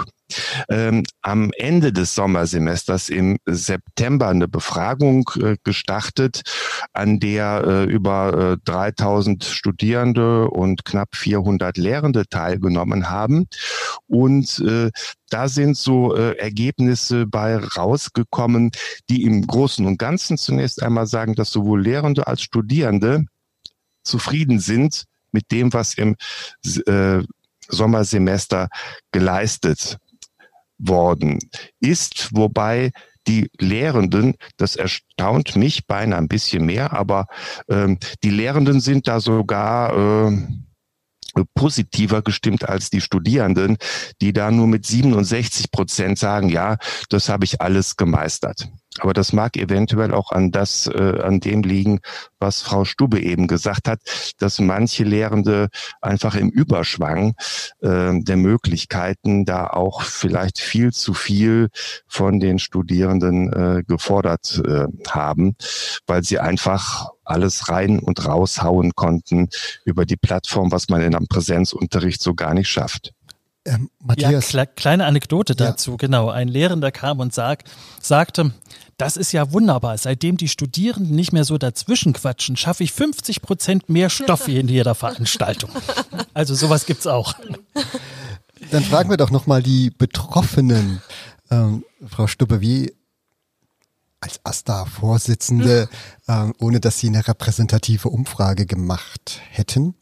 ähm, 0.69 1.03
am 1.21 1.51
Ende 1.57 1.93
des 1.93 2.15
Sommersemesters 2.15 3.09
im 3.09 3.37
September 3.45 4.27
eine 4.27 4.47
Befragung 4.47 5.29
äh, 5.39 5.57
gestartet, 5.63 6.41
an 6.93 7.19
der 7.19 7.63
äh, 7.65 7.83
über 7.85 8.53
äh, 8.53 8.57
3000 8.65 9.43
Studierende 9.43 10.49
und 10.49 10.85
knapp 10.85 11.15
400 11.15 11.77
Lehrende 11.77 12.27
teilgenommen 12.27 13.09
haben. 13.09 13.47
Und 14.07 14.59
äh, 14.59 14.91
da 15.29 15.47
sind 15.47 15.77
so 15.77 16.15
äh, 16.15 16.37
Ergebnisse 16.37 17.25
bei 17.25 17.57
rausgekommen, 17.57 18.71
die 19.09 19.23
im 19.23 19.47
Großen 19.47 19.85
und 19.85 19.97
Ganzen 19.97 20.37
zunächst 20.37 20.83
einmal 20.83 21.07
sagen, 21.07 21.35
dass 21.35 21.49
sowohl 21.49 21.81
Lehrende 21.81 22.27
als 22.27 22.41
Studierende 22.41 23.25
zufrieden 24.03 24.59
sind 24.59 25.05
mit 25.31 25.51
dem, 25.51 25.73
was 25.73 25.95
im 25.95 26.15
äh, 26.85 27.23
Sommersemester 27.67 28.69
geleistet 29.11 29.97
worden 30.87 31.39
ist, 31.79 32.29
wobei 32.33 32.91
die 33.27 33.49
Lehrenden, 33.57 34.35
das 34.57 34.75
erstaunt 34.75 35.55
mich 35.55 35.87
beinahe 35.87 36.19
ein 36.19 36.27
bisschen 36.27 36.65
mehr, 36.65 36.93
aber 36.93 37.27
ähm, 37.69 37.97
die 38.23 38.29
Lehrenden 38.29 38.81
sind 38.81 39.07
da 39.07 39.19
sogar 39.19 40.27
äh, 40.29 40.37
positiver 41.55 42.21
gestimmt 42.21 42.67
als 42.67 42.89
die 42.89 43.01
Studierenden, 43.01 43.77
die 44.21 44.33
da 44.33 44.51
nur 44.51 44.67
mit 44.67 44.85
67 44.85 45.71
Prozent 45.71 46.19
sagen, 46.19 46.49
ja, 46.49 46.77
das 47.09 47.29
habe 47.29 47.45
ich 47.45 47.61
alles 47.61 47.95
gemeistert. 47.95 48.69
Aber 48.99 49.13
das 49.13 49.33
mag 49.33 49.57
eventuell 49.57 50.13
auch 50.13 50.31
an 50.31 50.51
das, 50.51 50.87
äh, 50.87 51.21
an 51.21 51.39
dem 51.39 51.63
liegen, 51.63 51.99
was 52.39 52.61
Frau 52.61 52.85
Stube 52.85 53.19
eben 53.21 53.47
gesagt 53.47 53.87
hat, 53.87 53.99
dass 54.37 54.59
manche 54.59 55.03
Lehrende 55.03 55.69
einfach 56.01 56.35
im 56.35 56.49
Überschwang 56.49 57.35
äh, 57.81 58.11
der 58.13 58.37
Möglichkeiten 58.37 59.45
da 59.45 59.67
auch 59.67 60.03
vielleicht 60.03 60.59
viel 60.59 60.91
zu 60.91 61.13
viel 61.13 61.69
von 62.07 62.39
den 62.39 62.59
Studierenden 62.59 63.51
äh, 63.51 63.83
gefordert 63.83 64.61
äh, 64.65 64.85
haben, 65.09 65.55
weil 66.05 66.23
sie 66.23 66.39
einfach 66.39 67.09
alles 67.23 67.69
rein 67.69 67.99
und 67.99 68.25
raushauen 68.25 68.93
konnten 68.95 69.49
über 69.85 70.05
die 70.05 70.17
Plattform, 70.17 70.71
was 70.71 70.89
man 70.89 71.01
in 71.01 71.15
einem 71.15 71.27
Präsenzunterricht 71.27 72.21
so 72.21 72.35
gar 72.35 72.53
nicht 72.53 72.67
schafft. 72.67 73.13
Ähm, 73.65 73.89
Matthias. 73.99 74.51
Ja, 74.51 74.65
kleine 74.65 75.05
Anekdote 75.05 75.55
dazu, 75.55 75.91
ja. 75.91 75.97
genau. 75.97 76.29
Ein 76.29 76.49
Lehrender 76.49 76.91
kam 76.91 77.19
und 77.19 77.33
sag, 77.33 77.63
sagte, 78.01 78.51
das 78.97 79.17
ist 79.17 79.31
ja 79.31 79.51
wunderbar. 79.51 79.97
Seitdem 79.97 80.37
die 80.37 80.47
Studierenden 80.47 81.15
nicht 81.15 81.33
mehr 81.33 81.43
so 81.43 81.57
dazwischen 81.57 82.13
quatschen, 82.13 82.57
schaffe 82.57 82.83
ich 82.83 82.93
50 82.93 83.41
Prozent 83.41 83.89
mehr 83.89 84.09
Stoff 84.09 84.47
in 84.47 84.67
jeder 84.67 84.95
Veranstaltung. 84.95 85.69
Also 86.33 86.55
sowas 86.55 86.85
gibt's 86.85 87.07
auch. 87.07 87.33
Dann 88.71 88.83
fragen 88.83 89.09
wir 89.09 89.17
doch 89.17 89.31
nochmal 89.31 89.61
die 89.61 89.89
Betroffenen. 89.89 91.01
Ähm, 91.51 91.83
Frau 92.07 92.27
Stuppe, 92.27 92.61
wie 92.61 92.93
als 94.23 94.39
AStA-Vorsitzende, 94.43 95.89
äh, 96.27 96.51
ohne 96.59 96.79
dass 96.79 96.99
Sie 96.99 97.07
eine 97.07 97.27
repräsentative 97.27 98.07
Umfrage 98.07 98.65
gemacht 98.65 99.41
hätten. 99.49 99.95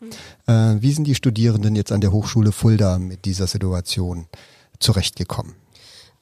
Äh, 0.45 0.75
wie 0.79 0.91
sind 0.91 1.05
die 1.05 1.15
Studierenden 1.15 1.75
jetzt 1.75 1.91
an 1.91 2.01
der 2.01 2.11
Hochschule 2.11 2.51
Fulda 2.51 2.99
mit 2.99 3.25
dieser 3.25 3.47
Situation 3.47 4.27
zurechtgekommen? 4.79 5.55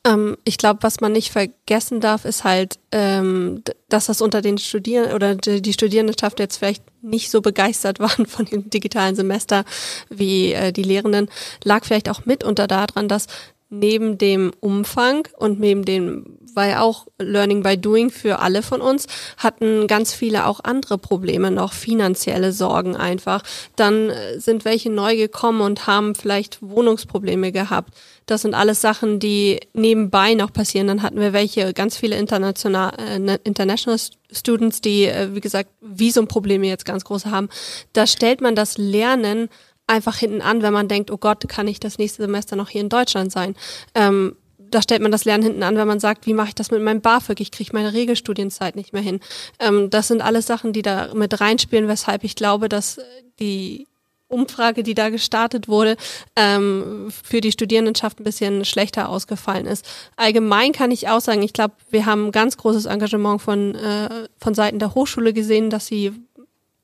Ähm, 0.05 0.37
ich 0.45 0.57
glaube, 0.57 0.79
was 0.81 1.01
man 1.01 1.11
nicht 1.11 1.31
vergessen 1.31 1.99
darf, 1.99 2.25
ist 2.25 2.43
halt, 2.43 2.79
ähm, 2.91 3.63
dass 3.89 4.05
das 4.05 4.21
unter 4.21 4.41
den 4.41 4.57
Studierenden 4.57 5.13
oder 5.13 5.35
die 5.35 5.73
Studierendenschaft 5.73 6.39
jetzt 6.39 6.57
vielleicht 6.57 6.83
nicht 7.01 7.29
so 7.29 7.41
begeistert 7.41 7.99
waren 7.99 8.25
von 8.25 8.45
dem 8.45 8.69
digitalen 8.69 9.15
Semester 9.15 9.65
wie 10.09 10.53
äh, 10.53 10.71
die 10.71 10.83
Lehrenden, 10.83 11.29
lag 11.63 11.85
vielleicht 11.85 12.09
auch 12.09 12.25
mit 12.25 12.43
unter 12.43 12.67
daran, 12.67 13.07
dass 13.07 13.27
neben 13.69 14.17
dem 14.17 14.51
Umfang 14.59 15.27
und 15.37 15.59
neben 15.59 15.85
dem 15.85 16.39
ja 16.67 16.81
auch 16.81 17.07
Learning 17.19 17.63
by 17.63 17.77
Doing 17.77 18.09
für 18.09 18.39
alle 18.39 18.61
von 18.61 18.81
uns, 18.81 19.07
hatten 19.37 19.87
ganz 19.87 20.13
viele 20.13 20.45
auch 20.45 20.59
andere 20.63 20.97
Probleme 20.97 21.51
noch, 21.51 21.73
finanzielle 21.73 22.51
Sorgen 22.51 22.95
einfach. 22.95 23.43
Dann 23.75 24.09
äh, 24.09 24.39
sind 24.39 24.65
welche 24.65 24.89
neu 24.89 25.15
gekommen 25.15 25.61
und 25.61 25.87
haben 25.87 26.15
vielleicht 26.15 26.61
Wohnungsprobleme 26.61 27.51
gehabt. 27.51 27.93
Das 28.25 28.41
sind 28.41 28.53
alles 28.53 28.81
Sachen, 28.81 29.19
die 29.19 29.59
nebenbei 29.73 30.33
noch 30.33 30.53
passieren. 30.53 30.87
Dann 30.87 31.01
hatten 31.01 31.19
wir 31.19 31.33
welche, 31.33 31.73
ganz 31.73 31.97
viele 31.97 32.17
international, 32.17 32.93
äh, 32.97 33.37
international 33.43 33.99
Students, 34.31 34.81
die, 34.81 35.05
äh, 35.05 35.33
wie 35.33 35.41
gesagt, 35.41 35.69
Visumprobleme 35.81 36.67
jetzt 36.67 36.85
ganz 36.85 37.03
große 37.03 37.31
haben. 37.31 37.49
Da 37.93 38.05
stellt 38.05 38.41
man 38.41 38.55
das 38.55 38.77
Lernen 38.77 39.49
einfach 39.89 40.17
hinten 40.17 40.41
an, 40.41 40.61
wenn 40.61 40.73
man 40.73 40.87
denkt, 40.87 41.11
oh 41.11 41.17
Gott, 41.17 41.47
kann 41.49 41.67
ich 41.67 41.79
das 41.79 41.97
nächste 41.97 42.21
Semester 42.23 42.55
noch 42.55 42.69
hier 42.69 42.81
in 42.81 42.89
Deutschland 42.89 43.31
sein? 43.31 43.55
Ähm, 43.95 44.35
da 44.57 44.81
stellt 44.81 45.01
man 45.01 45.11
das 45.11 45.25
Lernen 45.25 45.43
hinten 45.43 45.63
an, 45.63 45.75
wenn 45.77 45.87
man 45.87 45.99
sagt, 45.99 46.27
wie 46.27 46.33
mache 46.33 46.49
ich 46.49 46.55
das 46.55 46.71
mit 46.71 46.81
meinem 46.81 47.01
BAföG? 47.01 47.39
Ich 47.39 47.51
kriege 47.51 47.71
meine 47.73 47.93
Regelstudienzeit 47.93 48.75
nicht 48.75 48.93
mehr 48.93 49.01
hin. 49.01 49.19
Ähm, 49.59 49.89
das 49.89 50.07
sind 50.07 50.21
alles 50.21 50.45
Sachen, 50.45 50.73
die 50.73 50.83
da 50.83 51.13
mit 51.13 51.41
reinspielen, 51.41 51.87
weshalb 51.87 52.23
ich 52.23 52.35
glaube, 52.35 52.69
dass 52.69 52.99
die 53.39 53.87
Umfrage, 54.27 54.83
die 54.83 54.93
da 54.93 55.09
gestartet 55.09 55.67
wurde, 55.67 55.97
ähm, 56.35 57.11
für 57.23 57.41
die 57.41 57.51
Studierendenschaft 57.51 58.19
ein 58.19 58.23
bisschen 58.23 58.63
schlechter 58.63 59.09
ausgefallen 59.09 59.65
ist. 59.65 59.87
Allgemein 60.15 60.71
kann 60.71 60.91
ich 60.91 61.09
auch 61.09 61.19
sagen, 61.19 61.41
ich 61.41 61.53
glaube, 61.53 61.73
wir 61.89 62.05
haben 62.05 62.31
ganz 62.31 62.55
großes 62.55 62.85
Engagement 62.85 63.41
von, 63.41 63.73
äh, 63.73 64.27
von 64.39 64.53
Seiten 64.53 64.77
der 64.77 64.93
Hochschule 64.93 65.33
gesehen, 65.33 65.71
dass 65.71 65.87
sie 65.87 66.13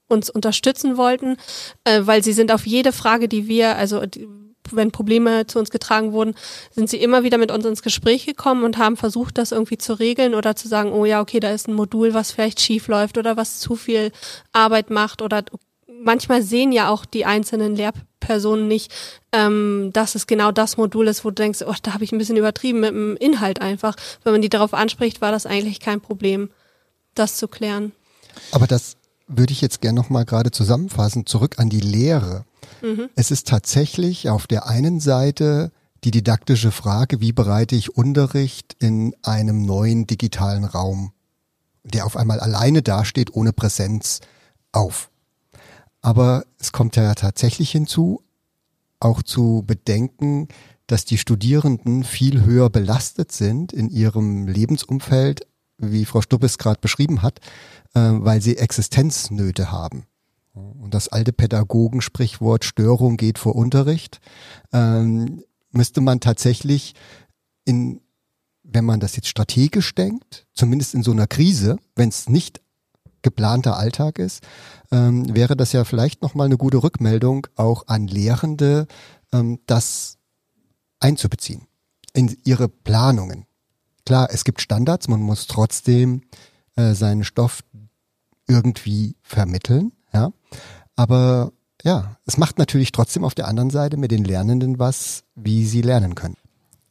uns 0.07 0.29
unterstützen 0.29 0.97
wollten, 0.97 1.37
äh, 1.83 2.01
weil 2.03 2.23
sie 2.23 2.33
sind 2.33 2.51
auf 2.51 2.65
jede 2.65 2.91
Frage, 2.91 3.27
die 3.27 3.47
wir, 3.47 3.75
also 3.75 4.05
die, 4.05 4.27
wenn 4.71 4.91
Probleme 4.91 5.45
zu 5.47 5.59
uns 5.59 5.69
getragen 5.69 6.11
wurden, 6.11 6.35
sind 6.71 6.89
sie 6.89 6.97
immer 6.97 7.23
wieder 7.23 7.37
mit 7.37 7.51
uns 7.51 7.65
ins 7.65 7.81
Gespräch 7.81 8.25
gekommen 8.25 8.63
und 8.63 8.77
haben 8.77 8.97
versucht, 8.97 9.37
das 9.37 9.51
irgendwie 9.51 9.77
zu 9.77 9.93
regeln 9.93 10.33
oder 10.33 10.55
zu 10.55 10.67
sagen, 10.67 10.91
oh 10.91 11.05
ja, 11.05 11.21
okay, 11.21 11.39
da 11.39 11.51
ist 11.51 11.67
ein 11.67 11.73
Modul, 11.73 12.13
was 12.13 12.31
vielleicht 12.31 12.61
schief 12.61 12.87
läuft 12.87 13.17
oder 13.17 13.37
was 13.37 13.59
zu 13.59 13.75
viel 13.75 14.11
Arbeit 14.53 14.89
macht 14.89 15.21
oder 15.21 15.43
manchmal 15.87 16.41
sehen 16.41 16.71
ja 16.71 16.89
auch 16.89 17.05
die 17.05 17.25
einzelnen 17.25 17.75
Lehrpersonen 17.75 18.67
nicht, 18.67 18.91
ähm, 19.31 19.89
dass 19.93 20.15
es 20.15 20.27
genau 20.27 20.51
das 20.51 20.77
Modul 20.77 21.07
ist, 21.07 21.25
wo 21.25 21.29
du 21.29 21.35
denkst, 21.35 21.63
oh, 21.65 21.73
da 21.81 21.93
habe 21.93 22.03
ich 22.03 22.11
ein 22.11 22.17
bisschen 22.17 22.37
übertrieben 22.37 22.79
mit 22.79 22.91
dem 22.91 23.17
Inhalt 23.17 23.61
einfach. 23.61 23.95
Wenn 24.23 24.33
man 24.33 24.41
die 24.41 24.49
darauf 24.49 24.73
anspricht, 24.73 25.21
war 25.21 25.31
das 25.31 25.45
eigentlich 25.45 25.79
kein 25.79 26.01
Problem, 26.01 26.49
das 27.15 27.37
zu 27.37 27.47
klären. 27.47 27.91
Aber 28.51 28.67
das 28.67 28.97
würde 29.27 29.53
ich 29.53 29.61
jetzt 29.61 29.81
gerne 29.81 29.99
nochmal 29.99 30.25
gerade 30.25 30.51
zusammenfassen, 30.51 31.25
zurück 31.25 31.59
an 31.59 31.69
die 31.69 31.79
Lehre. 31.79 32.45
Mhm. 32.81 33.09
Es 33.15 33.31
ist 33.31 33.47
tatsächlich 33.47 34.29
auf 34.29 34.47
der 34.47 34.67
einen 34.67 34.99
Seite 34.99 35.71
die 36.03 36.11
didaktische 36.11 36.71
Frage, 36.71 37.19
wie 37.21 37.31
bereite 37.31 37.75
ich 37.75 37.95
Unterricht 37.95 38.75
in 38.79 39.15
einem 39.23 39.65
neuen 39.65 40.05
digitalen 40.05 40.63
Raum, 40.63 41.11
der 41.83 42.05
auf 42.05 42.15
einmal 42.15 42.39
alleine 42.39 42.83
dasteht, 42.83 43.33
ohne 43.33 43.53
Präsenz, 43.53 44.21
auf. 44.71 45.09
Aber 46.01 46.45
es 46.59 46.71
kommt 46.71 46.95
ja 46.95 47.15
tatsächlich 47.15 47.71
hinzu, 47.71 48.21
auch 48.99 49.23
zu 49.23 49.63
bedenken, 49.65 50.47
dass 50.87 51.05
die 51.05 51.17
Studierenden 51.17 52.03
viel 52.03 52.43
höher 52.43 52.69
belastet 52.69 53.31
sind 53.31 53.73
in 53.73 53.89
ihrem 53.89 54.47
Lebensumfeld, 54.47 55.47
wie 55.77 56.05
Frau 56.05 56.21
Stuppes 56.21 56.57
gerade 56.57 56.79
beschrieben 56.79 57.21
hat, 57.21 57.39
äh, 57.93 57.99
weil 57.99 58.41
sie 58.41 58.57
Existenznöte 58.57 59.71
haben. 59.71 60.05
Und 60.53 60.93
das 60.93 61.09
alte 61.09 61.33
Pädagogensprichwort 61.33 62.63
Störung 62.63 63.17
geht 63.17 63.39
vor 63.39 63.55
Unterricht, 63.55 64.21
ähm, 64.71 65.43
müsste 65.71 65.99
man 65.99 66.21
tatsächlich 66.21 66.95
in, 67.65 67.99
wenn 68.63 68.85
man 68.85 69.01
das 69.01 69.17
jetzt 69.17 69.27
strategisch 69.27 69.93
denkt, 69.95 70.47
zumindest 70.53 70.93
in 70.93 71.03
so 71.03 71.11
einer 71.11 71.27
Krise, 71.27 71.77
wenn 71.95 72.09
es 72.09 72.29
nicht 72.29 72.61
geplanter 73.21 73.77
Alltag 73.77 74.19
ist, 74.19 74.43
ähm, 74.91 75.35
wäre 75.35 75.57
das 75.57 75.73
ja 75.73 75.83
vielleicht 75.83 76.21
nochmal 76.21 76.45
eine 76.45 76.57
gute 76.57 76.83
Rückmeldung 76.83 77.47
auch 77.55 77.87
an 77.87 78.07
Lehrende, 78.07 78.87
ähm, 79.33 79.59
das 79.65 80.17
einzubeziehen 80.99 81.67
in 82.13 82.37
ihre 82.45 82.69
Planungen. 82.69 83.45
Klar, 84.05 84.29
es 84.31 84.43
gibt 84.43 84.61
Standards, 84.61 85.07
man 85.07 85.21
muss 85.21 85.47
trotzdem 85.47 86.21
äh, 86.75 86.93
seinen 86.93 87.23
Stoff 87.23 87.63
irgendwie 88.47 89.15
vermitteln, 89.21 89.91
ja. 90.13 90.31
Aber 90.95 91.51
ja, 91.83 92.17
es 92.25 92.37
macht 92.37 92.57
natürlich 92.57 92.91
trotzdem 92.91 93.23
auf 93.23 93.35
der 93.35 93.47
anderen 93.47 93.69
Seite 93.69 93.97
mit 93.97 94.11
den 94.11 94.23
Lernenden 94.23 94.79
was, 94.79 95.23
wie 95.35 95.65
sie 95.65 95.81
lernen 95.81 96.15
können. 96.15 96.37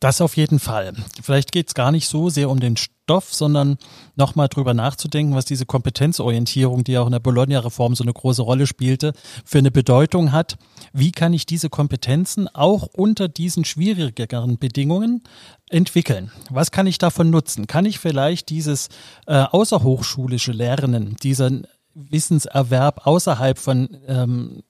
Das 0.05 0.21
auf 0.21 0.37
jeden 0.37 0.59
Fall. 0.59 0.93
Vielleicht 1.23 1.51
geht 1.51 1.69
es 1.69 1.75
gar 1.75 1.91
nicht 1.91 2.09
so 2.09 2.29
sehr 2.29 2.51
um 2.51 2.61
den 2.61 2.77
Stoff, 2.77 3.33
sondern 3.33 3.79
nochmal 4.17 4.49
drüber 4.49 4.75
nachzudenken, 4.75 5.35
was 5.35 5.47
diese 5.47 5.65
Kompetenzorientierung, 5.65 6.85
die 6.85 6.99
auch 6.99 7.07
in 7.07 7.13
der 7.13 7.21
Bologna-Reform 7.21 7.95
so 7.95 8.05
eine 8.05 8.13
große 8.13 8.43
Rolle 8.43 8.67
spielte, 8.67 9.15
für 9.47 9.57
eine 9.57 9.71
Bedeutung 9.71 10.31
hat. 10.31 10.59
Wie 10.93 11.11
kann 11.11 11.33
ich 11.33 11.47
diese 11.47 11.71
Kompetenzen 11.71 12.49
auch 12.49 12.87
unter 12.93 13.29
diesen 13.29 13.65
schwierigeren 13.65 14.59
Bedingungen 14.59 15.23
entwickeln? 15.71 16.31
Was 16.51 16.71
kann 16.71 16.87
ich 16.87 16.99
davon 16.99 17.31
nutzen? 17.31 17.67
Kann 17.67 17.87
ich 17.87 17.99
vielleicht 17.99 18.51
dieses 18.51 18.91
äh, 19.27 19.37
außerhochschulische 19.37 20.53
Lernen, 20.53 21.17
diesen 21.23 21.67
Wissenserwerb 21.95 23.07
außerhalb 23.07 23.59
von 23.59 23.89
ähm, 24.07 24.65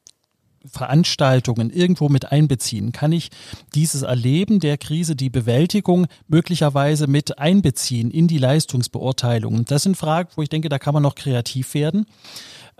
Veranstaltungen 0.70 1.70
irgendwo 1.70 2.08
mit 2.08 2.32
einbeziehen? 2.32 2.92
Kann 2.92 3.12
ich 3.12 3.30
dieses 3.74 4.02
Erleben 4.02 4.60
der 4.60 4.78
Krise, 4.78 5.16
die 5.16 5.30
Bewältigung 5.30 6.06
möglicherweise 6.28 7.06
mit 7.06 7.38
einbeziehen 7.38 8.10
in 8.10 8.28
die 8.28 8.38
Leistungsbeurteilung? 8.38 9.64
Das 9.64 9.82
sind 9.82 9.96
Fragen, 9.96 10.30
wo 10.36 10.42
ich 10.42 10.48
denke, 10.48 10.68
da 10.68 10.78
kann 10.78 10.94
man 10.94 11.02
noch 11.02 11.14
kreativ 11.14 11.74
werden. 11.74 12.06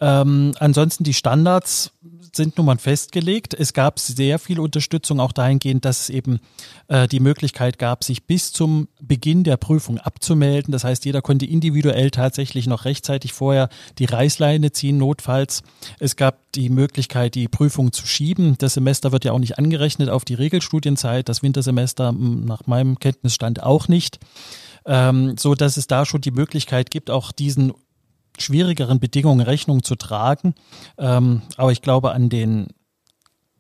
Ähm, 0.01 0.55
ansonsten 0.59 1.05
die 1.05 1.15
Standards 1.15 1.93
sind 2.37 2.57
nun 2.57 2.67
mal 2.67 2.79
festgelegt. 2.79 3.55
Es 3.55 3.73
gab 3.73 3.99
sehr 3.99 4.39
viel 4.39 4.59
Unterstützung 4.59 5.21
auch 5.21 5.33
dahingehend, 5.33 5.85
dass 5.85 6.03
es 6.03 6.11
eben 6.11 6.41
äh, 6.89 7.07
die 7.07 7.21
Möglichkeit 7.21 7.79
gab, 7.79 8.05
sich 8.05 8.27
bis 8.27 8.53
zum 8.53 8.89
Beginn 9.01 9.45
der 9.45 9.57
Prüfung 9.57 9.99
abzumelden. 9.99 10.73
Das 10.73 10.85
heißt, 10.85 11.05
jeder 11.05 11.23
konnte 11.23 11.47
individuell 11.47 12.11
tatsächlich 12.11 12.67
noch 12.67 12.85
rechtzeitig 12.85 13.33
vorher 13.33 13.69
die 13.99 14.07
Reißleine 14.07 14.73
ziehen, 14.73 14.99
notfalls. 14.99 15.63
Es 15.99 16.17
gab 16.17 16.41
die 16.53 16.71
Möglichkeit, 16.71 17.35
die 17.35 17.49
Prüfung 17.49 17.93
zu 17.93 18.07
schieben. 18.07 18.57
Das 18.59 18.75
Semester 18.75 19.13
wird 19.13 19.25
ja 19.25 19.33
auch 19.33 19.39
nicht 19.39 19.59
angerechnet 19.59 20.09
auf 20.09 20.25
die 20.25 20.35
Regelstudienzeit, 20.35 21.29
das 21.29 21.43
Wintersemester 21.43 22.13
nach 22.13 22.67
meinem 22.67 22.99
Kenntnisstand 22.99 23.63
auch 23.63 23.89
nicht. 23.89 24.19
Ähm, 24.87 25.37
so 25.39 25.55
dass 25.55 25.79
es 25.79 25.87
da 25.87 26.05
schon 26.05 26.21
die 26.21 26.31
Möglichkeit 26.31 26.91
gibt, 26.91 27.11
auch 27.11 27.33
diesen 27.33 27.73
schwierigeren 28.39 29.01
Bedingungen 29.01 29.41
Rechnung 29.41 29.83
zu 29.83 29.97
tragen. 29.97 30.55
Ähm, 30.99 31.43
aber 31.57 31.73
ich 31.73 31.83
glaube, 31.83 32.13
an 32.13 32.29
den 32.29 32.69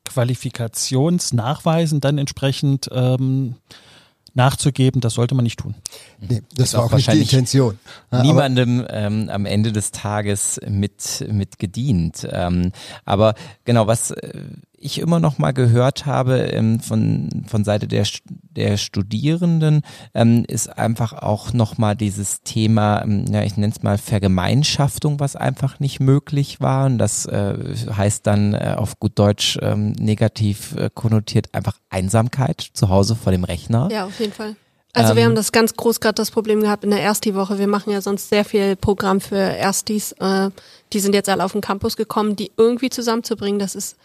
Qualifikationsnachweisen 0.04 2.00
dann 2.00 2.18
entsprechend 2.18 2.88
ähm, 2.92 3.56
nachzugeben, 4.34 5.00
das 5.00 5.14
sollte 5.14 5.34
man 5.34 5.44
nicht 5.44 5.60
tun. 5.60 5.74
Nee, 6.20 6.42
das 6.54 6.68
ist 6.68 6.74
war 6.74 6.84
auch, 6.84 6.92
nicht 6.92 7.10
die 7.12 7.20
Intention. 7.20 7.78
Niemandem 8.10 8.84
ähm, 8.88 9.28
am 9.30 9.46
Ende 9.46 9.72
des 9.72 9.92
Tages 9.92 10.60
mit, 10.66 11.24
mit 11.30 11.58
gedient. 11.58 12.26
Ähm, 12.30 12.72
aber 13.04 13.34
genau, 13.64 13.86
was 13.86 14.10
äh, 14.10 14.32
ich 14.84 14.98
immer 14.98 15.18
noch 15.18 15.38
mal 15.38 15.52
gehört 15.52 16.06
habe 16.06 16.38
ähm, 16.38 16.80
von, 16.80 17.44
von 17.46 17.64
Seite 17.64 17.88
der, 17.88 18.06
der 18.24 18.76
Studierenden, 18.76 19.82
ähm, 20.14 20.44
ist 20.46 20.78
einfach 20.78 21.12
auch 21.14 21.52
noch 21.52 21.78
mal 21.78 21.94
dieses 21.94 22.42
Thema, 22.42 23.02
ähm, 23.02 23.24
ja, 23.30 23.42
ich 23.42 23.56
nenne 23.56 23.72
es 23.74 23.82
mal 23.82 23.98
Vergemeinschaftung, 23.98 25.20
was 25.20 25.36
einfach 25.36 25.80
nicht 25.80 26.00
möglich 26.00 26.60
war. 26.60 26.86
Und 26.86 26.98
das 26.98 27.26
äh, 27.26 27.56
heißt 27.96 28.26
dann 28.26 28.54
äh, 28.54 28.74
auf 28.76 29.00
gut 29.00 29.18
Deutsch 29.18 29.58
ähm, 29.62 29.92
negativ 29.92 30.76
äh, 30.76 30.90
konnotiert 30.92 31.54
einfach 31.54 31.78
Einsamkeit 31.88 32.60
zu 32.60 32.88
Hause 32.88 33.16
vor 33.16 33.32
dem 33.32 33.44
Rechner. 33.44 33.88
Ja, 33.90 34.04
auf 34.04 34.20
jeden 34.20 34.32
Fall. 34.32 34.56
Also 34.92 35.10
ähm, 35.10 35.16
wir 35.16 35.24
haben 35.24 35.34
das 35.34 35.50
ganz 35.50 35.74
groß 35.74 36.00
gerade 36.00 36.14
das 36.14 36.30
Problem 36.30 36.60
gehabt 36.60 36.84
in 36.84 36.90
der 36.90 37.02
Ersti-Woche. 37.02 37.58
Wir 37.58 37.66
machen 37.66 37.92
ja 37.92 38.00
sonst 38.00 38.28
sehr 38.28 38.44
viel 38.44 38.76
Programm 38.76 39.20
für 39.20 39.36
Erstis. 39.36 40.12
Äh, 40.12 40.50
die 40.92 41.00
sind 41.00 41.14
jetzt 41.14 41.28
alle 41.28 41.44
auf 41.44 41.52
den 41.52 41.60
Campus 41.60 41.96
gekommen, 41.96 42.36
die 42.36 42.52
irgendwie 42.56 42.90
zusammenzubringen. 42.90 43.58
Das 43.58 43.74
ist 43.74 43.96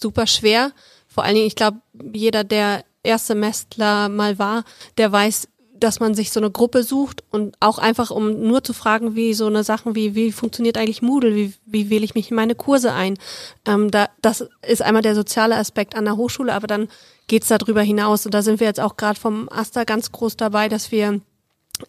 super 0.00 0.26
schwer. 0.26 0.72
Vor 1.06 1.24
allen 1.24 1.34
Dingen, 1.34 1.46
ich 1.46 1.56
glaube, 1.56 1.78
jeder, 2.12 2.44
der 2.44 2.84
Erstsemestler 3.02 4.08
mal 4.08 4.38
war, 4.38 4.64
der 4.98 5.10
weiß, 5.10 5.48
dass 5.80 6.00
man 6.00 6.14
sich 6.14 6.32
so 6.32 6.40
eine 6.40 6.50
Gruppe 6.50 6.82
sucht 6.82 7.22
und 7.30 7.56
auch 7.60 7.78
einfach, 7.78 8.10
um 8.10 8.40
nur 8.40 8.64
zu 8.64 8.72
fragen, 8.72 9.14
wie 9.14 9.34
so 9.34 9.46
eine 9.46 9.62
Sachen 9.62 9.94
wie, 9.94 10.14
wie 10.14 10.32
funktioniert 10.32 10.76
eigentlich 10.76 11.02
Moodle, 11.02 11.34
wie, 11.34 11.54
wie 11.66 11.88
wähle 11.90 12.04
ich 12.04 12.14
mich 12.14 12.30
in 12.30 12.36
meine 12.36 12.54
Kurse 12.54 12.92
ein. 12.92 13.16
Ähm, 13.64 13.90
da, 13.90 14.08
das 14.20 14.44
ist 14.66 14.82
einmal 14.82 15.02
der 15.02 15.14
soziale 15.14 15.56
Aspekt 15.56 15.94
an 15.94 16.04
der 16.04 16.16
Hochschule, 16.16 16.52
aber 16.52 16.66
dann 16.66 16.88
geht's 17.28 17.48
darüber 17.48 17.82
hinaus. 17.82 18.26
Und 18.26 18.34
da 18.34 18.42
sind 18.42 18.60
wir 18.60 18.66
jetzt 18.66 18.80
auch 18.80 18.96
gerade 18.96 19.18
vom 19.18 19.48
Asta 19.50 19.84
ganz 19.84 20.10
groß 20.10 20.36
dabei, 20.36 20.68
dass 20.68 20.90
wir 20.90 21.20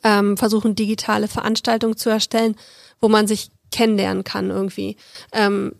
ähm, 0.03 0.38
versuchen, 0.38 0.76
digitale 0.76 1.28
Veranstaltungen 1.28 1.97
zu 1.97 2.10
erstellen, 2.10 2.55
wo 3.01 3.10
man 3.10 3.28
sich 3.28 3.49
kennenlernen 3.72 4.24
kann 4.24 4.49
irgendwie. 4.51 4.97
Ähm, 5.32 5.74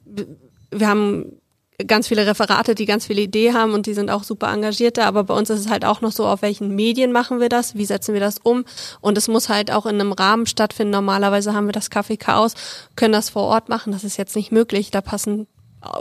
wir 0.71 0.88
haben 0.88 1.39
ganz 1.88 2.07
viele 2.07 2.25
Referate, 2.25 2.75
die 2.75 2.86
ganz 2.86 3.05
viele 3.05 3.21
Ideen 3.21 3.55
haben 3.55 3.73
und 3.73 3.86
die 3.86 3.93
sind 3.93 4.09
auch 4.09 4.23
super 4.23 4.51
engagierte, 4.51 5.05
aber 5.05 5.23
bei 5.23 5.34
uns 5.34 5.49
ist 5.49 5.59
es 5.59 5.69
halt 5.69 5.86
auch 5.86 6.01
noch 6.01 6.11
so, 6.11 6.25
auf 6.25 6.41
welchen 6.41 6.75
Medien 6.75 7.11
machen 7.11 7.39
wir 7.39 7.49
das, 7.49 7.75
wie 7.75 7.86
setzen 7.86 8.13
wir 8.13 8.21
das 8.21 8.38
um 8.41 8.65
und 9.01 9.17
es 9.17 9.27
muss 9.27 9.49
halt 9.49 9.71
auch 9.71 9.86
in 9.86 9.95
einem 9.95 10.11
Rahmen 10.11 10.45
stattfinden. 10.45 10.91
Normalerweise 10.91 11.53
haben 11.53 11.67
wir 11.67 11.71
das 11.71 11.89
Kaffee 11.89 12.17
Chaos, 12.17 12.53
können 12.95 13.13
das 13.13 13.30
vor 13.30 13.43
Ort 13.43 13.69
machen, 13.69 13.93
das 13.93 14.03
ist 14.03 14.17
jetzt 14.17 14.36
nicht 14.36 14.51
möglich, 14.51 14.91
da 14.91 15.01
passen 15.01 15.47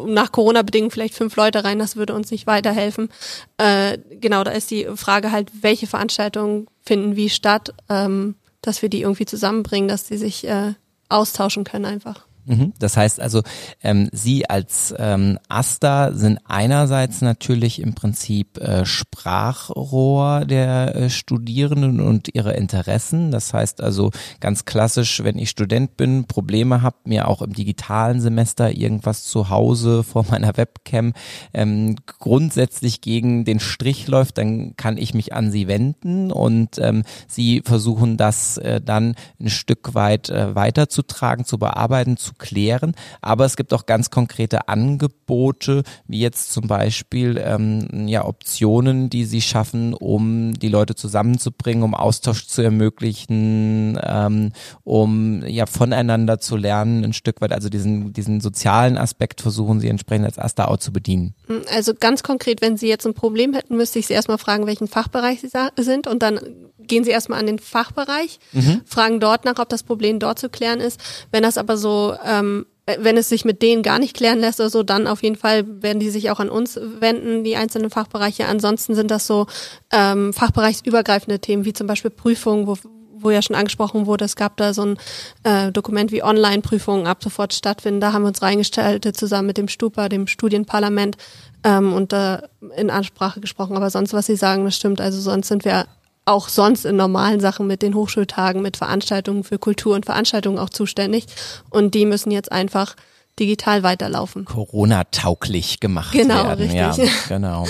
nach 0.04 0.32
Corona-Bedingungen 0.32 0.90
vielleicht 0.90 1.14
fünf 1.14 1.36
Leute 1.36 1.64
rein, 1.64 1.78
das 1.78 1.96
würde 1.96 2.14
uns 2.14 2.30
nicht 2.30 2.46
weiterhelfen. 2.46 3.10
Äh, 3.58 3.98
genau, 4.10 4.42
da 4.42 4.50
ist 4.50 4.70
die 4.70 4.88
Frage 4.96 5.30
halt, 5.30 5.50
welche 5.60 5.86
Veranstaltungen 5.86 6.66
finden 6.82 7.14
wie 7.14 7.30
statt, 7.30 7.72
ähm, 7.88 8.34
dass 8.60 8.82
wir 8.82 8.88
die 8.88 9.02
irgendwie 9.02 9.26
zusammenbringen, 9.26 9.88
dass 9.88 10.04
die 10.04 10.16
sich 10.16 10.46
äh, 10.48 10.74
austauschen 11.08 11.64
können 11.64 11.84
einfach. 11.84 12.27
Mhm. 12.48 12.72
Das 12.78 12.96
heißt 12.96 13.20
also, 13.20 13.42
ähm, 13.82 14.08
Sie 14.12 14.48
als 14.48 14.94
ähm, 14.98 15.38
Asta 15.48 16.12
sind 16.12 16.40
einerseits 16.46 17.20
natürlich 17.20 17.80
im 17.80 17.94
Prinzip 17.94 18.58
äh, 18.58 18.84
Sprachrohr 18.84 20.44
der 20.46 20.96
äh, 20.96 21.10
Studierenden 21.10 22.00
und 22.00 22.34
ihre 22.34 22.54
Interessen. 22.54 23.30
Das 23.30 23.52
heißt 23.52 23.80
also 23.82 24.10
ganz 24.40 24.64
klassisch, 24.64 25.22
wenn 25.22 25.38
ich 25.38 25.50
Student 25.50 25.96
bin, 25.96 26.24
Probleme 26.24 26.82
habe, 26.82 26.96
mir 27.04 27.28
auch 27.28 27.42
im 27.42 27.52
digitalen 27.52 28.20
Semester 28.20 28.76
irgendwas 28.76 29.24
zu 29.24 29.50
Hause 29.50 30.02
vor 30.02 30.24
meiner 30.30 30.56
Webcam 30.56 31.12
ähm, 31.52 31.96
grundsätzlich 32.18 33.00
gegen 33.00 33.44
den 33.44 33.60
Strich 33.60 34.08
läuft, 34.08 34.38
dann 34.38 34.76
kann 34.76 34.96
ich 34.96 35.14
mich 35.14 35.32
an 35.34 35.50
Sie 35.50 35.68
wenden 35.68 36.32
und 36.32 36.78
ähm, 36.78 37.02
Sie 37.26 37.62
versuchen 37.64 38.16
das 38.16 38.56
äh, 38.58 38.80
dann 38.80 39.14
ein 39.40 39.50
Stück 39.50 39.94
weit 39.94 40.30
äh, 40.30 40.54
weiterzutragen, 40.54 41.44
zu 41.44 41.58
bearbeiten, 41.58 42.16
zu 42.16 42.32
klären. 42.38 42.94
Aber 43.20 43.44
es 43.44 43.56
gibt 43.56 43.72
auch 43.72 43.86
ganz 43.86 44.10
konkrete 44.10 44.68
Angebote, 44.68 45.82
wie 46.06 46.20
jetzt 46.20 46.52
zum 46.52 46.66
Beispiel 46.66 47.40
ähm, 47.42 48.08
ja, 48.08 48.24
Optionen, 48.24 49.10
die 49.10 49.24
sie 49.24 49.40
schaffen, 49.40 49.94
um 49.94 50.54
die 50.54 50.68
Leute 50.68 50.94
zusammenzubringen, 50.94 51.82
um 51.82 51.94
Austausch 51.94 52.46
zu 52.46 52.62
ermöglichen, 52.62 53.98
ähm, 54.02 54.52
um 54.84 55.44
ja 55.46 55.66
voneinander 55.66 56.38
zu 56.40 56.56
lernen, 56.56 57.04
ein 57.04 57.12
Stück 57.12 57.40
weit. 57.40 57.52
Also 57.52 57.68
diesen, 57.68 58.12
diesen 58.12 58.40
sozialen 58.40 58.96
Aspekt 58.96 59.40
versuchen 59.40 59.80
sie 59.80 59.88
entsprechend 59.88 60.26
als 60.26 60.38
Asta 60.38 60.66
auch 60.66 60.78
zu 60.78 60.92
bedienen. 60.92 61.34
Also 61.74 61.94
ganz 61.94 62.22
konkret, 62.22 62.60
wenn 62.60 62.76
Sie 62.76 62.88
jetzt 62.88 63.06
ein 63.06 63.14
Problem 63.14 63.54
hätten, 63.54 63.76
müsste 63.76 63.98
ich 63.98 64.06
Sie 64.06 64.14
erstmal 64.14 64.38
fragen, 64.38 64.66
welchen 64.66 64.88
Fachbereich 64.88 65.40
Sie 65.40 65.48
sind 65.82 66.06
und 66.06 66.22
dann 66.22 66.40
gehen 66.88 67.04
Sie 67.04 67.10
erstmal 67.10 67.38
an 67.38 67.46
den 67.46 67.58
Fachbereich, 67.58 68.40
mhm. 68.52 68.82
fragen 68.84 69.20
dort 69.20 69.44
nach, 69.44 69.58
ob 69.58 69.68
das 69.68 69.82
Problem 69.82 70.18
dort 70.18 70.38
zu 70.38 70.48
klären 70.48 70.80
ist. 70.80 71.00
Wenn 71.30 71.42
das 71.42 71.58
aber 71.58 71.76
so, 71.76 72.14
ähm, 72.28 72.66
wenn 72.86 73.16
es 73.16 73.28
sich 73.28 73.44
mit 73.44 73.60
denen 73.60 73.82
gar 73.82 73.98
nicht 73.98 74.16
klären 74.16 74.38
lässt 74.38 74.60
oder 74.60 74.70
so, 74.70 74.82
dann 74.82 75.06
auf 75.06 75.22
jeden 75.22 75.36
Fall 75.36 75.82
werden 75.82 76.00
die 76.00 76.10
sich 76.10 76.30
auch 76.30 76.40
an 76.40 76.48
uns 76.48 76.78
wenden, 76.80 77.44
die 77.44 77.56
einzelnen 77.56 77.90
Fachbereiche. 77.90 78.46
Ansonsten 78.46 78.94
sind 78.94 79.10
das 79.10 79.26
so 79.26 79.46
ähm, 79.92 80.32
fachbereichsübergreifende 80.32 81.38
Themen, 81.38 81.64
wie 81.64 81.74
zum 81.74 81.86
Beispiel 81.86 82.10
Prüfungen, 82.10 82.66
wo, 82.66 82.78
wo 83.12 83.30
ja 83.30 83.42
schon 83.42 83.56
angesprochen 83.56 84.06
wurde, 84.06 84.24
es 84.24 84.36
gab 84.36 84.56
da 84.56 84.72
so 84.72 84.82
ein 84.84 84.96
äh, 85.42 85.70
Dokument 85.70 86.12
wie 86.12 86.22
Online-Prüfungen 86.22 87.06
ab 87.06 87.22
sofort 87.22 87.52
stattfinden. 87.52 88.00
Da 88.00 88.12
haben 88.12 88.22
wir 88.22 88.28
uns 88.28 88.40
reingestellt 88.40 89.04
zusammen 89.16 89.48
mit 89.48 89.58
dem 89.58 89.68
Stupa, 89.68 90.08
dem 90.08 90.26
Studienparlament 90.26 91.16
ähm, 91.64 91.92
und 91.92 92.12
da 92.12 92.44
in 92.76 92.90
Ansprache 92.90 93.40
gesprochen. 93.40 93.76
Aber 93.76 93.90
sonst, 93.90 94.14
was 94.14 94.26
Sie 94.26 94.36
sagen, 94.36 94.64
das 94.64 94.76
stimmt. 94.76 95.00
Also 95.00 95.20
sonst 95.20 95.48
sind 95.48 95.64
wir 95.64 95.86
auch 96.28 96.48
sonst 96.48 96.84
in 96.84 96.96
normalen 96.96 97.40
Sachen 97.40 97.66
mit 97.66 97.82
den 97.82 97.94
Hochschultagen, 97.94 98.62
mit 98.62 98.76
Veranstaltungen 98.76 99.44
für 99.44 99.58
Kultur 99.58 99.94
und 99.94 100.06
Veranstaltungen 100.06 100.58
auch 100.58 100.70
zuständig. 100.70 101.26
Und 101.70 101.94
die 101.94 102.06
müssen 102.06 102.30
jetzt 102.30 102.52
einfach 102.52 102.94
digital 103.38 103.82
weiterlaufen. 103.82 104.44
Corona-tauglich 104.44 105.80
gemacht 105.80 106.12
genau, 106.12 106.44
werden. 106.44 106.70
Richtig. 106.70 107.06
Ja, 107.06 107.12
genau. 107.28 107.66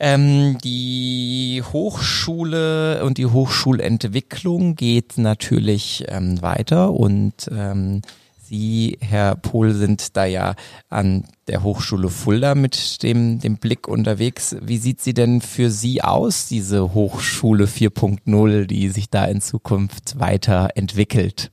Ähm, 0.00 0.58
die 0.62 1.62
Hochschule 1.72 3.02
und 3.04 3.18
die 3.18 3.26
Hochschulentwicklung 3.26 4.76
geht 4.76 5.18
natürlich 5.18 6.04
ähm, 6.08 6.40
weiter 6.40 6.92
und 6.92 7.50
ähm, 7.50 8.02
Sie, 8.48 8.96
Herr 9.00 9.36
Pohl, 9.36 9.74
sind 9.74 10.16
da 10.16 10.24
ja 10.24 10.54
an 10.88 11.24
der 11.48 11.62
Hochschule 11.62 12.08
Fulda 12.08 12.54
mit 12.54 13.02
dem, 13.02 13.40
dem 13.40 13.58
Blick 13.58 13.86
unterwegs. 13.86 14.56
Wie 14.62 14.78
sieht 14.78 15.02
sie 15.02 15.12
denn 15.12 15.42
für 15.42 15.70
Sie 15.70 16.02
aus, 16.02 16.46
diese 16.46 16.94
Hochschule 16.94 17.66
4.0, 17.66 18.64
die 18.64 18.88
sich 18.88 19.10
da 19.10 19.26
in 19.26 19.42
Zukunft 19.42 20.18
weiterentwickelt? 20.18 21.50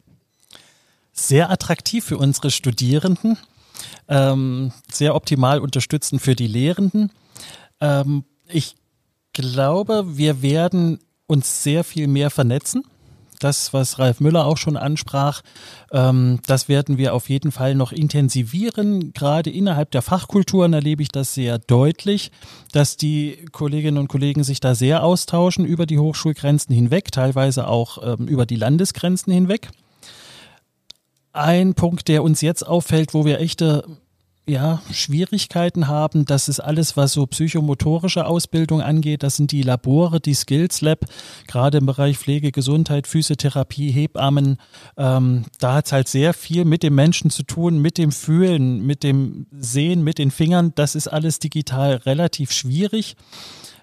Sehr 1.11 1.49
attraktiv 1.49 2.05
für 2.05 2.17
unsere 2.17 2.49
Studierenden, 2.49 3.37
ähm, 4.07 4.71
sehr 4.89 5.15
optimal 5.15 5.59
unterstützend 5.59 6.21
für 6.21 6.35
die 6.35 6.47
Lehrenden. 6.47 7.11
Ähm, 7.81 8.23
ich 8.47 8.75
glaube, 9.33 10.17
wir 10.17 10.41
werden 10.41 10.99
uns 11.27 11.61
sehr 11.61 11.83
viel 11.83 12.07
mehr 12.07 12.29
vernetzen 12.29 12.85
das, 13.39 13.73
was 13.73 13.99
Ralf 13.99 14.19
Müller 14.19 14.45
auch 14.45 14.57
schon 14.57 14.77
ansprach, 14.77 15.41
ähm, 15.91 16.39
das 16.47 16.67
werden 16.67 16.97
wir 16.97 17.13
auf 17.13 17.29
jeden 17.29 17.51
Fall 17.51 17.75
noch 17.75 17.91
intensivieren. 17.91 19.13
Gerade 19.13 19.49
innerhalb 19.49 19.91
der 19.91 20.01
Fachkulturen 20.01 20.73
erlebe 20.73 21.01
ich 21.03 21.09
das 21.09 21.33
sehr 21.33 21.57
deutlich, 21.59 22.31
dass 22.71 22.97
die 22.97 23.45
Kolleginnen 23.51 23.97
und 23.97 24.07
Kollegen 24.07 24.43
sich 24.43 24.59
da 24.59 24.75
sehr 24.75 25.03
austauschen 25.03 25.65
über 25.65 25.86
die 25.86 25.99
Hochschulgrenzen 25.99 26.73
hinweg, 26.73 27.11
teilweise 27.11 27.67
auch 27.67 27.99
ähm, 28.01 28.27
über 28.27 28.45
die 28.45 28.55
Landesgrenzen 28.55 29.31
hinweg. 29.33 29.69
Ein 31.33 31.73
Punkt, 31.73 32.07
der 32.07 32.23
uns 32.23 32.41
jetzt 32.41 32.65
auffällt, 32.65 33.13
wo 33.13 33.25
wir 33.25 33.39
echte 33.39 33.83
ja, 34.47 34.81
Schwierigkeiten 34.91 35.87
haben. 35.87 36.25
Das 36.25 36.47
ist 36.49 36.59
alles, 36.59 36.95
was 36.95 37.13
so 37.13 37.25
psychomotorische 37.25 38.25
Ausbildung 38.25 38.81
angeht. 38.81 39.23
Das 39.23 39.37
sind 39.37 39.51
die 39.51 39.63
Labore, 39.63 40.19
die 40.19 40.35
Skills 40.35 40.81
Lab, 40.81 41.05
gerade 41.47 41.79
im 41.79 41.85
Bereich 41.85 42.17
Pflege, 42.17 42.51
Gesundheit, 42.51 43.07
Physiotherapie, 43.07 43.91
Hebammen. 43.91 44.57
Ähm, 44.97 45.45
da 45.59 45.75
hat 45.75 45.87
es 45.87 45.91
halt 45.91 46.07
sehr 46.07 46.33
viel 46.33 46.65
mit 46.65 46.83
dem 46.83 46.95
Menschen 46.95 47.31
zu 47.31 47.43
tun, 47.43 47.79
mit 47.79 47.97
dem 47.97 48.11
Fühlen, 48.11 48.85
mit 48.85 49.03
dem 49.03 49.47
Sehen, 49.51 50.03
mit 50.03 50.19
den 50.19 50.31
Fingern. 50.31 50.73
Das 50.75 50.95
ist 50.95 51.07
alles 51.07 51.39
digital 51.39 51.95
relativ 51.95 52.51
schwierig. 52.51 53.15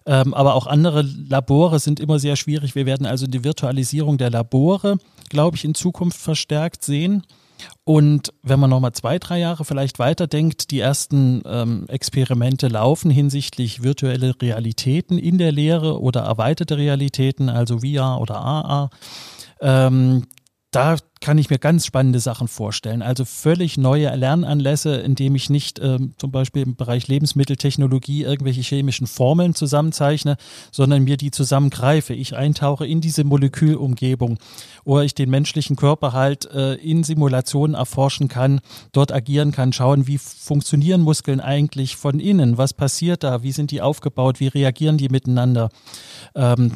Ähm, 0.04 0.34
aber 0.34 0.54
auch 0.54 0.66
andere 0.66 1.02
Labore 1.02 1.78
sind 1.78 2.00
immer 2.00 2.18
sehr 2.18 2.36
schwierig. 2.36 2.74
Wir 2.74 2.86
werden 2.86 3.06
also 3.06 3.26
die 3.26 3.44
Virtualisierung 3.44 4.18
der 4.18 4.30
Labore, 4.30 4.98
glaube 5.28 5.56
ich, 5.56 5.64
in 5.64 5.74
Zukunft 5.74 6.18
verstärkt 6.18 6.84
sehen. 6.84 7.22
Und 7.84 8.32
wenn 8.42 8.60
man 8.60 8.70
nochmal 8.70 8.92
zwei, 8.92 9.18
drei 9.18 9.38
Jahre 9.38 9.64
vielleicht 9.64 9.98
weiterdenkt, 9.98 10.70
die 10.70 10.80
ersten 10.80 11.42
ähm, 11.46 11.86
Experimente 11.88 12.68
laufen 12.68 13.10
hinsichtlich 13.10 13.82
virtuelle 13.82 14.34
Realitäten 14.40 15.18
in 15.18 15.38
der 15.38 15.52
Lehre 15.52 16.00
oder 16.00 16.22
erweiterte 16.22 16.76
Realitäten, 16.76 17.48
also 17.48 17.78
VR 17.80 18.20
oder 18.20 18.36
AR. 18.36 18.90
Ähm, 19.60 20.26
da 20.72 20.96
kann 21.20 21.38
ich 21.38 21.50
mir 21.50 21.58
ganz 21.58 21.86
spannende 21.86 22.18
Sachen 22.18 22.48
vorstellen. 22.48 23.02
Also 23.02 23.24
völlig 23.24 23.76
neue 23.76 24.12
Lernanlässe, 24.16 24.96
indem 24.96 25.36
ich 25.36 25.50
nicht 25.50 25.78
ähm, 25.78 26.14
zum 26.16 26.32
Beispiel 26.32 26.62
im 26.62 26.74
Bereich 26.74 27.06
Lebensmitteltechnologie 27.08 28.22
irgendwelche 28.22 28.62
chemischen 28.62 29.06
Formeln 29.06 29.54
zusammenzeichne, 29.54 30.36
sondern 30.72 31.04
mir 31.04 31.18
die 31.18 31.30
zusammengreife. 31.30 32.14
Ich 32.14 32.34
eintauche 32.34 32.86
in 32.86 33.00
diese 33.00 33.22
Molekülumgebung 33.22 34.38
oder 34.82 35.04
ich 35.04 35.14
den 35.14 35.30
menschlichen 35.30 35.76
Körper 35.76 36.14
halt 36.14 36.46
äh, 36.46 36.74
in 36.74 37.04
Simulationen 37.04 37.74
erforschen 37.74 38.28
kann, 38.28 38.60
dort 38.92 39.12
agieren 39.12 39.52
kann, 39.52 39.72
schauen, 39.72 40.06
wie 40.06 40.18
funktionieren 40.18 41.02
Muskeln 41.02 41.40
eigentlich 41.40 41.96
von 41.96 42.18
innen, 42.18 42.56
was 42.58 42.72
passiert 42.72 43.22
da, 43.22 43.42
wie 43.42 43.52
sind 43.52 43.70
die 43.70 43.82
aufgebaut, 43.82 44.40
wie 44.40 44.48
reagieren 44.48 44.96
die 44.96 45.10
miteinander. 45.10 45.68
Ähm, 46.34 46.72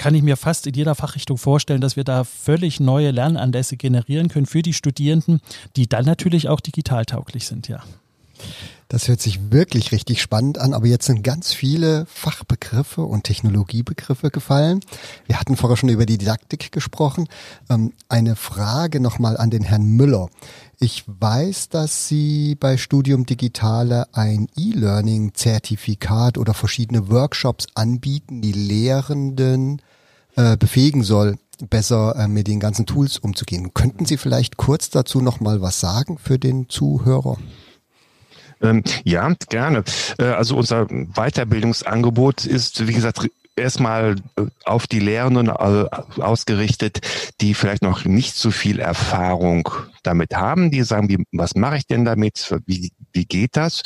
kann 0.00 0.14
ich 0.14 0.22
mir 0.22 0.38
fast 0.38 0.66
in 0.66 0.72
jeder 0.72 0.94
Fachrichtung 0.94 1.36
vorstellen, 1.36 1.82
dass 1.82 1.94
wir 1.94 2.04
da 2.04 2.24
völlig 2.24 2.80
neue 2.80 3.10
Lernanlässe 3.10 3.76
generieren 3.76 4.28
können 4.28 4.46
für 4.46 4.62
die 4.62 4.72
Studierenden, 4.72 5.42
die 5.76 5.90
dann 5.90 6.06
natürlich 6.06 6.48
auch 6.48 6.60
digital 6.60 7.04
tauglich 7.04 7.46
sind, 7.46 7.68
ja. 7.68 7.82
Das 8.88 9.08
hört 9.08 9.20
sich 9.20 9.52
wirklich 9.52 9.92
richtig 9.92 10.22
spannend 10.22 10.56
an, 10.56 10.72
aber 10.72 10.86
jetzt 10.86 11.04
sind 11.04 11.22
ganz 11.22 11.52
viele 11.52 12.06
Fachbegriffe 12.06 13.02
und 13.02 13.24
Technologiebegriffe 13.24 14.30
gefallen. 14.30 14.80
Wir 15.26 15.38
hatten 15.38 15.54
vorher 15.54 15.76
schon 15.76 15.90
über 15.90 16.06
die 16.06 16.16
Didaktik 16.16 16.72
gesprochen. 16.72 17.28
Ähm, 17.68 17.92
eine 18.08 18.36
Frage 18.36 19.00
nochmal 19.00 19.36
an 19.36 19.50
den 19.50 19.62
Herrn 19.62 19.84
Müller. 19.84 20.30
Ich 20.82 21.04
weiß, 21.06 21.68
dass 21.68 22.08
Sie 22.08 22.54
bei 22.54 22.78
Studium 22.78 23.26
Digitale 23.26 24.06
ein 24.14 24.48
E-Learning-Zertifikat 24.56 26.38
oder 26.38 26.54
verschiedene 26.54 27.10
Workshops 27.10 27.66
anbieten, 27.74 28.40
die 28.40 28.52
Lehrenden 28.52 29.82
äh, 30.36 30.56
befähigen 30.56 31.02
soll, 31.02 31.36
besser 31.68 32.16
äh, 32.16 32.28
mit 32.28 32.48
den 32.48 32.60
ganzen 32.60 32.86
Tools 32.86 33.18
umzugehen. 33.18 33.74
Könnten 33.74 34.06
Sie 34.06 34.16
vielleicht 34.16 34.56
kurz 34.56 34.88
dazu 34.88 35.20
noch 35.20 35.38
mal 35.40 35.60
was 35.60 35.80
sagen 35.80 36.16
für 36.16 36.38
den 36.38 36.70
Zuhörer? 36.70 37.36
Ähm, 38.62 38.82
ja, 39.04 39.30
gerne. 39.50 39.84
Äh, 40.18 40.24
also 40.24 40.56
unser 40.56 40.86
Weiterbildungsangebot 40.86 42.46
ist, 42.46 42.86
wie 42.86 42.94
gesagt, 42.94 43.28
erstmal 43.60 44.16
äh, 44.36 44.46
auf 44.64 44.86
die 44.86 45.00
Lehrenden 45.00 45.48
äh, 45.48 45.86
ausgerichtet, 46.20 47.00
die 47.40 47.54
vielleicht 47.54 47.82
noch 47.82 48.04
nicht 48.04 48.34
so 48.34 48.50
viel 48.50 48.80
Erfahrung 48.80 49.68
damit 50.02 50.34
haben, 50.34 50.70
die 50.70 50.82
sagen, 50.82 51.08
wie, 51.08 51.24
was 51.32 51.54
mache 51.54 51.76
ich 51.76 51.86
denn 51.86 52.04
damit, 52.04 52.54
wie, 52.66 52.92
wie 53.12 53.24
geht 53.24 53.56
das? 53.56 53.82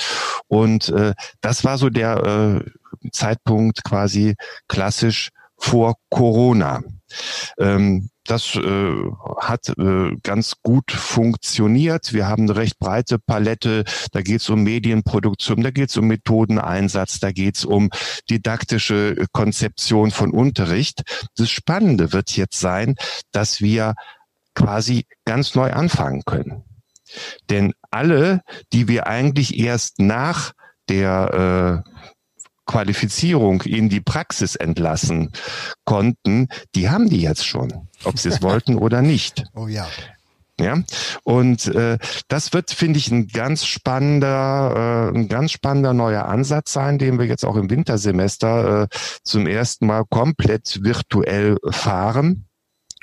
Und 0.48 0.88
äh, 0.90 1.14
das 1.40 1.64
war 1.64 1.78
so 1.78 1.90
der 1.90 2.62
äh, 2.62 3.10
Zeitpunkt 3.10 3.84
quasi 3.84 4.34
klassisch 4.68 5.30
vor 5.58 5.96
Corona. 6.10 6.82
Ähm, 7.58 8.10
das 8.24 8.56
äh, 8.56 8.94
hat 9.38 9.68
äh, 9.78 10.16
ganz 10.22 10.54
gut 10.62 10.90
funktioniert. 10.92 12.12
Wir 12.12 12.26
haben 12.26 12.44
eine 12.44 12.56
recht 12.56 12.78
breite 12.78 13.18
Palette. 13.18 13.84
Da 14.12 14.22
geht 14.22 14.40
es 14.40 14.48
um 14.48 14.62
Medienproduktion, 14.62 15.62
da 15.62 15.70
geht 15.70 15.90
es 15.90 15.96
um 15.96 16.06
Methodeneinsatz, 16.06 17.20
da 17.20 17.32
geht 17.32 17.56
es 17.56 17.64
um 17.64 17.90
didaktische 18.30 19.26
Konzeption 19.32 20.10
von 20.10 20.30
Unterricht. 20.30 21.02
Das 21.36 21.50
Spannende 21.50 22.12
wird 22.12 22.34
jetzt 22.36 22.58
sein, 22.58 22.94
dass 23.32 23.60
wir 23.60 23.94
quasi 24.54 25.06
ganz 25.24 25.54
neu 25.54 25.72
anfangen 25.72 26.22
können. 26.24 26.64
Denn 27.50 27.74
alle, 27.90 28.40
die 28.72 28.88
wir 28.88 29.06
eigentlich 29.06 29.58
erst 29.58 29.98
nach 29.98 30.52
der 30.88 31.84
äh, 31.84 31.90
Qualifizierung 32.66 33.62
in 33.62 33.88
die 33.88 34.00
Praxis 34.00 34.56
entlassen 34.56 35.30
konnten, 35.84 36.48
die 36.74 36.88
haben 36.88 37.10
die 37.10 37.20
jetzt 37.20 37.46
schon, 37.46 37.88
ob 38.06 38.18
sie 38.18 38.28
es 38.28 38.42
wollten 38.42 38.76
oder 38.76 39.02
nicht. 39.02 39.44
Oh 39.54 39.68
ja. 39.68 39.86
Ja, 40.60 40.82
und 41.24 41.66
äh, 41.66 41.98
das 42.28 42.52
wird, 42.52 42.70
finde 42.70 42.98
ich, 42.98 43.10
ein 43.10 43.26
ganz 43.26 43.66
spannender, 43.66 45.10
äh, 45.12 45.16
ein 45.16 45.28
ganz 45.28 45.50
spannender 45.50 45.92
neuer 45.92 46.26
Ansatz 46.26 46.72
sein, 46.72 46.98
den 46.98 47.18
wir 47.18 47.26
jetzt 47.26 47.44
auch 47.44 47.56
im 47.56 47.70
Wintersemester 47.70 48.82
äh, 48.82 48.88
zum 49.24 49.48
ersten 49.48 49.86
Mal 49.86 50.04
komplett 50.08 50.84
virtuell 50.84 51.56
fahren. 51.70 52.46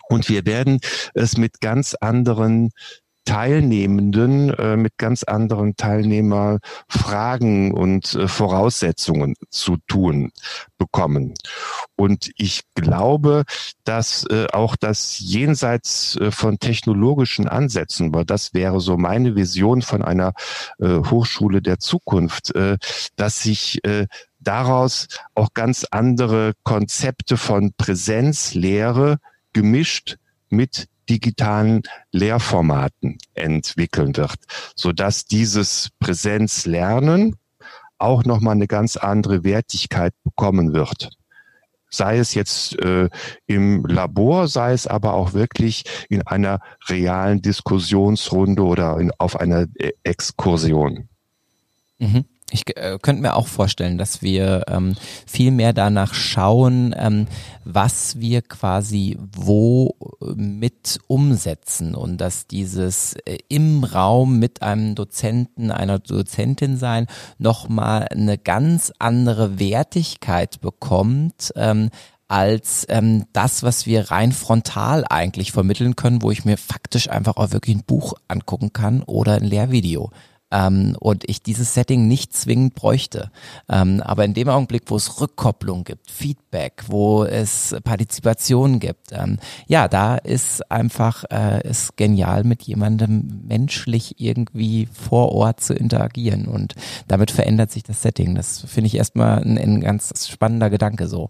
Und 0.07 0.29
wir 0.29 0.45
werden 0.45 0.79
es 1.13 1.37
mit 1.37 1.59
ganz 1.59 1.93
anderen 1.93 2.71
Teilnehmenden 3.31 4.53
äh, 4.55 4.75
mit 4.75 4.97
ganz 4.97 5.23
anderen 5.23 5.77
Teilnehmerfragen 5.77 7.71
und 7.71 8.13
äh, 8.13 8.27
Voraussetzungen 8.27 9.35
zu 9.49 9.77
tun 9.87 10.33
bekommen. 10.77 11.33
Und 11.95 12.29
ich 12.35 12.63
glaube, 12.75 13.45
dass 13.85 14.25
äh, 14.25 14.47
auch 14.51 14.75
das 14.75 15.17
jenseits 15.19 16.17
äh, 16.17 16.29
von 16.29 16.59
technologischen 16.59 17.47
Ansätzen, 17.47 18.13
weil 18.13 18.25
das 18.25 18.53
wäre 18.53 18.81
so 18.81 18.97
meine 18.97 19.33
Vision 19.37 19.81
von 19.81 20.01
einer 20.01 20.33
äh, 20.79 20.97
Hochschule 21.09 21.61
der 21.61 21.79
Zukunft, 21.79 22.53
äh, 22.53 22.77
dass 23.15 23.43
sich 23.43 23.79
daraus 24.39 25.07
auch 25.35 25.53
ganz 25.53 25.85
andere 25.89 26.51
Konzepte 26.63 27.37
von 27.37 27.71
Präsenzlehre 27.77 29.19
gemischt 29.53 30.17
mit 30.49 30.87
digitalen 31.11 31.83
Lehrformaten 32.13 33.17
entwickeln 33.33 34.15
wird, 34.15 34.39
so 34.75 34.93
dass 34.93 35.25
dieses 35.25 35.89
Präsenzlernen 35.99 37.35
auch 37.97 38.23
nochmal 38.23 38.55
eine 38.55 38.67
ganz 38.67 38.95
andere 38.95 39.43
Wertigkeit 39.43 40.13
bekommen 40.23 40.73
wird. 40.73 41.09
Sei 41.89 42.17
es 42.17 42.33
jetzt 42.33 42.79
äh, 42.79 43.09
im 43.45 43.85
Labor, 43.85 44.47
sei 44.47 44.71
es 44.71 44.87
aber 44.87 45.13
auch 45.13 45.33
wirklich 45.33 45.83
in 46.07 46.25
einer 46.25 46.61
realen 46.87 47.41
Diskussionsrunde 47.41 48.63
oder 48.63 48.97
in, 48.97 49.11
auf 49.17 49.37
einer 49.37 49.67
äh, 49.75 49.91
Exkursion. 50.03 51.09
Mhm. 51.99 52.23
Ich 52.51 52.77
äh, 52.77 52.97
könnte 53.01 53.21
mir 53.21 53.35
auch 53.35 53.47
vorstellen, 53.47 53.97
dass 53.97 54.21
wir 54.21 54.65
ähm, 54.67 54.95
viel 55.25 55.51
mehr 55.51 55.71
danach 55.73 56.13
schauen, 56.13 56.93
ähm, 56.97 57.27
was 57.63 58.19
wir 58.19 58.41
quasi 58.41 59.17
wo 59.31 59.95
äh, 60.21 60.33
mit 60.35 60.99
umsetzen 61.07 61.95
und 61.95 62.19
dass 62.19 62.47
dieses 62.47 63.13
äh, 63.25 63.37
im 63.47 63.83
Raum 63.85 64.37
mit 64.39 64.61
einem 64.61 64.95
Dozenten, 64.95 65.71
einer 65.71 65.99
Dozentin 65.99 66.77
sein 66.77 67.07
nochmal 67.37 68.07
eine 68.11 68.37
ganz 68.37 68.91
andere 68.99 69.57
Wertigkeit 69.57 70.59
bekommt, 70.59 71.53
ähm, 71.55 71.89
als 72.27 72.85
ähm, 72.89 73.25
das, 73.33 73.63
was 73.63 73.85
wir 73.85 74.11
rein 74.11 74.31
frontal 74.31 75.05
eigentlich 75.09 75.51
vermitteln 75.51 75.95
können, 75.95 76.21
wo 76.21 76.31
ich 76.31 76.45
mir 76.45 76.57
faktisch 76.57 77.09
einfach 77.09 77.37
auch 77.37 77.51
wirklich 77.51 77.75
ein 77.75 77.83
Buch 77.83 78.13
angucken 78.27 78.71
kann 78.73 79.03
oder 79.03 79.35
ein 79.35 79.43
Lehrvideo 79.43 80.11
ähm, 80.51 80.95
und 80.99 81.27
ich 81.29 81.41
dieses 81.41 81.73
Setting 81.73 82.07
nicht 82.07 82.33
zwingend 82.33 82.75
bräuchte. 82.75 83.31
Ähm, 83.69 84.01
aber 84.01 84.25
in 84.25 84.33
dem 84.33 84.49
Augenblick, 84.49 84.83
wo 84.87 84.95
es 84.95 85.19
Rückkopplung 85.21 85.83
gibt, 85.83 86.11
Feedback, 86.11 86.83
wo 86.87 87.23
es 87.23 87.75
Partizipation 87.83 88.79
gibt, 88.79 89.11
ähm, 89.11 89.37
ja, 89.67 89.87
da 89.87 90.15
ist 90.15 90.69
einfach 90.71 91.23
äh, 91.31 91.67
ist 91.67 91.97
genial 91.97 92.43
mit 92.43 92.63
jemandem 92.63 93.41
menschlich 93.47 94.15
irgendwie 94.19 94.87
vor 94.91 95.31
Ort 95.31 95.61
zu 95.61 95.73
interagieren 95.73 96.47
und 96.47 96.75
damit 97.07 97.31
verändert 97.31 97.71
sich 97.71 97.83
das 97.83 98.01
Setting. 98.01 98.35
Das 98.35 98.61
finde 98.67 98.87
ich 98.87 98.95
erstmal 98.95 99.41
ein, 99.41 99.57
ein 99.57 99.81
ganz 99.81 100.27
spannender 100.27 100.69
Gedanke 100.69 101.07
so. 101.07 101.29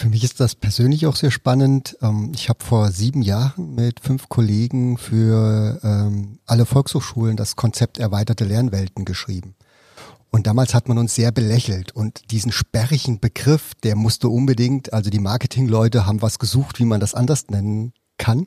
Für 0.00 0.08
mich 0.08 0.24
ist 0.24 0.40
das 0.40 0.54
persönlich 0.54 1.04
auch 1.04 1.14
sehr 1.14 1.30
spannend. 1.30 1.98
Ähm, 2.00 2.32
ich 2.34 2.48
habe 2.48 2.64
vor 2.64 2.90
sieben 2.90 3.20
Jahren 3.20 3.74
mit 3.74 4.00
fünf 4.00 4.30
Kollegen 4.30 4.96
für 4.96 5.78
ähm, 5.82 6.38
alle 6.46 6.64
Volkshochschulen 6.64 7.36
das 7.36 7.54
Konzept 7.54 7.98
erweiterte 7.98 8.46
Lernwelten 8.46 9.04
geschrieben. 9.04 9.56
Und 10.30 10.46
damals 10.46 10.72
hat 10.72 10.88
man 10.88 10.96
uns 10.96 11.14
sehr 11.14 11.32
belächelt 11.32 11.92
und 11.92 12.30
diesen 12.30 12.50
sperrigen 12.50 13.20
Begriff, 13.20 13.74
der 13.82 13.94
musste 13.94 14.30
unbedingt, 14.30 14.90
also 14.94 15.10
die 15.10 15.18
Marketingleute 15.18 16.06
haben 16.06 16.22
was 16.22 16.38
gesucht, 16.38 16.78
wie 16.78 16.86
man 16.86 17.00
das 17.00 17.12
anders 17.12 17.48
nennen 17.50 17.92
kann. 18.16 18.46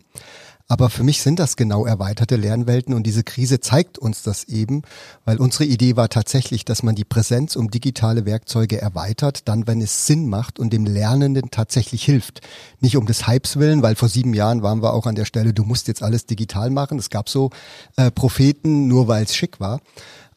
Aber 0.70 0.90
für 0.90 1.04
mich 1.04 1.22
sind 1.22 1.40
das 1.40 1.58
genau 1.58 1.86
erweiterte 1.86 2.38
Lernwelten 2.38 2.94
und 2.94 3.04
diese 3.04 3.24
Krise 3.24 3.60
zeigt 3.60 4.00
uns 4.00 4.24
das 4.24 4.46
eben, 4.46 4.84
weil 5.26 5.38
unsere 5.38 5.66
Idee 5.66 5.98
war 5.98 6.08
tatsächlich, 6.08 6.64
dass 6.64 6.84
man 6.84 6.96
die 6.96 7.04
Präsenz 7.04 7.56
um 7.56 7.70
digitale 7.70 8.26
Werkzeuge 8.26 8.82
erweitert, 8.82 9.48
dann 9.48 9.68
wenn 9.68 9.82
es 9.82 10.08
Sinn 10.08 10.30
macht 10.30 10.60
und 10.60 10.72
dem 10.72 10.86
Lernenden 10.86 11.52
tatsächlich 11.52 12.04
hilft. 12.06 12.42
Nicht 12.80 12.96
um 12.96 13.06
des 13.06 13.28
Hypes 13.28 13.58
willen, 13.58 13.82
weil 13.82 13.96
vor 13.96 14.08
sieben 14.08 14.34
Jahren 14.34 14.64
waren 14.64 14.82
wir 14.82 14.94
auch 14.94 15.06
an 15.06 15.16
der 15.16 15.26
Stelle, 15.26 15.54
du 15.54 15.64
musst 15.64 15.90
jetzt 15.90 16.02
alles 16.02 16.26
digital 16.26 16.70
machen. 16.70 16.98
Es 16.98 17.10
gab 17.10 17.28
so 17.28 17.50
äh, 17.98 18.10
Propheten, 18.10 18.88
nur 18.88 19.08
weil 19.10 19.26
es 19.26 19.36
schick 19.36 19.60
war. 19.60 19.82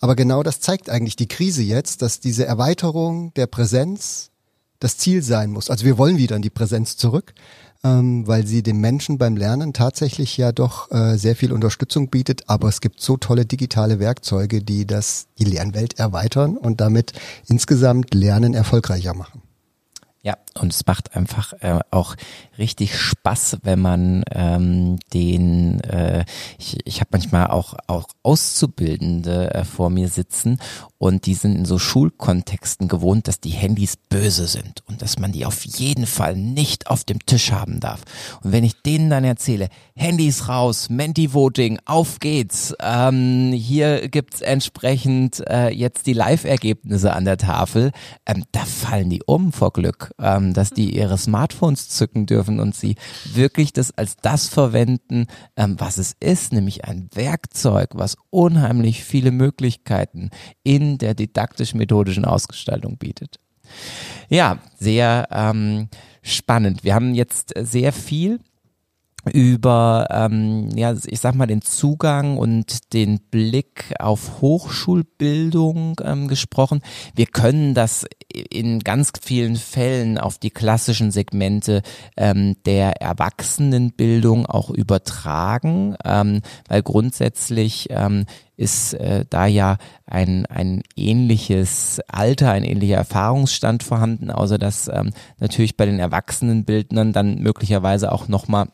Aber 0.01 0.17
genau 0.17 0.43
das 0.43 0.61
zeigt 0.61 0.91
eigentlich 0.91 1.17
die 1.17 1.29
Krise 1.29 1.63
jetzt, 1.63 2.03
dass 2.03 2.21
diese 2.21 2.45
Erweiterung 2.45 3.33
der 3.35 3.47
Präsenz 3.47 4.31
das 4.81 4.99
Ziel 4.99 5.23
sein 5.23 5.51
muss. 5.51 5.71
Also 5.71 5.85
wir 5.85 5.97
wollen 5.99 6.19
wieder 6.19 6.37
in 6.37 6.43
die 6.43 6.51
Präsenz 6.51 6.97
zurück 6.97 7.33
ähm, 7.87 8.27
weil 8.27 8.47
sie 8.47 8.63
dem 8.63 8.81
Menschen 8.81 9.19
beim 9.19 9.37
Lernen 9.37 9.73
tatsächlich 9.73 10.37
ja 10.37 10.53
doch 10.53 10.91
äh, 10.91 11.17
sehr 11.17 11.37
viel 11.37 11.53
Unterstützung 11.53 12.09
bietet. 12.09 12.49
Aber 12.49 12.69
es 12.69 12.81
gibt 12.81 13.01
so 13.01 13.17
tolle 13.17 13.47
digitale 13.47 13.99
Werkzeuge, 14.01 14.63
die 14.63 14.87
das 14.87 15.27
die 15.39 15.45
Lernwelt 15.45 15.99
erweitern 15.99 16.57
und 16.57 16.81
damit 16.81 17.13
insgesamt 17.49 18.15
Lernen 18.15 18.55
erfolgreicher 18.55 19.15
machen. 19.15 19.43
Ja, 20.23 20.37
und 20.57 20.73
es 20.73 20.87
macht 20.87 21.15
einfach 21.15 21.53
äh, 21.61 21.81
auch 21.91 22.17
richtig 22.59 22.99
Spaß, 22.99 23.59
wenn 23.63 23.81
man 23.81 24.25
ähm, 24.31 24.99
den, 25.13 25.81
äh, 25.81 26.25
ich, 26.59 26.79
ich 26.85 27.01
habe 27.01 27.11
manchmal 27.13 27.49
auch, 27.49 27.75
auch 27.87 28.09
Auszubildende 28.23 29.55
äh, 29.55 29.65
vor 29.65 29.91
mir 29.91 30.09
sitzen 30.09 30.59
und 30.99 31.27
die 31.27 31.35
sind 31.35 31.57
in 31.57 31.65
so 31.65 31.79
Schulkontexten 31.79 32.89
gewohnt, 32.89 33.29
dass 33.29 33.41
die 33.41 33.51
Handys 33.51 33.97
böse 33.97 34.47
sind 34.47 34.83
und 34.87 35.03
dass 35.03 35.19
man 35.19 35.33
die 35.33 35.45
auf 35.45 35.65
jeden 35.65 36.07
Fall 36.07 36.37
nicht 36.37 36.87
auf 36.89 37.05
dem 37.05 37.25
Tisch 37.27 37.53
haben 37.53 37.81
darf. 37.81 38.03
Und 38.43 38.53
wenn 38.53 38.65
ich 38.65 38.81
denen 38.83 39.11
dann 39.11 39.25
erzähle, 39.25 39.69
Handys 39.95 40.49
raus, 40.49 40.89
Menti-Voting, 40.89 41.81
auf 41.85 42.19
geht's, 42.21 42.75
ähm, 42.81 43.53
hier 43.53 44.09
gibt's 44.09 44.41
entsprechend 44.41 45.43
äh, 45.49 45.69
jetzt 45.69 46.07
die 46.07 46.15
Live-Ergebnisse 46.15 47.13
an 47.13 47.25
der 47.25 47.37
Tafel, 47.37 47.93
ähm, 48.25 48.45
da 48.53 48.65
fallen 48.65 49.11
die 49.11 49.23
um 49.25 49.53
vor 49.53 49.73
Glück 49.73 50.13
ähm, 50.19 50.46
dass 50.53 50.71
die 50.71 50.97
ihre 50.97 51.19
Smartphones 51.19 51.89
zücken 51.89 52.27
dürfen 52.27 52.61
und 52.61 52.75
sie 52.75 52.97
wirklich 53.25 53.73
das 53.73 53.97
als 53.97 54.17
das 54.17 54.49
verwenden, 54.49 55.27
ähm, 55.57 55.77
was 55.79 55.99
es 55.99 56.15
ist, 56.21 56.53
nämlich 56.53 56.85
ein 56.85 57.09
Werkzeug, 57.15 57.91
was 57.95 58.17
unheimlich 58.31 59.05
viele 59.05 59.31
Möglichkeiten 59.31 60.31
in 60.63 60.99
der 60.99 61.15
didaktisch-methodischen 61.15 62.25
Ausgestaltung 62.25 62.99
bietet. 62.99 63.39
Ja, 64.29 64.59
sehr 64.79 65.29
ähm, 65.31 65.89
spannend. 66.23 66.85
Wir 66.85 66.95
haben 66.95 67.15
jetzt 67.15 67.53
sehr 67.59 67.93
viel 67.93 68.41
über, 69.33 70.07
ähm, 70.11 70.69
ja, 70.77 70.95
ich 71.07 71.21
sag 71.21 71.35
mal, 71.35 71.47
den 71.47 71.63
Zugang 71.63 72.39
und 72.39 72.93
den 72.93 73.21
Blick 73.31 73.95
auf 73.99 74.41
Hochschulbildung 74.41 76.01
ähm, 76.05 76.29
gesprochen. 76.29 76.81
Wir 77.15 77.27
können 77.27 77.75
das 77.75 78.07
in 78.33 78.81
ganz 78.81 79.13
vielen 79.21 79.57
Fällen 79.57 80.19
auf 80.19 80.39
die 80.39 80.51
klassischen 80.51 81.11
Segmente 81.11 81.83
ähm, 82.17 82.57
der 82.67 83.03
Erwachsenenbildung 83.03 84.47
auch 84.47 84.71
übertragen, 84.71 85.97
ähm, 86.05 86.43
weil 86.69 86.83
grundsätzlich 86.83 87.89
ähm, 87.91 88.27
ist 88.57 88.95
äh, 88.95 89.25
da 89.29 89.47
ja 89.47 89.77
ein, 90.07 90.47
ein 90.47 90.83
ähnliches 90.97 92.01
Alter, 92.09 92.53
ein 92.53 92.65
ähnlicher 92.65 92.97
Erfahrungsstand 92.97 93.83
vorhanden, 93.83 94.31
außer 94.31 94.59
dass 94.59 94.89
ähm, 94.89 95.11
natürlich 95.39 95.77
bei 95.77 95.85
den 95.85 95.99
Erwachsenenbildnern 95.99 97.13
dann 97.13 97.41
möglicherweise 97.41 98.13
auch 98.13 98.29
nochmal 98.29 98.69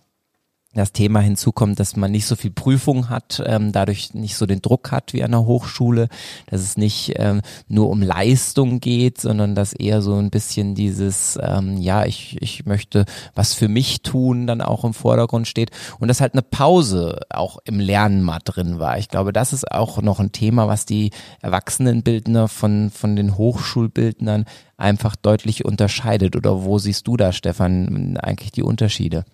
das 0.75 0.93
Thema 0.93 1.21
hinzukommt, 1.21 1.79
dass 1.79 1.97
man 1.97 2.11
nicht 2.11 2.27
so 2.27 2.37
viel 2.37 2.51
Prüfung 2.51 3.09
hat, 3.11 3.43
ähm, 3.47 3.73
dadurch 3.73 4.15
nicht 4.15 4.37
so 4.37 4.47
den 4.47 4.63
Druck 4.63 4.91
hat 4.91 5.13
wie 5.13 5.23
an 5.23 5.33
der 5.33 5.45
Hochschule, 5.45 6.09
dass 6.47 6.63
es 6.63 6.77
nicht 6.77 7.13
ähm, 7.17 7.43
nur 7.69 7.91
um 7.91 8.03
Leistung 8.03 8.81
geht, 8.81 9.21
sondern 9.21 9.55
dass 9.55 9.73
eher 9.73 10.01
so 10.01 10.15
ein 10.15 10.31
bisschen 10.31 10.75
dieses, 10.75 11.39
ähm, 11.43 11.77
ja, 11.77 12.07
ich, 12.07 12.41
ich 12.41 12.65
möchte 12.65 13.05
was 13.35 13.55
für 13.55 13.69
mich 13.69 14.03
tun, 14.03 14.47
dann 14.47 14.61
auch 14.63 14.85
im 14.85 14.95
Vordergrund 14.95 15.47
steht 15.47 15.71
und 15.99 16.09
dass 16.09 16.21
halt 16.21 16.33
eine 16.33 16.43
Pause 16.43 17.21
auch 17.31 17.59
im 17.65 17.79
Lernen 17.79 18.23
mal 18.23 18.41
drin 18.43 18.79
war. 18.79 18.99
Ich 18.99 19.09
glaube, 19.09 19.33
das 19.33 19.53
ist 19.53 19.71
auch 19.71 20.01
noch 20.01 20.21
ein 20.21 20.33
Thema, 20.33 20.69
was 20.69 20.87
die 20.87 21.11
Erwachsenenbildner 21.43 22.49
von, 22.49 22.91
von 22.91 23.17
den 23.17 23.37
Hochschulbildnern 23.37 24.47
einfach 24.77 25.17
deutlich 25.17 25.65
unterscheidet. 25.65 26.37
Oder 26.37 26.65
wo 26.65 26.79
siehst 26.79 27.07
du 27.07 27.17
da, 27.17 27.33
Stefan, 27.33 28.17
eigentlich 28.17 28.53
die 28.53 28.63
Unterschiede? 28.63 29.25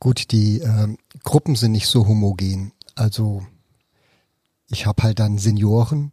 Gut, 0.00 0.30
die 0.30 0.60
äh, 0.60 0.96
Gruppen 1.24 1.56
sind 1.56 1.72
nicht 1.72 1.88
so 1.88 2.06
homogen. 2.06 2.72
Also 2.94 3.42
ich 4.68 4.86
habe 4.86 5.02
halt 5.02 5.18
dann 5.18 5.38
Senioren, 5.38 6.12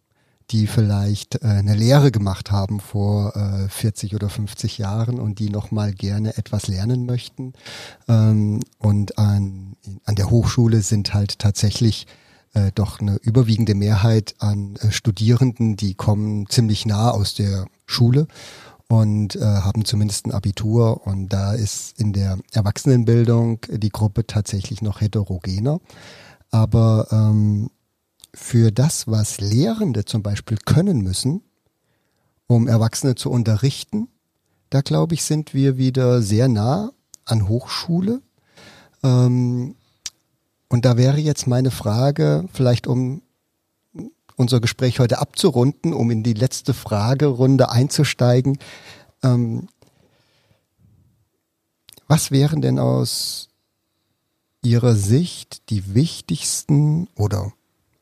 die 0.52 0.68
vielleicht 0.68 1.44
äh, 1.44 1.48
eine 1.48 1.76
Lehre 1.76 2.12
gemacht 2.12 2.52
haben 2.52 2.80
vor 2.80 3.36
äh, 3.36 3.70
40 3.70 4.16
oder 4.16 4.30
50 4.30 4.78
Jahren 4.78 5.20
und 5.20 5.40
die 5.40 5.50
nochmal 5.50 5.94
gerne 5.94 6.38
etwas 6.38 6.68
lernen 6.68 7.06
möchten. 7.06 7.54
Ähm, 8.08 8.62
und 8.80 9.18
an, 9.18 9.76
an 10.04 10.16
der 10.16 10.30
Hochschule 10.30 10.82
sind 10.82 11.14
halt 11.14 11.40
tatsächlich 11.40 12.08
äh, 12.54 12.72
doch 12.74 13.00
eine 13.00 13.18
überwiegende 13.18 13.76
Mehrheit 13.76 14.36
an 14.40 14.78
äh, 14.78 14.92
Studierenden, 14.92 15.76
die 15.76 15.94
kommen 15.94 16.48
ziemlich 16.48 16.86
nah 16.86 17.12
aus 17.12 17.36
der 17.36 17.66
Schule 17.86 18.28
und 18.88 19.36
äh, 19.36 19.42
haben 19.42 19.86
zumindest 19.86 20.26
ein 20.26 20.32
Abitur. 20.32 21.06
Und 21.06 21.30
da 21.30 21.54
ist 21.54 22.00
in 22.00 22.14
der 22.14 22.38
Erwachsenenbildung 22.52 23.60
die 23.70 23.90
Gruppe 23.90 24.28
tatsächlich 24.28 24.82
noch 24.82 25.02
heterogener. 25.02 25.80
Aber 26.52 27.08
ähm, 27.12 27.70
für 28.34 28.72
das, 28.72 29.08
was 29.08 29.40
Lehrende 29.40 30.06
zum 30.06 30.22
Beispiel 30.22 30.58
können 30.66 31.02
müssen, 31.02 31.42
um 32.48 32.68
Erwachsene 32.68 33.16
zu 33.16 33.32
unterrichten, 33.32 34.08
da 34.70 34.82
glaube 34.82 35.16
ich, 35.16 35.24
sind 35.24 35.54
wir 35.54 35.78
wieder 35.78 36.22
sehr 36.22 36.48
nah 36.48 36.92
an 37.26 37.48
Hochschule. 37.48 38.22
Ähm, 39.04 39.76
und 40.68 40.86
da 40.86 40.98
wäre 40.98 41.20
jetzt 41.20 41.48
meine 41.48 41.72
Frage, 41.72 42.46
vielleicht 42.52 42.88
um 42.88 43.22
unser 44.36 44.60
Gespräch 44.60 45.00
heute 45.00 45.20
abzurunden, 45.20 45.94
um 45.94 46.12
in 46.12 46.24
die 46.24 46.34
letzte 46.34 46.74
Fragerunde 46.74 47.70
einzusteigen. 47.70 48.58
Ähm, 49.24 49.68
was 52.08 52.32
wären 52.32 52.62
denn 52.62 52.80
aus 52.80 53.50
Ihrer 54.62 54.96
Sicht 54.96 55.70
die 55.70 55.94
wichtigsten 55.94 57.08
oder 57.16 57.54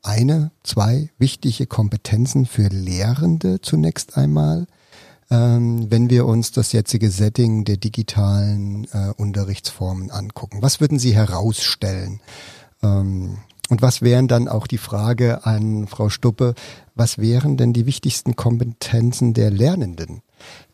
eine, 0.02 0.52
zwei 0.64 1.10
wichtige 1.18 1.66
Kompetenzen 1.66 2.46
für 2.46 2.68
Lehrende 2.68 3.62
zunächst 3.62 4.18
einmal, 4.18 4.68
ähm, 5.30 5.90
wenn 5.90 6.10
wir 6.10 6.26
uns 6.26 6.52
das 6.52 6.74
jetzige 6.74 7.10
Setting 7.10 7.64
der 7.64 7.78
digitalen 7.78 8.86
äh, 8.92 9.14
Unterrichtsformen 9.16 10.12
angucken? 10.12 10.62
Was 10.62 10.82
würden 10.82 11.00
Sie 11.00 11.16
herausstellen? 11.16 12.20
Ähm, 12.82 13.38
und 13.70 13.82
was 13.82 14.02
wären 14.02 14.28
dann 14.28 14.48
auch 14.48 14.68
die 14.68 14.78
Frage 14.78 15.46
an 15.46 15.88
Frau 15.88 16.10
Stuppe, 16.10 16.54
was 16.96 17.18
wären 17.18 17.58
denn 17.58 17.74
die 17.74 17.86
wichtigsten 17.86 18.36
Kompetenzen 18.36 19.34
der 19.34 19.52
Lernenden, 19.52 20.22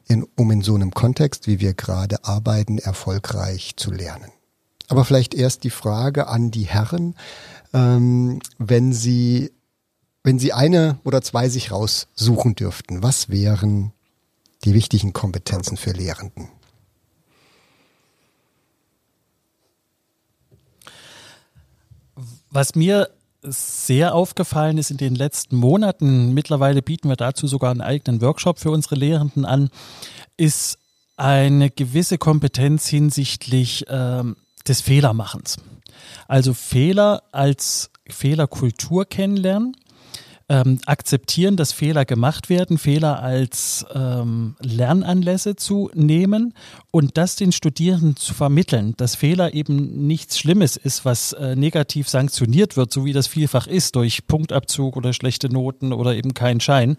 in, 0.08 0.26
um 0.36 0.52
in 0.52 0.62
so 0.62 0.76
einem 0.76 0.92
Kontext, 0.92 1.48
wie 1.48 1.60
wir 1.60 1.74
gerade 1.74 2.24
arbeiten, 2.26 2.78
erfolgreich 2.78 3.74
zu 3.76 3.92
lernen? 3.92 4.32
Aber 4.88 5.06
vielleicht 5.06 5.36
erst 5.36 5.64
die 5.64 5.70
Frage 5.70 6.28
an 6.28 6.50
die 6.50 6.66
Herren, 6.66 7.16
ähm, 7.74 8.40
wenn 8.58 8.92
Sie, 8.92 9.52
wenn 10.24 10.40
Sie 10.40 10.52
eine 10.52 11.00
oder 11.04 11.22
zwei 11.22 11.48
sich 11.48 11.72
raussuchen 11.72 12.56
dürften, 12.56 13.04
was 13.04 13.30
wären 13.30 13.94
die 14.66 14.74
wichtigen 14.74 15.14
Kompetenzen 15.14 15.78
für 15.78 15.92
Lehrenden? 15.92 16.50
Was 22.52 22.76
mir 22.76 23.10
sehr 23.42 24.16
aufgefallen 24.16 24.78
ist 24.78 24.92
in 24.92 24.98
den 24.98 25.16
letzten 25.16 25.56
Monaten, 25.56 26.34
mittlerweile 26.34 26.82
bieten 26.82 27.08
wir 27.10 27.16
dazu 27.16 27.48
sogar 27.48 27.72
einen 27.72 27.82
eigenen 27.82 28.22
Workshop 28.22 28.60
für 28.60 28.72
unsere 28.72 28.96
Lehrenden 28.96 29.46
an, 29.46 29.70
ist 30.36 30.78
eine 31.16 31.70
gewisse 31.70 32.18
Kompetenz 32.18 32.88
hinsichtlich 32.88 33.86
ähm, 33.90 34.36
des 34.68 34.82
Fehlermachens. 34.82 35.58
Also 36.28 36.54
Fehler 36.54 37.24
als 37.32 37.92
Fehlerkultur 38.10 39.06
kennenlernen 39.06 39.76
ähm, 40.50 40.80
akzeptieren, 40.88 41.56
dass 41.56 41.72
Fehler 41.72 42.06
gemacht 42.06 42.50
werden, 42.50 42.80
Fehler 42.80 43.22
als 43.22 43.86
ähm, 43.94 44.56
Lernanlässe 44.60 45.56
zu 45.56 45.92
nehmen 45.94 46.56
und 46.92 47.18
das 47.18 47.36
den 47.36 47.52
Studierenden 47.52 48.16
zu 48.16 48.34
vermitteln, 48.34 48.96
dass 48.98 49.16
Fehler 49.16 49.54
eben 49.54 50.08
nichts 50.08 50.40
Schlimmes 50.40 50.76
ist, 50.76 51.06
was 51.06 51.34
äh, 51.34 51.56
negativ 51.56 52.10
sanktioniert 52.10 52.78
wird, 52.78 52.92
so 52.92 53.06
wie 53.06 53.14
das 53.14 53.28
vielfach 53.28 53.68
ist, 53.68 53.96
durch 53.96 54.26
Punktabzug 54.26 54.98
oder 54.98 55.14
schlechte 55.14 55.50
Noten 55.50 55.94
oder 55.94 56.16
eben 56.16 56.34
keinen 56.34 56.60
Schein. 56.60 56.98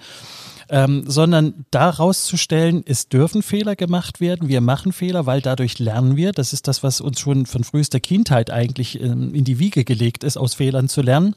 Ähm, 0.72 1.02
sondern 1.08 1.66
daraus 1.72 2.26
zu 2.26 2.36
stellen, 2.36 2.84
es 2.86 3.08
dürfen 3.08 3.42
Fehler 3.42 3.74
gemacht 3.74 4.20
werden, 4.20 4.48
wir 4.48 4.60
machen 4.60 4.92
Fehler, 4.92 5.26
weil 5.26 5.40
dadurch 5.40 5.80
lernen 5.80 6.16
wir. 6.16 6.30
Das 6.30 6.52
ist 6.52 6.68
das, 6.68 6.84
was 6.84 7.00
uns 7.00 7.18
schon 7.18 7.46
von 7.46 7.64
frühester 7.64 7.98
Kindheit 7.98 8.52
eigentlich 8.52 9.00
ähm, 9.00 9.34
in 9.34 9.42
die 9.42 9.58
Wiege 9.58 9.82
gelegt 9.82 10.22
ist, 10.22 10.36
aus 10.36 10.54
Fehlern 10.54 10.88
zu 10.88 11.02
lernen 11.02 11.34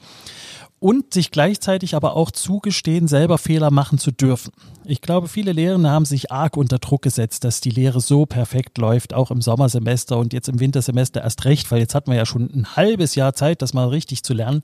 und 0.84 1.14
sich 1.14 1.32
gleichzeitig 1.32 1.96
aber 1.96 2.18
auch 2.18 2.30
zugestehen, 2.30 3.08
selber 3.08 3.38
Fehler 3.38 3.72
machen 3.72 4.00
zu 4.00 4.12
dürfen. 4.12 4.52
Ich 4.84 5.00
glaube, 5.00 5.30
viele 5.30 5.54
Lehrende 5.54 5.90
haben 5.90 6.04
sich 6.04 6.30
arg 6.30 6.58
unter 6.58 6.78
Druck 6.78 7.04
gesetzt, 7.04 7.46
dass 7.46 7.62
die 7.62 7.70
Lehre 7.70 8.02
so 8.02 8.26
perfekt 8.26 8.78
läuft, 8.78 9.14
auch 9.14 9.32
im 9.32 9.42
Sommersemester 9.42 10.18
und 10.18 10.34
jetzt 10.34 10.50
im 10.50 10.60
Wintersemester 10.60 11.24
erst 11.24 11.46
recht, 11.46 11.72
weil 11.72 11.80
jetzt 11.80 11.96
hatten 11.96 12.12
wir 12.12 12.18
ja 12.18 12.26
schon 12.26 12.50
ein 12.54 12.76
halbes 12.76 13.16
Jahr 13.16 13.34
Zeit, 13.34 13.62
das 13.62 13.74
mal 13.74 13.88
richtig 13.88 14.24
zu 14.24 14.34
lernen. 14.34 14.62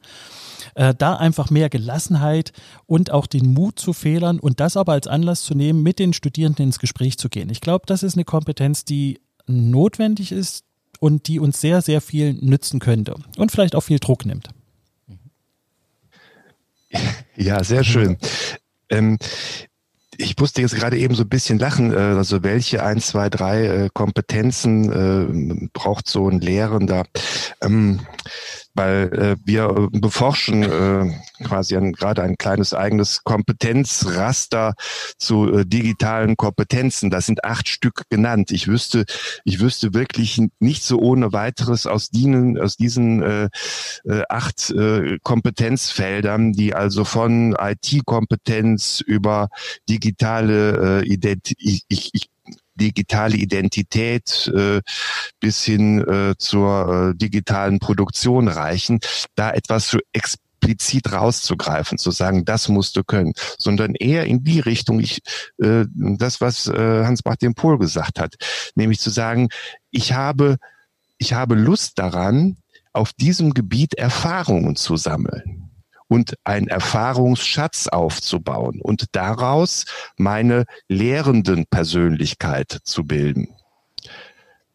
Äh, 0.76 0.93
da 0.93 1.15
einfach 1.15 1.51
mehr 1.51 1.70
Gelassenheit 1.70 2.51
und 2.86 3.11
auch 3.11 3.26
den 3.26 3.53
Mut 3.53 3.80
zu 3.80 3.93
Fehlern 3.93 4.41
und 4.41 4.59
das 4.59 4.76
aber 4.76 4.91
als 4.91 5.07
Anlass 5.07 5.43
zu 5.43 5.55
nehmen, 5.55 5.84
mit 5.84 5.99
den 5.99 6.11
Studierenden 6.11 6.65
ins 6.65 6.80
Gespräch 6.80 7.17
zu 7.17 7.30
gehen. 7.30 7.49
Ich 7.49 7.61
glaube, 7.61 7.86
das 7.86 8.03
ist 8.03 8.15
eine 8.15 8.26
Kompetenz, 8.26 8.84
die 8.84 9.22
notwendig 9.47 10.34
ist 10.34 10.65
und 10.99 11.30
die 11.30 11.39
uns 11.39 11.61
sehr, 11.61 11.82
sehr 11.82 12.01
viel 12.01 12.34
nützen 12.34 12.82
könnte 12.82 13.15
und 13.38 13.53
vielleicht 13.53 13.74
auch 13.74 13.84
viel 13.84 13.99
Druck 13.99 14.26
nimmt. 14.26 14.49
Ja, 17.36 17.64
sehr 17.64 17.86
schön. 17.86 18.18
Ähm, 18.90 19.18
ich 20.18 20.38
musste 20.38 20.62
jetzt 20.62 20.76
gerade 20.76 20.98
eben 20.98 21.16
so 21.16 21.24
ein 21.24 21.30
bisschen 21.30 21.58
lachen. 21.58 21.94
Äh, 21.94 21.98
also 21.98 22.44
welche 22.44 22.84
ein, 22.84 23.00
zwei, 23.00 23.30
drei 23.30 23.66
äh, 23.66 23.90
Kompetenzen 23.94 25.64
äh, 25.64 25.70
braucht 25.72 26.10
so 26.10 26.28
ein 26.28 26.42
Lehrender? 26.42 27.06
Ähm, 27.62 28.02
weil 28.80 29.13
äh, 29.13 29.36
wir 29.43 29.89
beforschen 29.91 30.63
äh, 30.63 31.11
quasi 31.43 31.75
ein, 31.75 31.91
gerade 31.91 32.23
ein 32.23 32.38
kleines 32.38 32.73
eigenes 32.73 33.25
Kompetenzraster 33.25 34.73
zu 35.17 35.51
äh, 35.51 35.65
digitalen 35.65 36.38
Kompetenzen. 36.38 37.09
Das 37.09 37.25
sind 37.25 37.43
acht 37.43 37.67
Stück 37.67 38.03
genannt. 38.09 38.51
Ich 38.51 38.69
wüsste, 38.69 39.03
ich 39.43 39.59
wüsste 39.59 39.93
wirklich 39.93 40.41
nicht 40.59 40.84
so 40.84 40.97
ohne 40.97 41.34
weiteres 41.34 41.88
aus 41.88 42.09
diesen, 42.09 42.57
aus 42.57 42.77
diesen 42.77 43.21
äh, 43.21 43.49
äh, 44.05 44.23
acht 44.30 44.69
äh, 44.69 45.17
Kompetenzfeldern, 45.23 46.53
die 46.53 46.73
also 46.73 47.03
von 47.03 47.57
IT-Kompetenz 47.59 49.01
über 49.05 49.49
digitale 49.89 51.01
äh, 51.01 51.05
Identität, 51.05 51.57
ich, 51.59 51.84
ich, 51.89 52.11
ich 52.13 52.30
digitale 52.80 53.38
Identität 53.38 54.51
äh, 54.55 54.82
bis 55.39 55.63
hin 55.63 55.99
äh, 56.07 56.36
zur 56.38 57.11
äh, 57.13 57.17
digitalen 57.17 57.80
Produktion 57.80 58.47
reichen, 58.47 58.99
da 59.36 59.51
etwas 59.51 59.88
zu 59.88 59.99
explizit 60.13 61.11
rauszugreifen, 61.11 61.97
zu 61.97 62.11
sagen, 62.11 62.45
das 62.45 62.69
musst 62.69 62.95
du 62.95 63.03
können, 63.03 63.34
sondern 63.57 63.95
eher 63.95 64.25
in 64.25 64.43
die 64.43 64.59
Richtung, 64.59 64.99
ich, 64.99 65.19
äh, 65.57 65.86
das, 65.93 66.41
was 66.41 66.67
äh, 66.67 67.03
Hans-Martin 67.05 67.53
Pohl 67.53 67.77
gesagt 67.77 68.19
hat, 68.19 68.36
nämlich 68.75 68.99
zu 68.99 69.09
sagen, 69.09 69.49
ich 69.91 70.13
habe, 70.13 70.57
ich 71.17 71.34
habe 71.34 71.55
Lust 71.55 71.99
daran, 71.99 72.57
auf 72.91 73.13
diesem 73.13 73.53
Gebiet 73.53 73.93
Erfahrungen 73.93 74.75
zu 74.75 74.97
sammeln 74.97 75.59
und 76.10 76.36
einen 76.43 76.68
Erfahrungsschatz 76.68 77.88
aufzubauen 77.88 78.82
und 78.82 79.05
daraus 79.14 79.86
meine 80.18 80.66
lehrenden 80.89 81.66
Persönlichkeit 81.68 82.80
zu 82.84 83.05
bilden. 83.05 83.47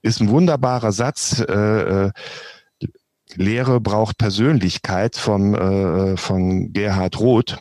Ist 0.00 0.20
ein 0.20 0.30
wunderbarer 0.30 0.92
Satz. 0.92 1.40
Äh, 1.40 2.06
äh, 2.06 2.10
Lehre 3.34 3.80
braucht 3.80 4.16
Persönlichkeit 4.16 5.16
von, 5.16 5.54
äh, 5.54 6.16
von 6.16 6.72
Gerhard 6.72 7.18
Roth 7.20 7.58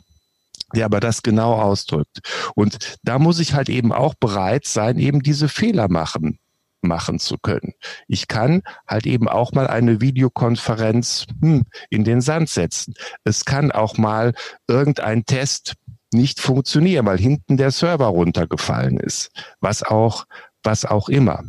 der 0.76 0.86
aber 0.86 1.00
das 1.00 1.22
genau 1.22 1.54
ausdrückt. 1.54 2.22
Und 2.56 2.98
da 3.04 3.20
muss 3.20 3.38
ich 3.38 3.54
halt 3.54 3.70
eben 3.70 3.94
auch 3.94 4.16
bereit 4.16 4.66
sein, 4.66 4.98
eben 4.98 5.22
diese 5.22 5.48
Fehler 5.48 5.88
machen 5.88 6.40
machen 6.84 7.20
zu 7.20 7.38
können. 7.38 7.74
Ich 8.08 8.28
kann 8.28 8.62
halt 8.88 9.06
eben 9.06 9.28
auch 9.28 9.52
mal 9.52 9.68
eine 9.68 10.02
Videokonferenz 10.02 11.26
hm, 11.42 11.64
in 11.90 12.04
den 12.04 12.22
Sand 12.22 12.50
setzen. 12.50 12.94
Es 13.24 13.46
kann 13.46 13.72
auch 13.72 13.98
mal 13.98 14.34
irgendein 14.68 15.26
Test 15.26 15.74
nicht 16.14 16.40
funktionieren, 16.40 17.06
weil 17.06 17.18
hinten 17.18 17.58
der 17.58 17.72
Server 17.72 18.08
runtergefallen 18.08 18.98
ist. 18.98 19.32
Was 19.60 19.84
auch, 19.84 20.26
was 20.64 20.86
auch 20.86 21.10
immer. 21.10 21.44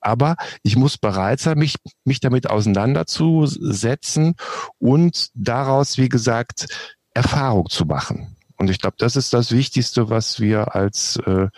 Aber 0.00 0.36
ich 0.62 0.76
muss 0.76 0.98
bereit 0.98 1.40
sein, 1.40 1.58
mich, 1.58 1.76
mich 2.04 2.20
damit 2.20 2.50
auseinanderzusetzen 2.50 4.34
und 4.78 5.30
daraus, 5.34 5.98
wie 5.98 6.08
gesagt, 6.08 6.66
Erfahrung 7.14 7.68
zu 7.68 7.84
machen. 7.84 8.36
Und 8.56 8.70
ich 8.70 8.78
glaube, 8.78 8.96
das 8.98 9.16
ist 9.16 9.32
das 9.32 9.52
Wichtigste, 9.52 10.08
was 10.08 10.40
wir 10.40 10.74
als 10.74 11.16
äh, 11.26 11.48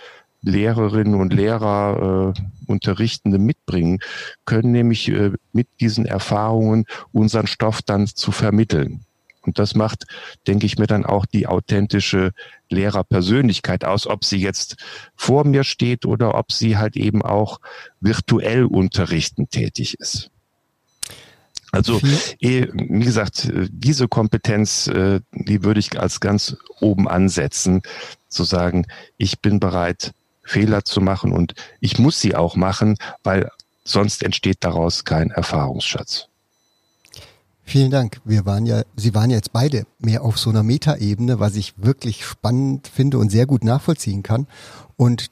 Lehrerinnen 0.44 1.14
und 1.14 1.32
Lehrer, 1.32 2.34
äh, 2.36 2.40
Unterrichtende 2.66 3.38
mitbringen, 3.38 4.00
können 4.44 4.72
nämlich 4.72 5.08
äh, 5.08 5.32
mit 5.52 5.68
diesen 5.80 6.06
Erfahrungen 6.06 6.84
unseren 7.12 7.46
Stoff 7.46 7.82
dann 7.82 8.06
zu 8.06 8.32
vermitteln. 8.32 9.04
Und 9.42 9.58
das 9.58 9.74
macht, 9.74 10.06
denke 10.46 10.64
ich 10.66 10.78
mir, 10.78 10.86
dann 10.86 11.04
auch 11.04 11.26
die 11.26 11.46
authentische 11.46 12.32
Lehrerpersönlichkeit 12.70 13.84
aus, 13.84 14.06
ob 14.06 14.24
sie 14.24 14.38
jetzt 14.38 14.76
vor 15.14 15.44
mir 15.44 15.64
steht 15.64 16.06
oder 16.06 16.34
ob 16.34 16.50
sie 16.50 16.78
halt 16.78 16.96
eben 16.96 17.22
auch 17.22 17.60
virtuell 18.00 18.64
unterrichten 18.64 19.48
tätig 19.50 19.98
ist. 19.98 20.30
Also, 21.72 22.00
wie 22.00 23.04
gesagt, 23.04 23.50
diese 23.52 24.06
Kompetenz, 24.06 24.86
äh, 24.86 25.20
die 25.32 25.64
würde 25.64 25.80
ich 25.80 26.00
als 26.00 26.20
ganz 26.20 26.56
oben 26.80 27.08
ansetzen, 27.08 27.82
zu 28.28 28.44
sagen, 28.44 28.86
ich 29.16 29.40
bin 29.40 29.58
bereit, 29.58 30.12
Fehler 30.44 30.84
zu 30.84 31.00
machen 31.00 31.32
und 31.32 31.54
ich 31.80 31.98
muss 31.98 32.20
sie 32.20 32.34
auch 32.34 32.56
machen, 32.56 32.96
weil 33.22 33.50
sonst 33.84 34.22
entsteht 34.22 34.58
daraus 34.60 35.04
kein 35.04 35.30
Erfahrungsschatz. 35.30 36.28
Vielen 37.66 37.90
Dank. 37.90 38.20
Wir 38.24 38.44
waren 38.44 38.66
ja, 38.66 38.82
Sie 38.94 39.14
waren 39.14 39.30
jetzt 39.30 39.52
beide 39.52 39.86
mehr 39.98 40.22
auf 40.22 40.38
so 40.38 40.50
einer 40.50 40.62
Metaebene, 40.62 41.40
was 41.40 41.56
ich 41.56 41.72
wirklich 41.78 42.24
spannend 42.24 42.88
finde 42.88 43.18
und 43.18 43.30
sehr 43.30 43.46
gut 43.46 43.64
nachvollziehen 43.64 44.22
kann. 44.22 44.46
Und 44.96 45.30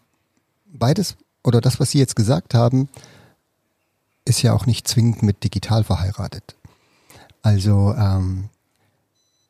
beides 0.72 1.16
oder 1.44 1.60
das, 1.60 1.78
was 1.78 1.90
Sie 1.90 1.98
jetzt 1.98 2.16
gesagt 2.16 2.54
haben, 2.54 2.88
ist 4.24 4.42
ja 4.42 4.54
auch 4.54 4.64
nicht 4.64 4.88
zwingend 4.88 5.22
mit 5.22 5.44
digital 5.44 5.84
verheiratet. 5.84 6.56
Also 7.42 7.94
ähm, 7.94 8.48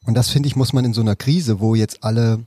und 0.05 0.15
das 0.15 0.31
finde 0.31 0.49
ich 0.49 0.57
muss 0.57 0.73
man 0.73 0.85
in 0.85 0.95
so 0.95 1.03
einer 1.03 1.15
Krise, 1.15 1.61
wo 1.61 1.77
jetzt 1.77 2.03
alle 2.03 2.45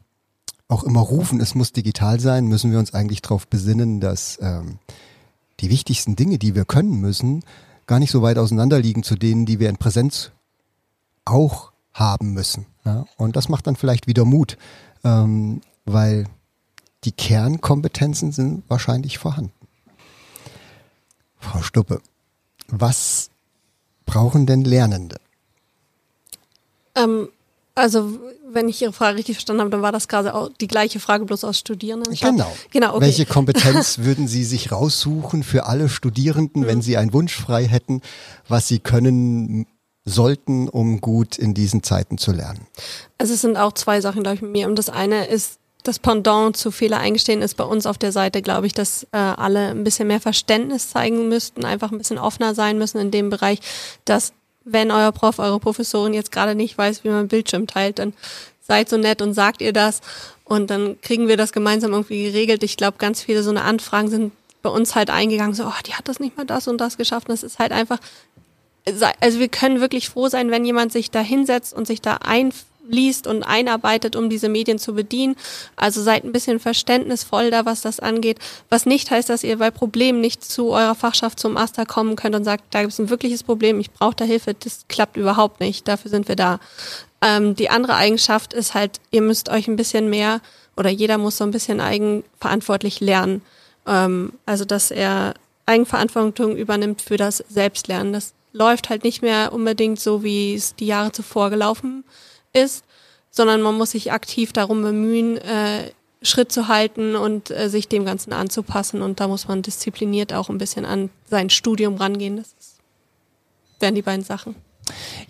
auch 0.67 0.83
immer 0.83 1.01
rufen, 1.01 1.39
es 1.39 1.55
muss 1.55 1.73
digital 1.73 2.19
sein, 2.19 2.47
müssen 2.47 2.71
wir 2.71 2.79
uns 2.79 2.93
eigentlich 2.93 3.21
darauf 3.21 3.47
besinnen, 3.47 3.99
dass 3.99 4.39
ähm, 4.41 4.79
die 5.59 5.69
wichtigsten 5.69 6.15
Dinge, 6.15 6.37
die 6.37 6.55
wir 6.55 6.65
können 6.65 6.99
müssen, 6.99 7.43
gar 7.87 7.99
nicht 7.99 8.11
so 8.11 8.21
weit 8.21 8.37
auseinander 8.37 8.79
liegen 8.79 9.03
zu 9.03 9.15
denen, 9.15 9.45
die 9.45 9.59
wir 9.59 9.69
in 9.69 9.77
Präsenz 9.77 10.31
auch 11.23 11.71
haben 11.93 12.33
müssen. 12.33 12.65
Ja? 12.83 13.05
Und 13.17 13.35
das 13.35 13.49
macht 13.49 13.67
dann 13.67 13.75
vielleicht 13.75 14.07
wieder 14.07 14.25
Mut, 14.25 14.57
ähm, 15.03 15.61
weil 15.85 16.25
die 17.03 17.11
Kernkompetenzen 17.11 18.31
sind 18.31 18.63
wahrscheinlich 18.67 19.19
vorhanden. 19.19 19.53
Frau 21.37 21.61
Stuppe, 21.61 22.01
was 22.67 23.29
brauchen 24.05 24.47
denn 24.47 24.63
Lernende? 24.63 25.17
Ähm, 26.95 27.29
also, 27.75 28.19
wenn 28.55 28.69
ich 28.69 28.81
Ihre 28.81 28.93
Frage 28.93 29.17
richtig 29.17 29.35
verstanden 29.35 29.61
habe, 29.61 29.69
dann 29.69 29.81
war 29.81 29.91
das 29.91 30.07
gerade 30.07 30.33
auch 30.33 30.49
die 30.59 30.67
gleiche 30.67 30.99
Frage 30.99 31.25
bloß 31.25 31.43
aus 31.43 31.59
Studierenden. 31.59 32.15
Genau. 32.15 32.51
genau 32.71 32.95
okay. 32.95 33.05
Welche 33.05 33.25
Kompetenz 33.25 33.99
würden 33.99 34.27
Sie 34.27 34.43
sich 34.43 34.71
raussuchen 34.71 35.43
für 35.43 35.65
alle 35.65 35.89
Studierenden, 35.89 36.63
mhm. 36.63 36.67
wenn 36.67 36.81
Sie 36.81 36.97
einen 36.97 37.13
Wunsch 37.13 37.35
frei 37.35 37.65
hätten, 37.65 38.01
was 38.47 38.67
Sie 38.67 38.79
können 38.79 39.67
sollten, 40.05 40.69
um 40.69 41.01
gut 41.01 41.37
in 41.37 41.53
diesen 41.53 41.83
Zeiten 41.83 42.17
zu 42.17 42.31
lernen? 42.31 42.65
Also 43.17 43.33
es 43.33 43.41
sind 43.41 43.57
auch 43.57 43.73
zwei 43.73 44.01
Sachen, 44.01 44.23
glaube 44.23 44.35
ich, 44.35 44.41
mit 44.41 44.51
mir. 44.51 44.67
Und 44.67 44.77
das 44.77 44.89
eine 44.89 45.27
ist, 45.27 45.59
das 45.83 45.99
Pendant 45.99 46.57
zu 46.57 46.71
Fehler 46.71 46.97
eingestehen 46.97 47.41
ist 47.41 47.55
bei 47.55 47.63
uns 47.63 47.85
auf 47.85 47.97
der 47.97 48.11
Seite, 48.11 48.41
glaube 48.41 48.67
ich, 48.67 48.73
dass 48.73 49.03
äh, 49.11 49.17
alle 49.17 49.69
ein 49.69 49.83
bisschen 49.83 50.07
mehr 50.07 50.21
Verständnis 50.21 50.89
zeigen 50.89 51.27
müssten, 51.29 51.65
einfach 51.65 51.91
ein 51.91 51.97
bisschen 51.97 52.17
offener 52.17 52.55
sein 52.55 52.77
müssen 52.77 52.99
in 52.99 53.11
dem 53.11 53.29
Bereich, 53.29 53.59
dass 54.05 54.33
wenn 54.65 54.91
euer 54.91 55.11
Prof, 55.11 55.39
eure 55.39 55.59
Professorin 55.59 56.13
jetzt 56.13 56.31
gerade 56.31 56.55
nicht 56.55 56.77
weiß, 56.77 57.03
wie 57.03 57.09
man 57.09 57.27
Bildschirm 57.27 57.67
teilt, 57.67 57.99
dann 57.99 58.13
seid 58.61 58.89
so 58.89 58.97
nett 58.97 59.21
und 59.21 59.33
sagt 59.33 59.61
ihr 59.61 59.71
das 59.71 60.01
und 60.43 60.69
dann 60.69 60.99
kriegen 61.01 61.27
wir 61.27 61.37
das 61.37 61.53
gemeinsam 61.53 61.93
irgendwie 61.93 62.23
geregelt. 62.23 62.63
Ich 62.63 62.75
glaube, 62.75 62.97
ganz 62.97 63.21
viele 63.21 63.43
so 63.43 63.51
eine 63.51 63.61
Anfragen 63.61 64.09
sind 64.09 64.33
bei 64.63 64.69
uns 64.71 64.95
halt 64.95 65.11
eingegangen, 65.11 65.53
so, 65.53 65.65
oh, 65.65 65.81
die 65.85 65.93
hat 65.93 66.07
das 66.07 66.19
nicht 66.19 66.35
mal 66.35 66.45
das 66.45 66.67
und 66.67 66.81
das 66.81 66.97
geschafft. 66.97 67.29
Und 67.29 67.33
das 67.33 67.43
ist 67.43 67.59
halt 67.59 67.71
einfach, 67.71 67.99
also 69.19 69.39
wir 69.39 69.47
können 69.47 69.81
wirklich 69.81 70.09
froh 70.09 70.27
sein, 70.27 70.49
wenn 70.49 70.65
jemand 70.65 70.91
sich 70.91 71.11
da 71.11 71.19
hinsetzt 71.19 71.73
und 71.73 71.85
sich 71.85 72.01
da 72.01 72.15
ein 72.15 72.51
liest 72.87 73.27
und 73.27 73.43
einarbeitet, 73.43 74.15
um 74.15 74.29
diese 74.29 74.49
Medien 74.49 74.79
zu 74.79 74.93
bedienen. 74.93 75.35
Also 75.75 76.01
seid 76.01 76.23
ein 76.23 76.31
bisschen 76.31 76.59
verständnisvoll 76.59 77.51
da, 77.51 77.65
was 77.65 77.81
das 77.81 77.99
angeht. 77.99 78.39
Was 78.69 78.85
nicht 78.85 79.11
heißt, 79.11 79.29
dass 79.29 79.43
ihr 79.43 79.57
bei 79.57 79.71
Problemen 79.71 80.21
nicht 80.21 80.43
zu 80.43 80.69
eurer 80.69 80.95
Fachschaft 80.95 81.39
zum 81.39 81.53
Master 81.53 81.85
kommen 81.85 82.15
könnt 82.15 82.35
und 82.35 82.43
sagt, 82.43 82.63
da 82.71 82.81
gibt 82.81 82.93
es 82.93 82.99
ein 82.99 83.09
wirkliches 83.09 83.43
Problem, 83.43 83.79
ich 83.79 83.91
brauche 83.91 84.15
da 84.15 84.25
Hilfe. 84.25 84.53
Das 84.53 84.85
klappt 84.87 85.17
überhaupt 85.17 85.59
nicht. 85.59 85.87
Dafür 85.87 86.11
sind 86.11 86.27
wir 86.27 86.35
da. 86.35 86.59
Ähm, 87.21 87.55
die 87.55 87.69
andere 87.69 87.95
Eigenschaft 87.95 88.53
ist 88.53 88.73
halt, 88.73 88.99
ihr 89.11 89.21
müsst 89.21 89.49
euch 89.49 89.67
ein 89.67 89.75
bisschen 89.75 90.09
mehr 90.09 90.41
oder 90.77 90.89
jeder 90.89 91.17
muss 91.17 91.37
so 91.37 91.43
ein 91.43 91.51
bisschen 91.51 91.79
eigenverantwortlich 91.79 92.99
lernen. 92.99 93.41
Ähm, 93.87 94.33
also 94.45 94.65
dass 94.65 94.91
er 94.91 95.33
Eigenverantwortung 95.65 96.55
übernimmt 96.55 97.01
für 97.01 97.17
das 97.17 97.43
Selbstlernen. 97.49 98.13
Das 98.13 98.33
läuft 98.53 98.89
halt 98.89 99.03
nicht 99.03 99.21
mehr 99.21 99.51
unbedingt 99.53 99.99
so, 99.99 100.23
wie 100.23 100.55
es 100.55 100.75
die 100.75 100.85
Jahre 100.85 101.11
zuvor 101.11 101.49
gelaufen 101.49 102.03
ist, 102.03 102.34
sondern 103.31 103.61
man 103.61 103.75
muss 103.75 103.91
sich 103.91 104.11
aktiv 104.11 104.53
darum 104.53 104.81
bemühen, 104.81 105.37
äh, 105.37 105.91
Schritt 106.21 106.51
zu 106.51 106.67
halten 106.67 107.15
und 107.15 107.51
äh, 107.51 107.69
sich 107.69 107.87
dem 107.87 108.05
Ganzen 108.05 108.33
anzupassen. 108.33 109.01
Und 109.01 109.19
da 109.19 109.27
muss 109.27 109.47
man 109.47 109.61
diszipliniert 109.61 110.33
auch 110.33 110.49
ein 110.49 110.57
bisschen 110.57 110.85
an 110.85 111.09
sein 111.29 111.49
Studium 111.49 111.95
rangehen. 111.95 112.37
Das 112.37 112.47
ist, 112.47 112.77
wären 113.79 113.95
die 113.95 114.01
beiden 114.01 114.23
Sachen. 114.23 114.55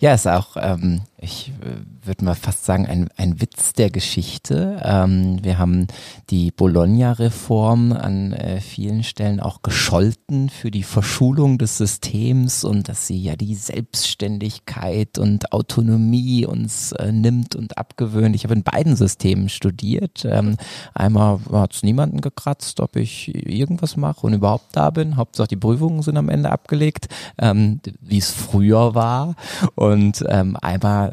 Ja, 0.00 0.14
ist 0.14 0.26
auch 0.26 0.56
ähm, 0.56 1.02
ich 1.18 1.52
äh, 1.62 2.06
würde 2.06 2.24
mal 2.24 2.34
fast 2.34 2.64
sagen, 2.66 2.86
ein, 2.86 3.08
ein 3.16 3.40
Witz 3.40 3.72
der 3.72 3.90
Geschichte. 3.90 4.80
Ähm, 4.84 5.38
wir 5.42 5.58
haben 5.58 5.86
die 6.28 6.50
Bologna-Reform 6.50 7.92
an 7.92 8.32
äh, 8.32 8.60
vielen 8.60 9.02
Stellen 9.02 9.40
auch 9.40 9.62
gescholten 9.62 10.50
für 10.50 10.70
die 10.70 10.82
Verschulung 10.82 11.56
des 11.56 11.78
Systems 11.78 12.64
und 12.64 12.88
dass 12.88 13.06
sie 13.06 13.18
ja 13.18 13.34
die 13.34 13.54
Selbstständigkeit 13.54 15.18
und 15.18 15.52
Autonomie 15.52 16.44
uns 16.44 16.92
äh, 16.92 17.12
nimmt 17.12 17.56
und 17.56 17.78
abgewöhnt. 17.78 18.36
Ich 18.36 18.44
habe 18.44 18.54
in 18.54 18.62
beiden 18.62 18.94
Systemen 18.94 19.48
studiert. 19.48 20.26
Ähm, 20.26 20.56
einmal 20.92 21.40
hat 21.50 21.74
es 21.74 21.82
niemanden 21.82 22.20
gekratzt, 22.20 22.80
ob 22.80 22.94
ich 22.96 23.34
irgendwas 23.34 23.96
mache 23.96 24.26
und 24.26 24.34
überhaupt 24.34 24.76
da 24.76 24.90
bin. 24.90 25.16
Hauptsache 25.16 25.48
die 25.48 25.56
Prüfungen 25.56 26.02
sind 26.02 26.18
am 26.18 26.28
Ende 26.28 26.50
abgelegt, 26.50 27.08
ähm, 27.38 27.80
wie 28.02 28.18
es 28.18 28.30
früher 28.30 28.94
war. 28.94 29.34
Und 29.74 30.22
ähm, 30.28 30.58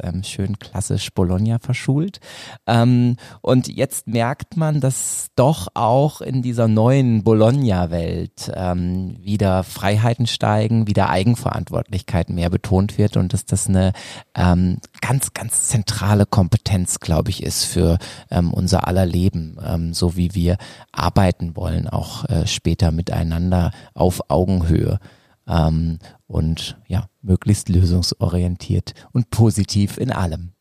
ähm, 0.04 0.24
schön 0.24 0.60
klassisch 0.60 1.12
Bologna 1.14 1.60
verschult. 1.60 2.20
Ähm, 2.68 3.18
und 3.42 3.68
jetzt 3.68 4.08
merkt 4.08 4.58
man, 4.58 4.80
dass 4.80 5.28
doch 5.36 5.68
auch 5.74 6.22
in 6.22 6.42
dieser 6.42 6.68
neuen 6.68 7.24
Bologna-Welt 7.24 8.52
ähm, 8.56 9.18
wieder 9.22 9.64
Freiheiten 9.64 10.28
steigen, 10.28 10.88
wieder 10.88 11.10
Eigenverantwortlichkeit 11.10 12.30
mehr 12.30 12.50
betont 12.50 12.98
wird 12.98 13.18
und 13.18 13.34
dass 13.34 13.46
das 13.46 13.68
eine 13.68 13.94
ähm, 14.36 14.78
ganz, 15.02 15.34
ganz 15.34 15.64
zentrale 15.64 16.26
Kompetenz, 16.26 17.00
glaube 17.00 17.30
ich, 17.30 17.44
ist 17.44 17.66
für 17.66 17.98
ähm, 18.32 18.54
unser 18.54 18.88
aller 18.88 19.06
Leben, 19.06 19.58
ähm, 19.66 19.94
so 19.94 20.16
wie 20.16 20.34
wir 20.36 20.58
arbeiten 20.92 21.56
wollen, 21.56 21.88
auch 21.88 22.26
äh, 22.30 22.48
später 22.48 22.92
miteinander 22.92 23.72
auf 23.94 24.30
Augenhöhe 24.30 25.00
ähm, 25.48 26.00
und 26.28 26.78
ja, 26.88 27.08
möglichst 27.22 27.70
lösungsorientiert 27.70 28.94
und 29.12 29.30
positiv 29.30 29.98
in 29.98 30.12
allem. 30.12 30.52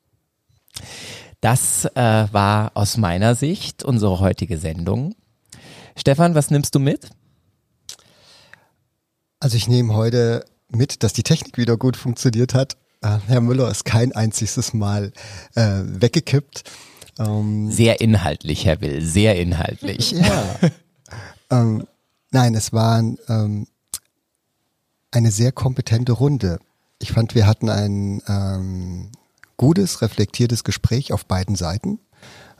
Das 1.41 1.87
äh, 1.95 2.27
war 2.33 2.73
aus 2.75 2.97
meiner 2.97 3.35
Sicht 3.35 3.83
unsere 3.83 4.21
heutige 4.21 4.59
Sendung. 4.59 5.15
Stefan, 5.97 6.35
was 6.35 6.51
nimmst 6.51 6.75
du 6.75 6.79
mit? 6.79 7.11
Also 9.41 9.57
ich 9.57 9.67
nehme 9.67 9.95
heute 9.95 10.45
mit, 10.69 11.03
dass 11.03 11.13
die 11.13 11.25
Technik 11.25 11.59
wieder 11.59 11.77
gut 11.77 11.97
funktioniert 11.97 12.55
hat. 12.55 12.77
Äh, 13.03 13.19
Herr 13.27 13.41
Müller 13.41 13.71
ist 13.71 13.85
kein 13.85 14.13
einziges 14.13 14.73
Mal 14.73 15.13
äh, 15.55 15.81
weggekippt. 15.85 16.63
Ähm, 17.19 17.71
sehr 17.71 18.01
inhaltlich, 18.01 18.65
Herr 18.65 18.81
Will, 18.81 19.03
sehr 19.03 19.39
inhaltlich. 19.39 20.13
Ja. 20.13 20.57
ähm, 21.51 21.87
nein, 22.31 22.55
es 22.55 22.73
waren 22.73 23.19
ähm, 23.29 23.67
eine 25.12 25.30
sehr 25.30 25.52
kompetente 25.52 26.12
Runde. 26.12 26.59
Ich 26.98 27.12
fand, 27.12 27.34
wir 27.34 27.47
hatten 27.47 27.68
ein 27.68 28.22
ähm, 28.26 29.10
gutes, 29.56 30.02
reflektiertes 30.02 30.64
Gespräch 30.64 31.12
auf 31.12 31.26
beiden 31.26 31.55
Seiten, 31.55 32.01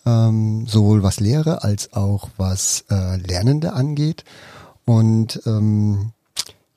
ähm, 0.07 0.67
sowohl 0.67 1.03
was 1.03 1.19
Lehre 1.19 1.65
als 1.65 1.93
auch 1.93 2.29
was 2.37 2.85
äh, 2.91 3.17
Lernende 3.17 3.73
angeht. 3.73 4.25
Und 4.85 5.41
ähm, 5.47 6.13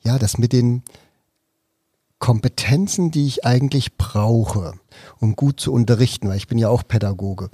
ja, 0.02 0.18
das 0.18 0.38
mit 0.38 0.52
den 0.52 0.82
Kompetenzen, 2.18 3.10
die 3.10 3.26
ich 3.26 3.44
eigentlich 3.44 3.96
brauche, 3.96 4.74
um 5.20 5.36
gut 5.36 5.60
zu 5.60 5.72
unterrichten, 5.72 6.28
weil 6.28 6.38
ich 6.38 6.48
bin 6.48 6.58
ja 6.58 6.68
auch 6.68 6.82
Pädagoge, 6.86 7.50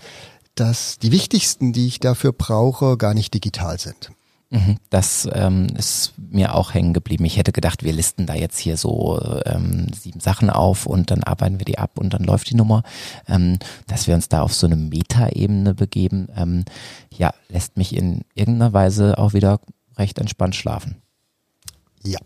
dass 0.55 0.99
die 0.99 1.11
wichtigsten, 1.11 1.73
die 1.73 1.89
ich 1.89 1.99
dafür 1.99 2.33
brauche, 2.33 2.97
gar 2.97 3.15
nicht 3.15 3.35
digital 3.35 3.81
sind. 3.81 4.13
Mhm. 4.53 4.77
Das 4.91 5.27
ähm, 5.33 5.69
ist 5.79 6.13
mir 6.19 6.55
auch 6.55 6.75
hängen 6.75 6.93
geblieben. 6.93 7.25
Ich 7.25 7.39
hätte 7.39 7.53
gedacht, 7.53 7.85
wir 7.85 7.93
listen 7.95 8.27
da 8.27 8.35
jetzt 8.35 8.59
hier 8.59 8.77
so 8.77 9.19
ähm, 9.47 9.87
sieben 9.99 10.21
Sachen 10.21 10.51
auf 10.51 10.85
und 10.85 11.11
dann 11.11 11.25
arbeiten 11.25 11.59
wir 11.59 11.65
die 11.65 11.79
ab 11.79 11.99
und 11.99 12.13
dann 12.13 12.23
läuft 12.23 12.51
die 12.51 12.55
Nummer. 12.55 12.83
Ähm, 13.27 13.59
dass 13.87 14.07
wir 14.07 14.15
uns 14.15 14.29
da 14.29 14.43
auf 14.43 14.53
so 14.53 14.67
eine 14.67 14.77
Metaebene 14.77 15.73
begeben, 15.73 16.29
ähm, 16.37 16.67
ja, 17.11 17.33
lässt 17.49 17.79
mich 17.79 17.97
in 17.97 18.25
irgendeiner 18.35 18.75
Weise 18.75 19.17
auch 19.17 19.33
wieder 19.33 19.59
recht 19.97 20.19
entspannt 20.19 20.55
schlafen. 20.55 20.97
Ja. 22.05 22.19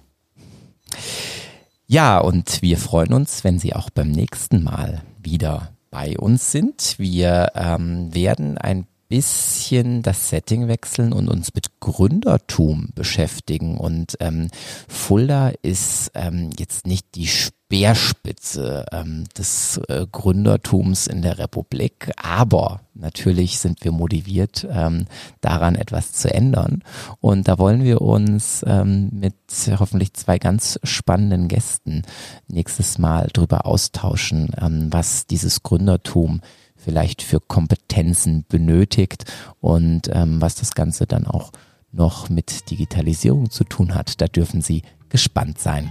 Ja, 1.86 2.18
und 2.18 2.60
wir 2.60 2.76
freuen 2.76 3.12
uns, 3.12 3.44
wenn 3.44 3.60
Sie 3.60 3.72
auch 3.72 3.88
beim 3.90 4.10
nächsten 4.10 4.64
Mal 4.64 5.02
wieder 5.22 5.70
bei 5.92 6.18
uns 6.18 6.50
sind. 6.50 6.96
Wir 6.98 7.52
ähm, 7.54 8.12
werden 8.12 8.58
ein 8.58 8.88
bisschen 9.08 10.02
das 10.02 10.28
Setting 10.30 10.68
wechseln 10.68 11.12
und 11.12 11.28
uns 11.28 11.54
mit 11.54 11.80
Gründertum 11.80 12.90
beschäftigen. 12.94 13.78
Und 13.78 14.16
ähm, 14.20 14.48
Fulda 14.88 15.52
ist 15.62 16.10
ähm, 16.14 16.50
jetzt 16.58 16.86
nicht 16.86 17.14
die 17.14 17.26
Speerspitze 17.26 18.86
ähm, 18.92 19.24
des 19.36 19.80
äh, 19.88 20.06
Gründertums 20.10 21.06
in 21.06 21.22
der 21.22 21.38
Republik, 21.38 22.12
aber 22.16 22.80
natürlich 22.94 23.58
sind 23.58 23.84
wir 23.84 23.92
motiviert, 23.92 24.66
ähm, 24.70 25.06
daran 25.40 25.74
etwas 25.74 26.12
zu 26.12 26.32
ändern. 26.32 26.82
Und 27.20 27.48
da 27.48 27.58
wollen 27.58 27.82
wir 27.82 28.02
uns 28.02 28.64
ähm, 28.66 29.10
mit 29.12 29.34
hoffentlich 29.78 30.14
zwei 30.14 30.38
ganz 30.38 30.78
spannenden 30.84 31.48
Gästen 31.48 32.02
nächstes 32.46 32.98
Mal 32.98 33.28
drüber 33.32 33.66
austauschen, 33.66 34.50
ähm, 34.60 34.88
was 34.92 35.26
dieses 35.26 35.62
Gründertum 35.62 36.40
vielleicht 36.86 37.20
für 37.20 37.40
Kompetenzen 37.40 38.44
benötigt 38.48 39.24
und 39.60 40.02
ähm, 40.12 40.40
was 40.40 40.54
das 40.54 40.76
Ganze 40.76 41.04
dann 41.04 41.26
auch 41.26 41.50
noch 41.90 42.28
mit 42.28 42.70
Digitalisierung 42.70 43.50
zu 43.50 43.64
tun 43.64 43.92
hat. 43.92 44.20
Da 44.20 44.28
dürfen 44.28 44.62
Sie 44.62 44.82
gespannt 45.08 45.58
sein. 45.58 45.90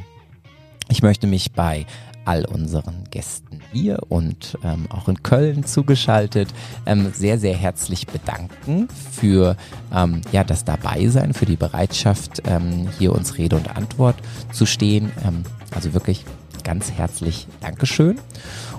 Ich 0.87 1.01
möchte 1.01 1.27
mich 1.27 1.51
bei 1.51 1.85
all 2.23 2.45
unseren 2.45 3.03
Gästen 3.11 3.59
hier 3.73 3.99
und 4.07 4.57
ähm, 4.63 4.85
auch 4.89 5.09
in 5.09 5.21
Köln 5.21 5.65
zugeschaltet 5.65 6.47
ähm, 6.85 7.11
sehr, 7.13 7.39
sehr 7.39 7.57
herzlich 7.57 8.07
bedanken 8.07 8.87
für 9.11 9.57
ähm, 9.93 10.21
ja, 10.31 10.45
das 10.45 10.63
Dabeisein, 10.63 11.33
für 11.33 11.45
die 11.45 11.57
Bereitschaft, 11.57 12.41
ähm, 12.45 12.87
hier 12.97 13.11
uns 13.11 13.37
Rede 13.37 13.57
und 13.57 13.75
Antwort 13.75 14.15
zu 14.53 14.65
stehen. 14.65 15.11
Ähm, 15.25 15.43
also 15.71 15.93
wirklich 15.93 16.23
ganz 16.63 16.89
herzlich 16.93 17.47
Dankeschön 17.59 18.17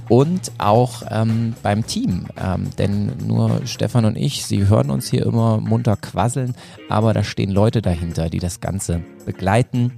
und 0.08 0.52
auch 0.58 1.02
ähm, 1.10 1.54
beim 1.62 1.86
Team. 1.86 2.26
Ähm, 2.40 2.70
denn 2.78 3.12
nur 3.26 3.62
Stefan 3.66 4.04
und 4.04 4.16
ich, 4.16 4.44
sie 4.44 4.66
hören 4.68 4.90
uns 4.90 5.08
hier 5.08 5.26
immer 5.26 5.58
munter 5.60 5.96
quasseln, 5.96 6.54
aber 6.88 7.12
da 7.12 7.24
stehen 7.24 7.50
Leute 7.50 7.82
dahinter, 7.82 8.30
die 8.30 8.38
das 8.38 8.60
Ganze 8.60 9.02
begleiten, 9.24 9.92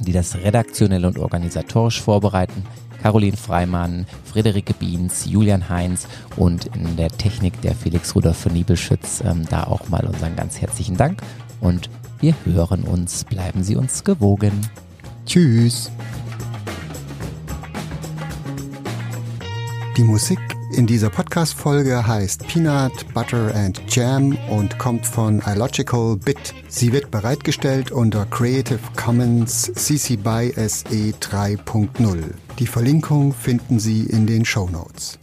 die 0.00 0.12
das 0.12 0.36
redaktionell 0.36 1.04
und 1.04 1.18
organisatorisch 1.18 2.00
vorbereiten. 2.00 2.64
Caroline 3.02 3.36
Freimann, 3.36 4.06
Friederike 4.24 4.74
Biens, 4.74 5.26
Julian 5.26 5.68
Heinz 5.68 6.08
und 6.36 6.66
in 6.74 6.96
der 6.96 7.08
Technik 7.08 7.60
der 7.60 7.74
Felix 7.74 8.14
Rudolf 8.14 8.38
von 8.38 8.52
Niebelschütz. 8.52 9.22
Ähm, 9.24 9.44
da 9.48 9.64
auch 9.64 9.88
mal 9.88 10.04
unseren 10.04 10.34
ganz 10.34 10.60
herzlichen 10.60 10.96
Dank 10.96 11.22
und 11.60 11.90
wir 12.20 12.34
hören 12.44 12.82
uns. 12.82 13.24
Bleiben 13.24 13.62
Sie 13.62 13.76
uns 13.76 14.02
gewogen. 14.02 14.52
Tschüss. 15.26 15.90
Die 19.96 20.04
Musik 20.04 20.38
in 20.72 20.86
dieser 20.86 21.08
Podcast-Folge 21.08 22.06
heißt 22.06 22.46
Peanut, 22.48 23.14
Butter 23.14 23.54
and 23.54 23.80
Jam 23.88 24.36
und 24.50 24.78
kommt 24.78 25.06
von 25.06 25.40
iLogical 25.46 26.18
Bit. 26.18 26.52
Sie 26.68 26.92
wird 26.92 27.10
bereitgestellt 27.10 27.92
unter 27.92 28.26
Creative 28.26 28.78
Commons 28.94 29.72
CC 29.74 30.16
BY 30.16 30.52
SE 30.68 31.14
3.0. 31.18 32.24
Die 32.58 32.66
Verlinkung 32.66 33.32
finden 33.32 33.78
Sie 33.78 34.02
in 34.02 34.26
den 34.26 34.44
Show 34.44 34.68
Notes. 34.68 35.18